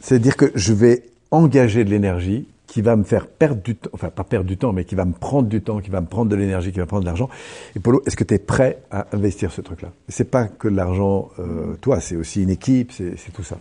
c'est-à-dire 0.00 0.36
que 0.36 0.50
je 0.54 0.72
vais 0.72 1.10
engager 1.30 1.84
de 1.84 1.90
l'énergie 1.90 2.48
qui 2.66 2.80
va 2.80 2.96
me 2.96 3.04
faire 3.04 3.26
perdre 3.26 3.60
du 3.60 3.76
temps, 3.76 3.90
enfin 3.92 4.08
pas 4.08 4.24
perdre 4.24 4.46
du 4.46 4.56
temps, 4.56 4.72
mais 4.72 4.86
qui 4.86 4.94
va 4.94 5.04
me 5.04 5.12
prendre 5.12 5.46
du 5.46 5.60
temps, 5.60 5.80
qui 5.80 5.90
va 5.90 6.00
me 6.00 6.06
prendre 6.06 6.30
de 6.30 6.36
l'énergie, 6.36 6.72
qui 6.72 6.78
va 6.78 6.84
me 6.84 6.88
prendre 6.88 7.02
de 7.02 7.06
l'argent. 7.06 7.28
Et 7.76 7.80
Polo, 7.80 8.02
est-ce 8.06 8.16
que 8.16 8.24
tu 8.24 8.32
es 8.32 8.38
prêt 8.38 8.82
à 8.90 9.06
investir 9.12 9.52
ce 9.52 9.60
truc-là? 9.60 9.92
C'est 10.08 10.30
pas 10.30 10.46
que 10.46 10.68
de 10.68 10.74
l'argent, 10.74 11.28
euh, 11.38 11.76
toi, 11.82 12.00
c'est 12.00 12.16
aussi 12.16 12.42
une 12.42 12.48
équipe, 12.48 12.90
c'est 12.92 13.32
tout 13.34 13.42
ça. 13.42 13.58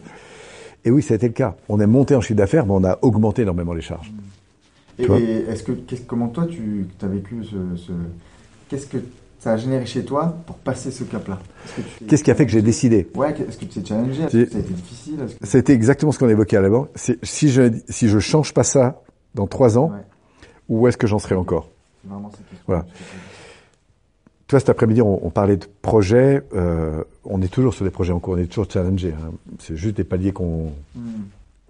Et 0.86 0.92
oui, 0.92 1.02
ça 1.02 1.14
a 1.14 1.18
été 1.18 1.28
le 1.28 1.34
cas. 1.34 1.56
On 1.70 1.80
est 1.80 1.88
monté 1.88 2.16
en 2.16 2.22
chiffre 2.22 2.38
d'affaires, 2.38 2.66
mais 2.66 2.74
on 2.74 2.84
a 2.84 2.98
augmenté 3.02 3.44
énormément 3.44 3.74
les 3.74 3.82
charges. 3.82 4.12
Et, 5.00 5.04
est-ce 5.04 5.64
que, 5.64 5.72
comment 6.08 6.28
toi, 6.28 6.46
tu 6.48 6.86
as 7.02 7.08
vécu 7.08 7.44
ce, 7.44 7.92
qu'est-ce 8.70 8.88
que 8.88 8.98
ça 9.40 9.54
a 9.54 9.58
généré 9.58 9.86
chez 9.86 10.04
toi 10.06 10.36
pour 10.46 10.56
passer 10.58 10.92
ce 10.92 11.04
cap-là? 11.04 11.40
Qu'est-ce 12.08 12.24
qui 12.24 12.30
a 12.32 12.36
fait 12.36 12.46
que 12.46 12.52
j'ai 12.52 12.62
décidé? 12.62 13.08
Ouais, 13.16 13.32
est-ce 13.32 13.58
que 13.58 13.66
tu 13.66 13.80
t'es 13.82 13.88
challengé? 13.88 14.24
Est-ce 14.24 14.32
que 14.46 14.50
ça 14.52 14.58
a 14.58 14.62
été 14.62 14.74
difficile 14.74 15.20
C'était 15.44 15.74
exactement 15.74 16.12
ce 16.12 16.20
qu'on 16.20 16.30
évoquait 16.30 16.58
à 16.58 16.62
l'avant. 16.62 16.88
Si 16.96 17.50
je 17.50 17.72
si 17.90 18.10
je 18.10 18.20
change 18.20 18.54
pas 18.54 18.64
ça, 18.64 19.02
dans 19.34 19.48
trois 19.48 19.78
ans, 19.78 19.92
Ouais. 19.92 20.02
où 20.70 20.88
est-ce 20.88 20.98
que 20.98 21.08
j'en 21.08 21.20
serai 21.20 21.36
encore? 21.36 21.70
C'est 22.04 22.10
vraiment 22.12 22.30
cette 22.32 22.48
question. 22.50 22.64
Voilà. 22.68 22.82
que 22.84 22.88
Toi, 24.52 24.60
cet 24.60 24.68
après-midi, 24.68 25.02
on, 25.02 25.26
on 25.26 25.30
parlait 25.30 25.56
de 25.56 25.66
projets. 25.82 26.42
euh, 26.54 27.06
on 27.24 27.42
est 27.42 27.48
toujours 27.48 27.74
sur 27.74 27.86
des 27.86 27.90
projets 27.90 28.12
en 28.12 28.20
cours, 28.20 28.34
on 28.34 28.38
est 28.38 28.48
toujours 28.48 28.70
challengé. 28.70 29.14
hein. 29.14 29.32
C'est 29.60 29.78
juste 29.78 29.96
des 29.96 30.04
paliers 30.04 30.34
qu'on. 30.34 30.74
Hmm. 30.94 31.22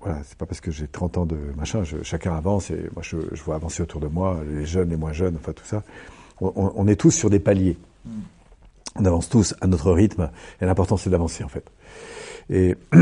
Voilà, 0.01 0.17
c'est 0.25 0.35
pas 0.35 0.47
parce 0.47 0.61
que 0.61 0.71
j'ai 0.71 0.87
30 0.87 1.19
ans 1.19 1.25
de 1.27 1.37
machin, 1.55 1.83
je- 1.83 2.01
chacun 2.01 2.33
avance 2.35 2.71
et 2.71 2.89
moi 2.95 3.03
je, 3.03 3.17
je 3.33 3.43
vois 3.43 3.53
avancer 3.53 3.83
autour 3.83 4.01
de 4.01 4.07
moi, 4.07 4.39
les 4.51 4.65
jeunes, 4.65 4.89
les 4.89 4.97
moins 4.97 5.13
jeunes, 5.13 5.35
enfin 5.39 5.51
tout 5.53 5.63
ça. 5.63 5.83
On, 6.41 6.51
on- 6.55 6.73
on 6.75 6.87
est 6.87 6.95
tous 6.95 7.11
sur 7.11 7.29
des 7.29 7.39
paliers. 7.39 7.77
Mm. 8.05 8.09
On 8.95 9.05
avance 9.05 9.29
tous 9.29 9.53
à 9.61 9.67
notre 9.67 9.91
rythme 9.91 10.31
et 10.59 10.65
l'important 10.65 10.97
c'est 10.97 11.11
d'avancer 11.11 11.43
en 11.43 11.49
fait. 11.49 11.65
Et, 12.49 12.75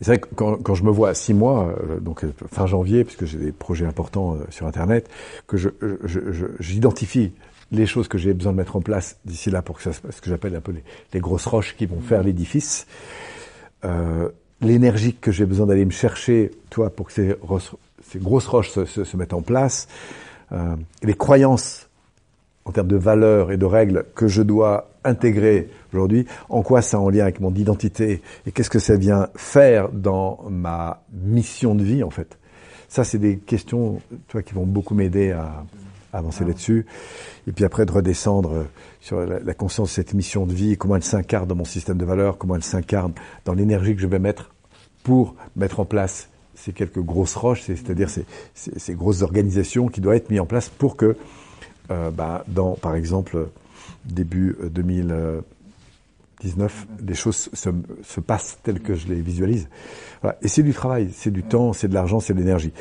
c'est 0.00 0.06
vrai 0.06 0.18
que 0.20 0.28
quand, 0.36 0.62
quand 0.62 0.76
je 0.76 0.84
me 0.84 0.90
vois 0.92 1.08
à 1.08 1.14
six 1.14 1.34
mois, 1.34 1.74
euh, 1.82 1.98
donc 1.98 2.22
euh, 2.22 2.32
fin 2.52 2.66
janvier, 2.66 3.02
puisque 3.02 3.24
j'ai 3.24 3.38
des 3.38 3.50
projets 3.50 3.86
importants 3.86 4.38
sur 4.50 4.68
Internet, 4.68 5.10
que 5.48 5.56
je, 5.56 5.70
je- 6.04 6.30
je- 6.30 6.46
j'identifie 6.60 7.32
les 7.72 7.86
choses 7.86 8.08
que 8.08 8.18
j'ai 8.18 8.34
besoin 8.34 8.52
de 8.52 8.58
mettre 8.58 8.76
en 8.76 8.80
place 8.80 9.18
d'ici 9.24 9.50
là 9.50 9.62
pour 9.62 9.76
que 9.76 9.82
ça 9.82 9.92
se 9.92 10.00
passe, 10.00 10.16
ce 10.16 10.20
que 10.20 10.30
j'appelle 10.30 10.54
un 10.54 10.60
peu 10.60 10.74
les, 11.12 11.20
grosses 11.20 11.46
roches 11.46 11.74
qui 11.76 11.86
vont 11.86 12.00
faire 12.00 12.22
l'édifice. 12.22 12.86
Euh, 13.84 14.28
l'énergie 14.60 15.14
que 15.14 15.32
j'ai 15.32 15.46
besoin 15.46 15.66
d'aller 15.66 15.84
me 15.84 15.90
chercher, 15.90 16.50
toi, 16.70 16.90
pour 16.90 17.06
que 17.06 17.12
ces, 17.12 17.36
ros- 17.42 17.78
ces 18.10 18.18
grosses 18.18 18.46
roches 18.46 18.70
se, 18.70 19.16
mettent 19.16 19.34
en 19.34 19.42
place, 19.42 19.88
euh, 20.52 20.76
les 21.02 21.14
croyances 21.14 21.88
en 22.64 22.72
termes 22.72 22.88
de 22.88 22.96
valeurs 22.96 23.52
et 23.52 23.56
de 23.56 23.66
règles 23.66 24.06
que 24.14 24.26
je 24.26 24.42
dois 24.42 24.90
intégrer 25.04 25.68
aujourd'hui, 25.92 26.26
en 26.48 26.62
quoi 26.62 26.80
ça 26.80 26.98
en 26.98 27.10
lien 27.10 27.24
avec 27.24 27.40
mon 27.40 27.52
identité 27.54 28.22
et 28.46 28.52
qu'est-ce 28.52 28.70
que 28.70 28.78
ça 28.78 28.96
vient 28.96 29.28
faire 29.36 29.90
dans 29.90 30.44
ma 30.48 31.02
mission 31.12 31.74
de 31.74 31.84
vie, 31.84 32.02
en 32.02 32.10
fait. 32.10 32.38
Ça, 32.88 33.04
c'est 33.04 33.18
des 33.18 33.36
questions, 33.38 34.00
toi, 34.28 34.42
qui 34.42 34.54
vont 34.54 34.64
beaucoup 34.64 34.94
m'aider 34.94 35.32
à, 35.32 35.64
avancer 36.18 36.44
là-dessus. 36.44 36.86
Et 37.46 37.52
puis 37.52 37.64
après, 37.64 37.84
de 37.86 37.92
redescendre 37.92 38.52
euh, 38.52 38.62
sur 39.00 39.20
la, 39.20 39.40
la 39.40 39.54
conscience 39.54 39.88
de 39.90 39.94
cette 39.94 40.14
mission 40.14 40.46
de 40.46 40.52
vie, 40.54 40.76
comment 40.76 40.96
elle 40.96 41.04
s'incarne 41.04 41.46
dans 41.46 41.54
mon 41.56 41.64
système 41.64 41.98
de 41.98 42.04
valeurs, 42.04 42.38
comment 42.38 42.56
elle 42.56 42.64
s'incarne 42.64 43.12
dans 43.44 43.54
l'énergie 43.54 43.94
que 43.94 44.00
je 44.00 44.06
vais 44.06 44.18
mettre 44.18 44.50
pour 45.02 45.34
mettre 45.56 45.80
en 45.80 45.84
place 45.84 46.28
ces 46.54 46.72
quelques 46.72 47.00
grosses 47.00 47.34
roches, 47.34 47.62
c'est- 47.62 47.76
c'est-à-dire 47.76 48.08
ces, 48.08 48.24
ces- 48.54 48.78
ces 48.78 48.94
grosses 48.94 49.22
organisations 49.22 49.88
qui 49.88 50.00
doivent 50.00 50.16
être 50.16 50.30
mises 50.30 50.40
en 50.40 50.46
place 50.46 50.68
pour 50.68 50.96
que, 50.96 51.16
euh, 51.90 52.10
bah, 52.10 52.44
dans, 52.48 52.72
par 52.76 52.94
exemple, 52.94 53.48
début 54.06 54.56
euh, 54.62 54.68
2019, 56.42 56.86
les 57.06 57.14
choses 57.14 57.50
se, 57.52 57.70
se 58.02 58.20
passent 58.20 58.58
telles 58.62 58.80
que 58.80 58.94
je 58.94 59.08
les 59.08 59.20
visualise. 59.20 59.68
Voilà. 60.22 60.38
Et 60.42 60.48
c'est 60.48 60.62
du 60.62 60.72
travail, 60.72 61.10
c'est 61.12 61.30
du 61.30 61.42
temps, 61.42 61.72
c'est 61.72 61.88
de 61.88 61.94
l'argent, 61.94 62.20
c'est 62.20 62.34
de 62.34 62.38
l'énergie. 62.38 62.72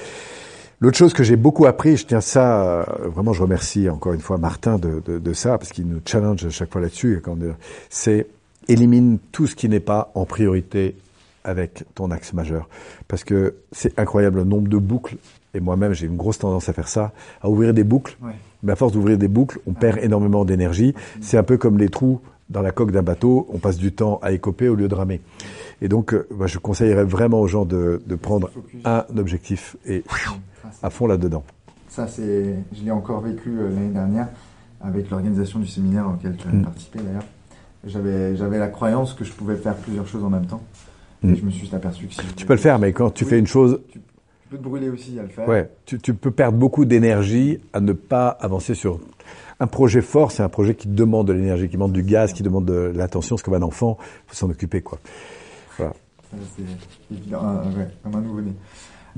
L'autre 0.83 0.97
chose 0.97 1.13
que 1.13 1.23
j'ai 1.23 1.37
beaucoup 1.37 1.65
appris, 1.65 1.95
je 1.95 2.05
tiens 2.05 2.19
ça, 2.19 2.61
euh, 2.81 2.83
vraiment 3.07 3.31
je 3.31 3.41
remercie 3.41 3.89
encore 3.89 4.11
une 4.11 4.19
fois 4.19 4.37
Martin 4.37 4.77
de, 4.77 5.01
de, 5.05 5.17
de 5.17 5.33
ça, 5.33 5.57
parce 5.57 5.71
qu'il 5.71 5.87
nous 5.87 6.01
challenge 6.05 6.45
à 6.45 6.49
chaque 6.49 6.73
fois 6.73 6.81
là-dessus, 6.81 7.21
c'est 7.89 8.27
élimine 8.67 9.17
tout 9.31 9.47
ce 9.47 9.55
qui 9.55 9.69
n'est 9.69 9.79
pas 9.79 10.11
en 10.13 10.25
priorité 10.25 10.97
avec 11.45 11.85
ton 11.95 12.11
axe 12.11 12.33
majeur. 12.33 12.67
Parce 13.07 13.23
que 13.23 13.55
c'est 13.71 13.97
incroyable 13.97 14.39
le 14.39 14.43
nombre 14.43 14.67
de 14.67 14.75
boucles, 14.75 15.15
et 15.53 15.61
moi-même 15.61 15.93
j'ai 15.93 16.05
une 16.05 16.17
grosse 16.17 16.39
tendance 16.39 16.67
à 16.67 16.73
faire 16.73 16.89
ça, 16.89 17.13
à 17.41 17.49
ouvrir 17.49 17.73
des 17.73 17.85
boucles, 17.85 18.17
Ouais. 18.21 18.33
mais 18.61 18.73
à 18.73 18.75
force 18.75 18.91
d'ouvrir 18.91 19.17
des 19.17 19.29
boucles, 19.29 19.59
on 19.65 19.71
perd 19.71 19.99
énormément 20.03 20.43
d'énergie. 20.43 20.93
C'est 21.21 21.37
un 21.37 21.43
peu 21.43 21.55
comme 21.55 21.77
les 21.77 21.87
trous 21.87 22.19
dans 22.49 22.61
la 22.61 22.71
coque 22.71 22.91
d'un 22.91 23.03
bateau, 23.03 23.47
on 23.53 23.57
passe 23.57 23.77
du 23.77 23.93
temps 23.93 24.19
à 24.21 24.33
écoper 24.33 24.67
au 24.67 24.75
lieu 24.75 24.89
de 24.89 24.95
ramer. 24.95 25.21
Et 25.81 25.87
donc, 25.87 26.13
moi, 26.29 26.47
je 26.47 26.57
conseillerais 26.59 27.05
vraiment 27.05 27.39
aux 27.39 27.47
gens 27.47 27.63
de, 27.63 28.01
de 28.05 28.15
prendre 28.15 28.49
un 28.83 29.05
objectif 29.17 29.77
et 29.85 30.03
à 30.81 30.89
fond 30.89 31.07
là-dedans. 31.07 31.43
Ça, 31.89 32.07
c'est, 32.07 32.55
je 32.73 32.83
l'ai 32.83 32.91
encore 32.91 33.21
vécu 33.21 33.49
euh, 33.59 33.69
l'année 33.69 33.89
dernière 33.93 34.27
avec 34.81 35.09
l'organisation 35.09 35.59
du 35.59 35.67
séminaire 35.67 36.07
auquel 36.09 36.35
tu 36.37 36.47
as 36.47 36.51
Mm. 36.51 36.63
participé 36.63 36.99
d'ailleurs. 36.99 37.23
J'avais, 37.85 38.35
j'avais 38.35 38.59
la 38.59 38.67
croyance 38.69 39.13
que 39.13 39.23
je 39.23 39.31
pouvais 39.33 39.55
faire 39.57 39.75
plusieurs 39.75 40.07
choses 40.07 40.23
en 40.23 40.29
même 40.29 40.45
temps. 40.45 40.61
Et 41.23 41.27
Mm. 41.27 41.35
je 41.35 41.45
me 41.45 41.51
suis 41.51 41.73
aperçu 41.75 42.07
que 42.07 42.13
si 42.13 42.21
Tu 42.35 42.45
peux 42.45 42.53
le 42.53 42.59
faire, 42.59 42.79
mais 42.79 42.91
quand 42.93 43.09
tu 43.11 43.23
Oui. 43.23 43.29
fais 43.29 43.39
une 43.39 43.47
chose, 43.47 43.79
tu 43.89 43.99
peux 44.49 44.57
te 44.57 44.63
brûler 44.63 44.89
aussi 44.89 45.17
à 45.19 45.23
le 45.23 45.29
faire. 45.29 45.47
ouais, 45.47 45.69
tu, 45.85 45.99
tu 45.99 46.13
peux 46.13 46.31
perdre 46.31 46.57
beaucoup 46.57 46.85
d'énergie 46.85 47.59
à 47.73 47.79
ne 47.79 47.93
pas 47.93 48.27
avancer 48.29 48.73
sur 48.75 48.99
un 49.59 49.67
projet 49.67 50.01
fort. 50.01 50.31
C'est 50.31 50.43
un 50.43 50.49
projet 50.49 50.75
qui 50.75 50.87
demande 50.87 51.27
de 51.27 51.33
l'énergie, 51.33 51.67
qui 51.69 51.73
demande 51.75 51.93
du 51.93 52.03
gaz, 52.03 52.33
qui 52.33 52.43
demande 52.43 52.65
de 52.65 52.91
l'attention. 52.95 53.37
C'est 53.37 53.43
comme 53.43 53.53
un 53.53 53.61
enfant, 53.61 53.97
faut 54.27 54.35
s'en 54.35 54.49
occuper, 54.49 54.81
quoi. 54.81 54.99
Voilà. 55.77 55.93
Ça, 56.31 56.37
c'est 56.57 57.15
évident, 57.15 57.39
Ah, 57.43 57.63
ouais, 57.77 57.87
comme 58.03 58.15
un 58.15 58.21
nouveau-né. 58.21 58.53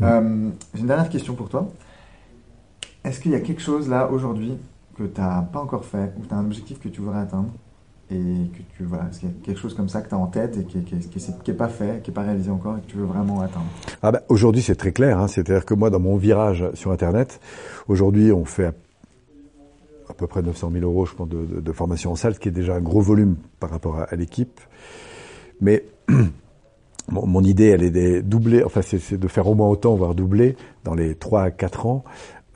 Euh, 0.02 0.50
j'ai 0.74 0.82
une 0.82 0.88
dernière 0.88 1.10
question 1.10 1.36
pour 1.36 1.50
toi. 1.50 1.70
Est-ce 3.04 3.20
qu'il 3.20 3.32
y 3.32 3.36
a 3.36 3.40
quelque 3.40 3.62
chose 3.62 3.88
là 3.88 4.10
aujourd'hui 4.12 4.58
que 4.98 5.04
tu 5.04 5.22
n'as 5.22 5.42
pas 5.42 5.60
encore 5.60 5.86
fait 5.86 6.14
ou 6.18 6.26
tu 6.26 6.34
as 6.34 6.38
un 6.38 6.46
objectif 6.46 6.80
que 6.80 6.90
tu 6.90 7.02
voudrais 7.02 7.20
atteindre 7.20 7.50
et 8.12 8.16
que 8.16 8.62
tu 8.78 8.84
voilà, 8.84 9.08
est-ce 9.10 9.20
qu'il 9.20 9.30
y 9.30 9.32
a 9.32 9.36
quelque 9.44 9.60
chose 9.60 9.74
comme 9.74 9.90
ça 9.90 10.02
que 10.02 10.10
tu 10.10 10.16
as 10.16 10.18
en 10.18 10.28
tête 10.28 10.58
et 10.58 10.64
qui 10.64 10.78
n'est 10.78 11.58
pas 11.58 11.70
fait, 11.70 12.04
qui 12.04 12.10
n'est 12.10 12.14
pas 12.14 12.22
réalisé 12.22 12.52
encore 12.52 12.78
et 12.78 12.82
que 12.82 12.88
tu 12.88 12.98
veux 12.98 13.06
vraiment 13.06 13.42
atteindre? 13.42 13.66
Ah 14.02 14.12
ben, 14.12 14.22
aujourd'hui, 14.30 14.62
c'est 14.62 14.76
très 14.76 14.92
clair. 14.92 15.20
Hein. 15.20 15.28
C'est-à-dire 15.28 15.66
que 15.66 15.74
moi, 15.74 15.90
dans 15.90 16.00
mon 16.00 16.16
virage 16.18 16.66
sur 16.74 16.92
Internet, 16.92 17.40
aujourd'hui, 17.88 18.32
on 18.32 18.46
fait 18.46 18.74
à, 20.08 20.14
peu 20.14 20.28
près 20.28 20.44
900 20.44 20.72
000 20.72 20.86
euros, 20.86 21.06
je 21.06 21.16
pense, 21.16 21.28
de 21.30 21.72
formation 21.72 22.12
en 22.12 22.16
salle, 22.16 22.36
ce 22.36 22.40
qui 22.40 22.48
est 22.48 22.52
déjà 22.52 22.76
un 22.76 22.82
gros 22.82 23.02
volume 23.02 23.38
par 23.60 23.72
rapport 23.72 24.00
à, 24.00 24.04
à 24.04 24.16
l'équipe. 24.16 24.60
Mais 25.62 25.86
mon, 27.10 27.44
idée, 27.44 27.68
elle 27.68 27.84
est 27.84 27.92
de 27.92 28.22
doubler, 28.22 28.64
enfin, 28.64 28.82
c'est 28.82 29.00
c'est 29.00 29.18
de 29.18 29.28
faire 29.28 29.48
au 29.48 29.56
moins 29.56 29.70
autant, 29.70 29.96
voire 29.96 30.16
doubler, 30.16 30.56
dans 30.84 30.96
les 30.96 31.16
3 31.16 31.44
à 31.44 31.52
4 31.52 31.86
ans. 31.86 32.04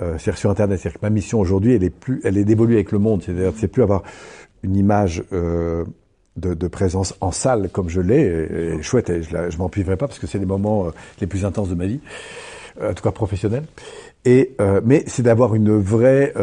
Euh, 0.01 0.17
c'est-à-dire 0.17 0.37
sur 0.37 0.49
Internet. 0.49 0.81
Que 0.81 0.89
ma 1.01 1.09
mission 1.09 1.39
aujourd'hui, 1.39 1.75
elle 1.75 1.83
est 1.83 1.89
plus, 1.89 2.21
elle 2.23 2.37
est 2.37 2.45
d'évoluer 2.45 2.75
avec 2.75 2.91
le 2.91 2.99
monde. 2.99 3.21
C'est-à-dire, 3.23 3.51
c'est 3.57 3.67
plus 3.67 3.83
avoir 3.83 4.03
une 4.63 4.75
image 4.75 5.23
euh, 5.33 5.83
de, 6.37 6.67
présence 6.67 7.15
en 7.21 7.31
salle 7.31 7.69
comme 7.69 7.89
je 7.89 7.99
l'ai, 8.01 8.21
et, 8.21 8.75
et 8.75 8.81
chouette, 8.81 9.09
et 9.09 9.23
je, 9.23 9.33
la- 9.33 9.49
je 9.49 9.57
m'en 9.57 9.67
priverai 9.69 9.97
pas 9.97 10.07
parce 10.07 10.19
que 10.19 10.27
c'est 10.27 10.39
les 10.39 10.45
moments 10.45 10.87
euh, 10.87 10.91
les 11.19 11.27
plus 11.27 11.43
intenses 11.45 11.69
de 11.69 11.75
ma 11.75 11.85
vie, 11.85 11.99
en 12.81 12.93
tout 12.93 13.03
cas 13.03 13.11
professionnels. 13.11 13.65
Et 14.25 14.55
mais 14.83 15.03
c'est 15.07 15.23
d'avoir 15.23 15.55
une 15.55 15.77
vraie, 15.77 16.33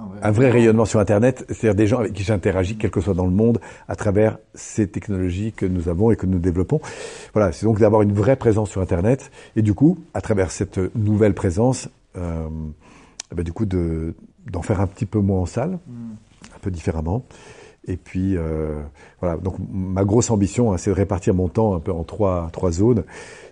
un 0.00 0.06
vrai, 0.06 0.18
un 0.22 0.30
vrai 0.30 0.50
rayonnement 0.50 0.84
sur 0.84 1.00
Internet, 1.00 1.44
c'est-à-dire 1.48 1.74
des 1.74 1.86
gens 1.86 1.98
avec 2.00 2.12
qui 2.12 2.22
j'interagis, 2.22 2.76
quel 2.76 2.90
que 2.90 3.00
soit 3.00 3.14
dans 3.14 3.26
le 3.26 3.32
monde, 3.32 3.60
à 3.88 3.96
travers 3.96 4.38
ces 4.54 4.88
technologies 4.88 5.52
que 5.52 5.66
nous 5.66 5.88
avons 5.88 6.10
et 6.10 6.16
que 6.16 6.26
nous 6.26 6.38
développons. 6.38 6.80
Voilà, 7.34 7.52
c'est 7.52 7.66
donc 7.66 7.78
d'avoir 7.80 8.02
une 8.02 8.12
vraie 8.12 8.36
présence 8.36 8.70
sur 8.70 8.80
Internet, 8.80 9.30
et 9.56 9.62
du 9.62 9.74
coup, 9.74 9.98
à 10.14 10.20
travers 10.20 10.50
cette 10.50 10.78
nouvelle 10.94 11.34
présence, 11.34 11.88
euh, 12.16 12.48
eh 13.30 13.34
ben, 13.34 13.42
du 13.42 13.52
coup, 13.52 13.66
de 13.66 14.14
d'en 14.50 14.62
faire 14.62 14.80
un 14.80 14.88
petit 14.88 15.06
peu 15.06 15.20
moins 15.20 15.40
en 15.40 15.46
salle, 15.46 15.78
Hmm. 15.86 16.14
un 16.54 16.58
peu 16.60 16.70
différemment. 16.70 17.24
Et 17.86 17.96
puis 17.96 18.36
euh, 18.36 18.80
voilà. 19.20 19.36
Donc 19.36 19.56
ma 19.72 20.04
grosse 20.04 20.30
ambition, 20.30 20.72
hein, 20.72 20.78
c'est 20.78 20.90
de 20.90 20.94
répartir 20.96 21.34
mon 21.34 21.48
temps 21.48 21.74
un 21.74 21.80
peu 21.80 21.92
en 21.92 22.04
trois 22.04 22.48
trois 22.52 22.70
zones. 22.70 23.04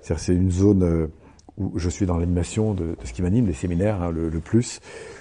C'est-à-dire 0.02 0.24
c'est 0.24 0.34
une 0.34 0.50
zone 0.50 0.82
euh, 0.82 1.06
où 1.60 1.78
je 1.78 1.90
suis 1.90 2.06
dans 2.06 2.16
l'animation 2.16 2.72
de, 2.72 2.96
de 3.00 3.04
ce 3.06 3.12
qui 3.12 3.22
m'anime, 3.22 3.46
les 3.46 3.52
séminaires 3.52 4.02
hein, 4.02 4.10
le, 4.10 4.30
plus. 4.40 4.80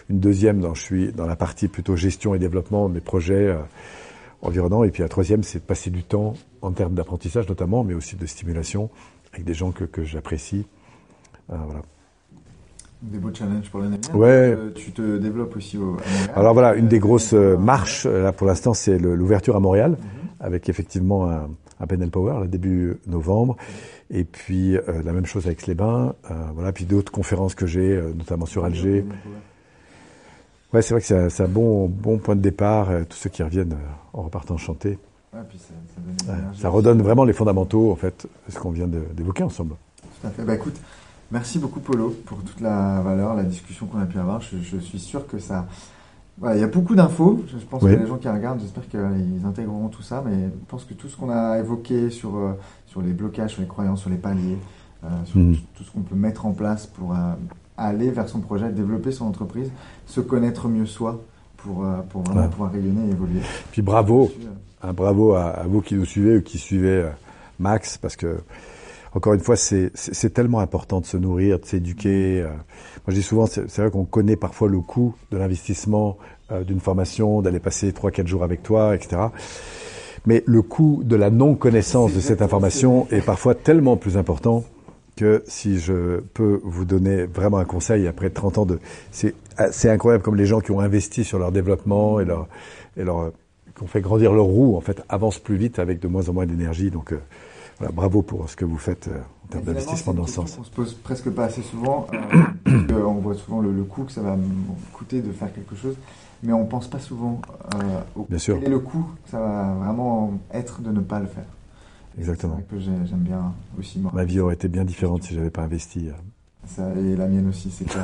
Une 0.09 0.19
deuxième, 0.19 0.65
je 0.73 0.81
suis 0.81 1.11
dans 1.11 1.27
la 1.27 1.35
partie 1.35 1.67
plutôt 1.67 1.95
gestion 1.95 2.33
et 2.33 2.39
développement 2.39 2.87
des 2.89 3.01
projets 3.01 3.47
euh, 3.47 3.57
environnants. 4.41 4.85
Et 4.85 4.91
puis 4.91 5.03
la 5.03 5.09
troisième, 5.09 5.43
c'est 5.43 5.59
de 5.59 5.65
passer 5.65 5.89
du 5.89 6.03
temps 6.03 6.33
en 6.61 6.71
termes 6.71 6.95
d'apprentissage 6.95 7.47
notamment, 7.47 7.83
mais 7.83 7.93
aussi 7.93 8.15
de 8.15 8.25
stimulation 8.25 8.89
avec 9.33 9.45
des 9.45 9.53
gens 9.53 9.71
que, 9.71 9.83
que 9.83 10.03
j'apprécie. 10.03 10.65
Euh, 11.51 11.57
voilà. 11.65 11.81
Des 13.01 13.17
beaux 13.17 13.33
challenges 13.33 13.69
pour 13.69 13.79
l'année. 13.79 13.97
Ouais. 14.13 14.27
Euh, 14.27 14.71
tu 14.75 14.91
te 14.91 15.17
développes 15.17 15.55
aussi 15.55 15.77
au, 15.77 15.83
à 15.83 15.85
Montréal. 15.91 16.31
Alors 16.35 16.53
voilà, 16.53 16.75
une 16.75 16.87
des 16.89 16.99
grosses 16.99 17.33
euh, 17.33 17.57
marches, 17.57 18.05
euh, 18.05 18.23
là 18.23 18.33
pour 18.33 18.45
l'instant, 18.45 18.73
c'est 18.73 18.97
l'ouverture 18.97 19.55
à 19.55 19.59
Montréal, 19.61 19.91
Mhm. 19.91 20.29
avec 20.41 20.67
effectivement 20.67 21.29
un, 21.29 21.47
un 21.79 21.87
panel 21.87 22.09
power, 22.09 22.41
là, 22.41 22.47
début 22.47 22.97
novembre. 23.07 23.55
Et 24.11 24.25
puis 24.25 24.75
euh, 24.75 24.81
la 25.05 25.13
même 25.13 25.25
chose 25.25 25.45
avec 25.45 25.65
les 25.65 25.75
bains, 25.75 26.13
euh, 26.29 26.33
voilà, 26.55 26.73
puis 26.73 26.83
d'autres 26.85 27.11
conférences 27.11 27.55
que 27.55 27.65
j'ai, 27.65 27.95
euh, 27.95 28.11
notamment 28.17 28.45
sur 28.45 28.65
Alger. 28.65 29.05
Ouais, 30.73 30.81
c'est 30.81 30.93
vrai 30.93 31.01
que 31.01 31.29
c'est 31.29 31.43
un, 31.43 31.47
bon, 31.47 31.87
bon 31.87 32.17
point 32.19 32.35
de 32.35 32.41
départ, 32.41 32.89
tous 33.09 33.17
ceux 33.17 33.29
qui 33.29 33.41
reviennent 33.43 33.75
en 34.13 34.23
repartant 34.23 34.57
chanter. 34.57 34.99
Ouais, 35.33 35.39
puis 35.47 35.57
ça, 35.57 35.73
ça 35.95 36.33
donne 36.35 36.53
ça 36.53 36.69
redonne 36.69 37.01
vraiment 37.01 37.23
les 37.23 37.33
fondamentaux, 37.33 37.91
en 37.91 37.95
fait, 37.95 38.27
ce 38.49 38.59
qu'on 38.59 38.69
vient 38.71 38.87
d'évoquer 38.87 39.43
ensemble. 39.43 39.75
Tout 40.21 40.27
à 40.27 40.29
fait. 40.31 40.43
Bah 40.43 40.55
écoute, 40.55 40.75
merci 41.31 41.59
beaucoup 41.59 41.79
Polo 41.79 42.15
pour 42.25 42.39
toute 42.43 42.61
la 42.61 43.01
valeur, 43.01 43.35
la 43.35 43.43
discussion 43.43 43.85
qu'on 43.85 43.99
a 43.99 44.05
pu 44.05 44.17
avoir. 44.19 44.41
Je, 44.41 44.57
je 44.57 44.77
suis 44.77 44.99
sûr 44.99 45.27
que 45.27 45.39
ça. 45.39 45.67
Voilà, 46.37 46.55
il 46.55 46.61
y 46.61 46.63
a 46.63 46.67
beaucoup 46.67 46.95
d'infos. 46.95 47.43
Je 47.51 47.57
je 47.59 47.65
pense 47.65 47.83
Oui. 47.83 47.93
que 47.95 47.99
les 47.99 48.07
gens 48.07 48.17
qui 48.17 48.29
regardent, 48.29 48.61
j'espère 48.61 48.87
qu'ils 48.87 49.45
intégreront 49.45 49.89
tout 49.89 50.01
ça. 50.01 50.23
Mais 50.25 50.43
je 50.45 50.65
pense 50.69 50.85
que 50.85 50.93
tout 50.93 51.07
ce 51.09 51.17
qu'on 51.17 51.29
a 51.29 51.59
évoqué 51.59 52.09
sur, 52.09 52.35
euh, 52.37 52.53
sur 52.87 53.01
les 53.01 53.11
blocages, 53.11 53.51
sur 53.51 53.61
les 53.61 53.67
croyances, 53.67 53.99
sur 54.01 54.09
les 54.09 54.15
paliers, 54.17 54.57
euh, 55.03 55.07
sur 55.25 55.37
Mhm. 55.37 55.55
tout, 55.75 55.83
ce 55.83 55.91
qu'on 55.91 56.01
peut 56.01 56.15
mettre 56.15 56.45
en 56.45 56.53
place 56.53 56.87
pour 56.87 57.11
euh, 57.13 57.33
aller 57.77 58.09
vers 58.09 58.29
son 58.29 58.39
projet, 58.39 58.69
développer 58.71 59.11
son 59.11 59.25
entreprise, 59.25 59.69
se 60.05 60.21
connaître 60.21 60.67
mieux 60.69 60.85
soi 60.85 61.21
pour, 61.57 61.85
pour 62.09 62.21
vraiment 62.23 62.43
Ouais. 62.43 62.49
pouvoir 62.49 62.71
rayonner 62.71 63.07
et 63.07 63.11
évoluer. 63.11 63.41
Puis 63.73 63.81
bravo, 63.81 64.31
un 64.81 64.93
bravo 64.93 65.33
à, 65.33 65.47
à 65.49 65.63
vous 65.67 65.81
qui 65.81 65.95
nous 65.95 66.05
suivez 66.05 66.37
ou 66.37 66.41
qui 66.41 66.57
suivez 66.57 67.09
Max, 67.59 67.97
parce 67.97 68.15
que 68.15 68.39
encore 69.13 69.33
une 69.33 69.39
fois, 69.39 69.55
c'est 69.55 70.33
tellement 70.33 70.59
important 70.59 71.01
de 71.01 71.05
se 71.05 71.17
nourrir, 71.17 71.59
de 71.59 71.65
s'éduquer. 71.65 72.43
Moi, 72.43 73.07
je 73.07 73.13
dis 73.13 73.23
souvent, 73.23 73.47
c'est 73.47 73.77
vrai 73.77 73.89
qu'on 73.89 74.05
connaît 74.05 74.35
parfois 74.35 74.67
le 74.67 74.79
coût 74.79 75.15
de 75.31 75.37
l'investissement 75.37 76.17
d'une 76.65 76.79
formation, 76.79 77.41
d'aller 77.41 77.59
passer 77.59 77.91
trois, 77.91 78.11
quatre 78.11 78.27
jours 78.27 78.43
avec 78.43 78.61
toi, 78.61 78.95
etc. 78.95 79.21
Mais 80.25 80.43
le 80.45 80.61
coût 80.61 81.01
de 81.03 81.15
la 81.15 81.29
non-connaissance 81.29 82.13
de 82.13 82.19
cette 82.19 82.41
information 82.41 83.07
est 83.11 83.25
parfois 83.25 83.55
tellement 83.55 83.97
plus 83.97 84.17
important 84.17 84.63
que 85.15 85.43
si 85.47 85.79
je 85.79 86.21
peux 86.33 86.61
vous 86.63 86.85
donner 86.85 87.25
vraiment 87.25 87.57
un 87.57 87.65
conseil 87.65 88.07
après 88.07 88.29
30 88.29 88.57
ans 88.59 88.65
de... 88.65 88.79
C'est 89.11 89.89
incroyable 89.89 90.23
comme 90.23 90.35
les 90.35 90.45
gens 90.45 90.61
qui 90.61 90.71
ont 90.71 90.79
investi 90.79 91.23
sur 91.23 91.39
leur 91.39 91.51
développement 91.51 92.19
et 92.19 92.25
leur... 92.25 92.47
Et 92.97 93.03
leur 93.03 93.31
qui 93.79 93.83
ont 93.83 93.87
fait 93.87 94.01
grandir 94.01 94.33
leur 94.33 94.45
roue, 94.45 94.75
en 94.75 94.81
fait, 94.81 95.01
avancent 95.07 95.39
plus 95.39 95.55
vite 95.55 95.79
avec 95.79 95.99
de 95.99 96.07
moins 96.09 96.27
en 96.27 96.33
moins 96.33 96.45
d'énergie. 96.45 96.91
Donc, 96.91 97.13
euh, 97.13 97.19
voilà, 97.79 97.91
bravo 97.91 98.21
pour 98.21 98.49
ce 98.49 98.55
que 98.55 98.65
vous 98.65 98.77
faites 98.77 99.07
euh, 99.07 99.19
en 99.45 99.47
termes 99.47 99.63
d'investissement 99.63 100.13
dans 100.13 100.27
ce 100.27 100.33
sens. 100.33 100.57
On 100.59 100.63
se 100.63 100.69
pose 100.69 100.93
presque 100.93 101.29
pas 101.29 101.45
assez 101.45 101.61
souvent. 101.61 102.07
Euh, 102.67 103.01
on 103.05 103.15
voit 103.15 103.35
souvent 103.35 103.61
le, 103.61 103.83
coût 103.83 104.03
que 104.03 104.11
ça 104.11 104.21
va 104.21 104.37
coûter 104.93 105.21
de 105.21 105.31
faire 105.31 105.51
quelque 105.53 105.75
chose, 105.75 105.95
mais 106.43 106.53
on 106.53 106.65
pense 106.65 106.87
pas 106.87 106.99
souvent 106.99 107.41
au 108.15 108.25
Bien 108.29 108.37
sûr. 108.37 108.55
quel 108.59 108.67
est 108.67 108.69
le 108.69 108.79
coût 108.79 109.05
ça 109.31 109.39
va 109.39 109.73
vraiment 109.79 110.33
être 110.53 110.81
de 110.81 110.91
ne 110.91 110.99
pas 111.01 111.19
le 111.19 111.27
faire. 111.27 111.45
Exactement. 112.17 112.61
que 112.69 112.79
j'aime 112.79 113.05
bien 113.19 113.53
aussi 113.79 113.99
moi. 113.99 114.11
Ma 114.13 114.25
vie 114.25 114.39
aurait 114.39 114.55
été 114.55 114.67
bien 114.67 114.83
différente 114.83 115.23
si 115.23 115.33
j'avais 115.33 115.49
pas 115.51 115.63
investi. 115.63 116.09
Ça, 116.67 116.83
et 116.95 117.15
la 117.15 117.27
mienne 117.27 117.47
aussi, 117.47 117.71
c'est 117.71 117.85
clair. 117.85 118.03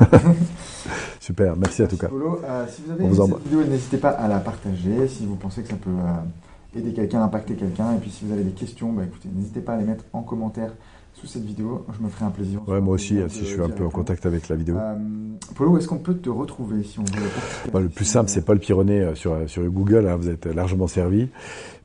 Super, 1.19 1.55
merci, 1.55 1.83
en 1.83 1.87
tout 1.87 1.97
cas. 1.97 2.07
Polo, 2.07 2.41
euh, 2.43 2.65
si 2.67 2.81
vous 2.81 2.91
avez 2.91 3.13
cette 3.13 3.43
vidéo, 3.43 3.63
n'hésitez 3.63 3.97
pas 3.97 4.09
à 4.09 4.27
la 4.27 4.39
partager 4.39 5.07
si 5.07 5.25
vous 5.25 5.35
pensez 5.35 5.61
que 5.61 5.67
ça 5.67 5.75
peut 5.75 5.89
euh, 5.89 6.21
aider 6.75 6.93
quelqu'un, 6.93 7.23
impacter 7.23 7.55
quelqu'un. 7.55 7.93
Et 7.95 7.99
puis 7.99 8.09
si 8.09 8.25
vous 8.25 8.33
avez 8.33 8.43
des 8.43 8.51
questions, 8.51 8.91
bah, 8.93 9.03
écoutez, 9.05 9.29
n'hésitez 9.33 9.61
pas 9.61 9.73
à 9.73 9.77
les 9.77 9.85
mettre 9.85 10.03
en 10.13 10.21
commentaire 10.21 10.71
sous 11.13 11.27
cette 11.27 11.45
vidéo. 11.45 11.85
Je 11.97 12.03
me 12.03 12.09
ferai 12.09 12.25
un 12.25 12.31
plaisir. 12.31 12.61
Ouais, 12.67 12.81
moi 12.81 12.95
aussi, 12.95 13.19
si 13.29 13.39
je 13.39 13.45
suis 13.45 13.61
un 13.61 13.69
peu 13.69 13.85
en 13.85 13.89
contact 13.89 14.25
avec 14.25 14.49
la 14.49 14.55
vidéo. 14.55 14.75
Euh, 14.77 14.95
Polo, 15.55 15.71
où 15.71 15.77
est-ce 15.77 15.87
qu'on 15.87 15.97
peut 15.97 16.15
te 16.15 16.29
retrouver 16.29 16.83
si 16.83 16.99
on 16.99 17.03
veut 17.03 17.71
bah, 17.71 17.79
Le 17.79 17.89
plus 17.89 18.05
simple, 18.05 18.29
c'est 18.29 18.43
Paul 18.43 18.59
Pironnet 18.59 19.15
sur, 19.15 19.37
sur 19.47 19.63
Google. 19.63 20.07
Hein, 20.07 20.17
vous 20.17 20.29
êtes 20.29 20.45
largement 20.45 20.87
servi 20.87 21.29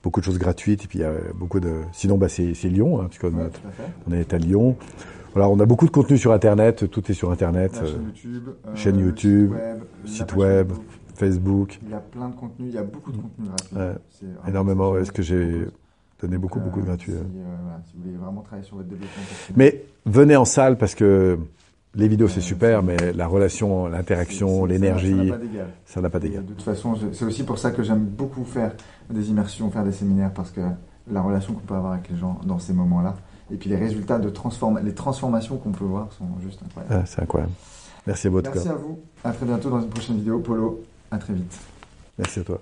beaucoup 0.02 0.20
de 0.20 0.24
choses 0.24 0.38
gratuites. 0.38 0.84
Et 0.84 0.86
puis 0.86 1.00
il 1.00 1.02
y 1.02 1.04
a 1.04 1.12
beaucoup 1.34 1.60
de. 1.60 1.72
Sinon, 1.92 2.18
bah, 2.18 2.28
c'est 2.28 2.52
Lyon, 2.64 3.00
hein, 3.00 3.06
puisqu'on 3.08 3.50
on 4.08 4.12
est 4.12 4.32
à 4.32 4.38
Lyon. 4.38 4.76
Voilà, 5.34 5.48
on 5.48 5.60
a 5.60 5.66
beaucoup 5.66 5.86
de 5.86 5.92
contenu 5.92 6.18
sur 6.18 6.32
Internet. 6.32 6.90
Tout 6.90 7.08
est 7.10 7.14
sur 7.14 7.30
Internet. 7.30 7.72
chaîne 7.74 8.04
YouTube, 8.04 8.48
euh, 8.48 8.74
chaîne 8.74 8.98
YouTube 8.98 9.54
site 10.04 10.34
web, 10.34 10.68
Facebook. 10.68 10.86
Il 11.82 11.90
y 11.90 11.94
a 11.94 11.98
plein 11.98 12.28
de 12.28 12.34
contenu. 12.34 12.68
Il 12.68 12.74
y 12.74 12.78
a 12.78 12.82
beaucoup 12.82 13.12
de 13.12 13.18
contenu 13.18 13.46
gratuit. 13.48 14.26
énormément. 14.48 14.96
Est-ce 14.96 15.12
que 15.12 15.22
j'ai 15.22 15.66
donné 16.20 16.38
beaucoup, 16.38 16.60
beaucoup 16.60 16.80
de 16.80 16.86
gratuit 16.86 17.12
si, 17.12 17.18
euh, 17.18 17.22
si, 17.86 17.96
vous 17.96 18.02
voulez 18.02 18.16
vraiment 18.16 18.42
travailler 18.42 18.66
sur 18.66 18.76
votre 18.76 18.88
développement 18.88 19.22
Mais 19.56 19.84
venez 20.04 20.36
en 20.36 20.44
salle 20.44 20.76
parce 20.76 20.94
que 20.94 21.38
les 21.94 22.08
vidéos, 22.08 22.28
c'est 22.28 22.40
super, 22.40 22.82
mais 22.82 23.12
la 23.12 23.26
relation, 23.26 23.88
l'interaction, 23.88 24.64
l'énergie, 24.64 25.32
ça 25.84 26.00
n'a 26.00 26.08
pas 26.08 26.20
d'égal. 26.20 26.44
De 26.44 26.52
toute 26.52 26.62
façon, 26.62 26.94
c'est 27.12 27.24
aussi 27.24 27.42
pour 27.42 27.58
ça 27.58 27.72
que 27.72 27.82
j'aime 27.82 28.04
beaucoup 28.04 28.44
faire 28.44 28.72
des 29.08 29.30
immersions, 29.30 29.70
faire 29.70 29.84
des 29.84 29.92
séminaires, 29.92 30.32
parce 30.32 30.50
que 30.50 30.60
la 31.10 31.20
relation 31.20 31.54
qu'on 31.54 31.60
peut 31.60 31.74
avoir 31.74 31.94
avec 31.94 32.08
les 32.08 32.16
gens 32.16 32.38
dans 32.44 32.60
ces 32.60 32.72
moments-là, 32.72 33.16
et 33.52 33.56
puis 33.56 33.68
les 33.68 33.76
résultats 33.76 34.20
de 34.20 34.30
transform 34.30 34.78
les 34.84 34.94
transformations 34.94 35.56
qu'on 35.56 35.72
peut 35.72 35.84
voir 35.84 36.12
sont 36.12 36.28
juste 36.40 36.62
incroyables. 36.62 36.94
Ah, 36.94 37.02
c'est 37.06 37.22
incroyable. 37.22 37.52
Merci 38.06 38.28
à 38.28 38.30
vous. 38.30 38.40
Merci 38.42 38.68
à 38.68 38.74
vous. 38.74 38.98
À 39.24 39.32
très 39.32 39.46
bientôt 39.46 39.70
dans 39.70 39.80
une 39.80 39.88
prochaine 39.88 40.16
vidéo. 40.16 40.38
Polo, 40.38 40.84
à 41.10 41.18
très 41.18 41.34
vite. 41.34 41.58
Merci 42.18 42.40
à 42.40 42.44
toi. 42.44 42.60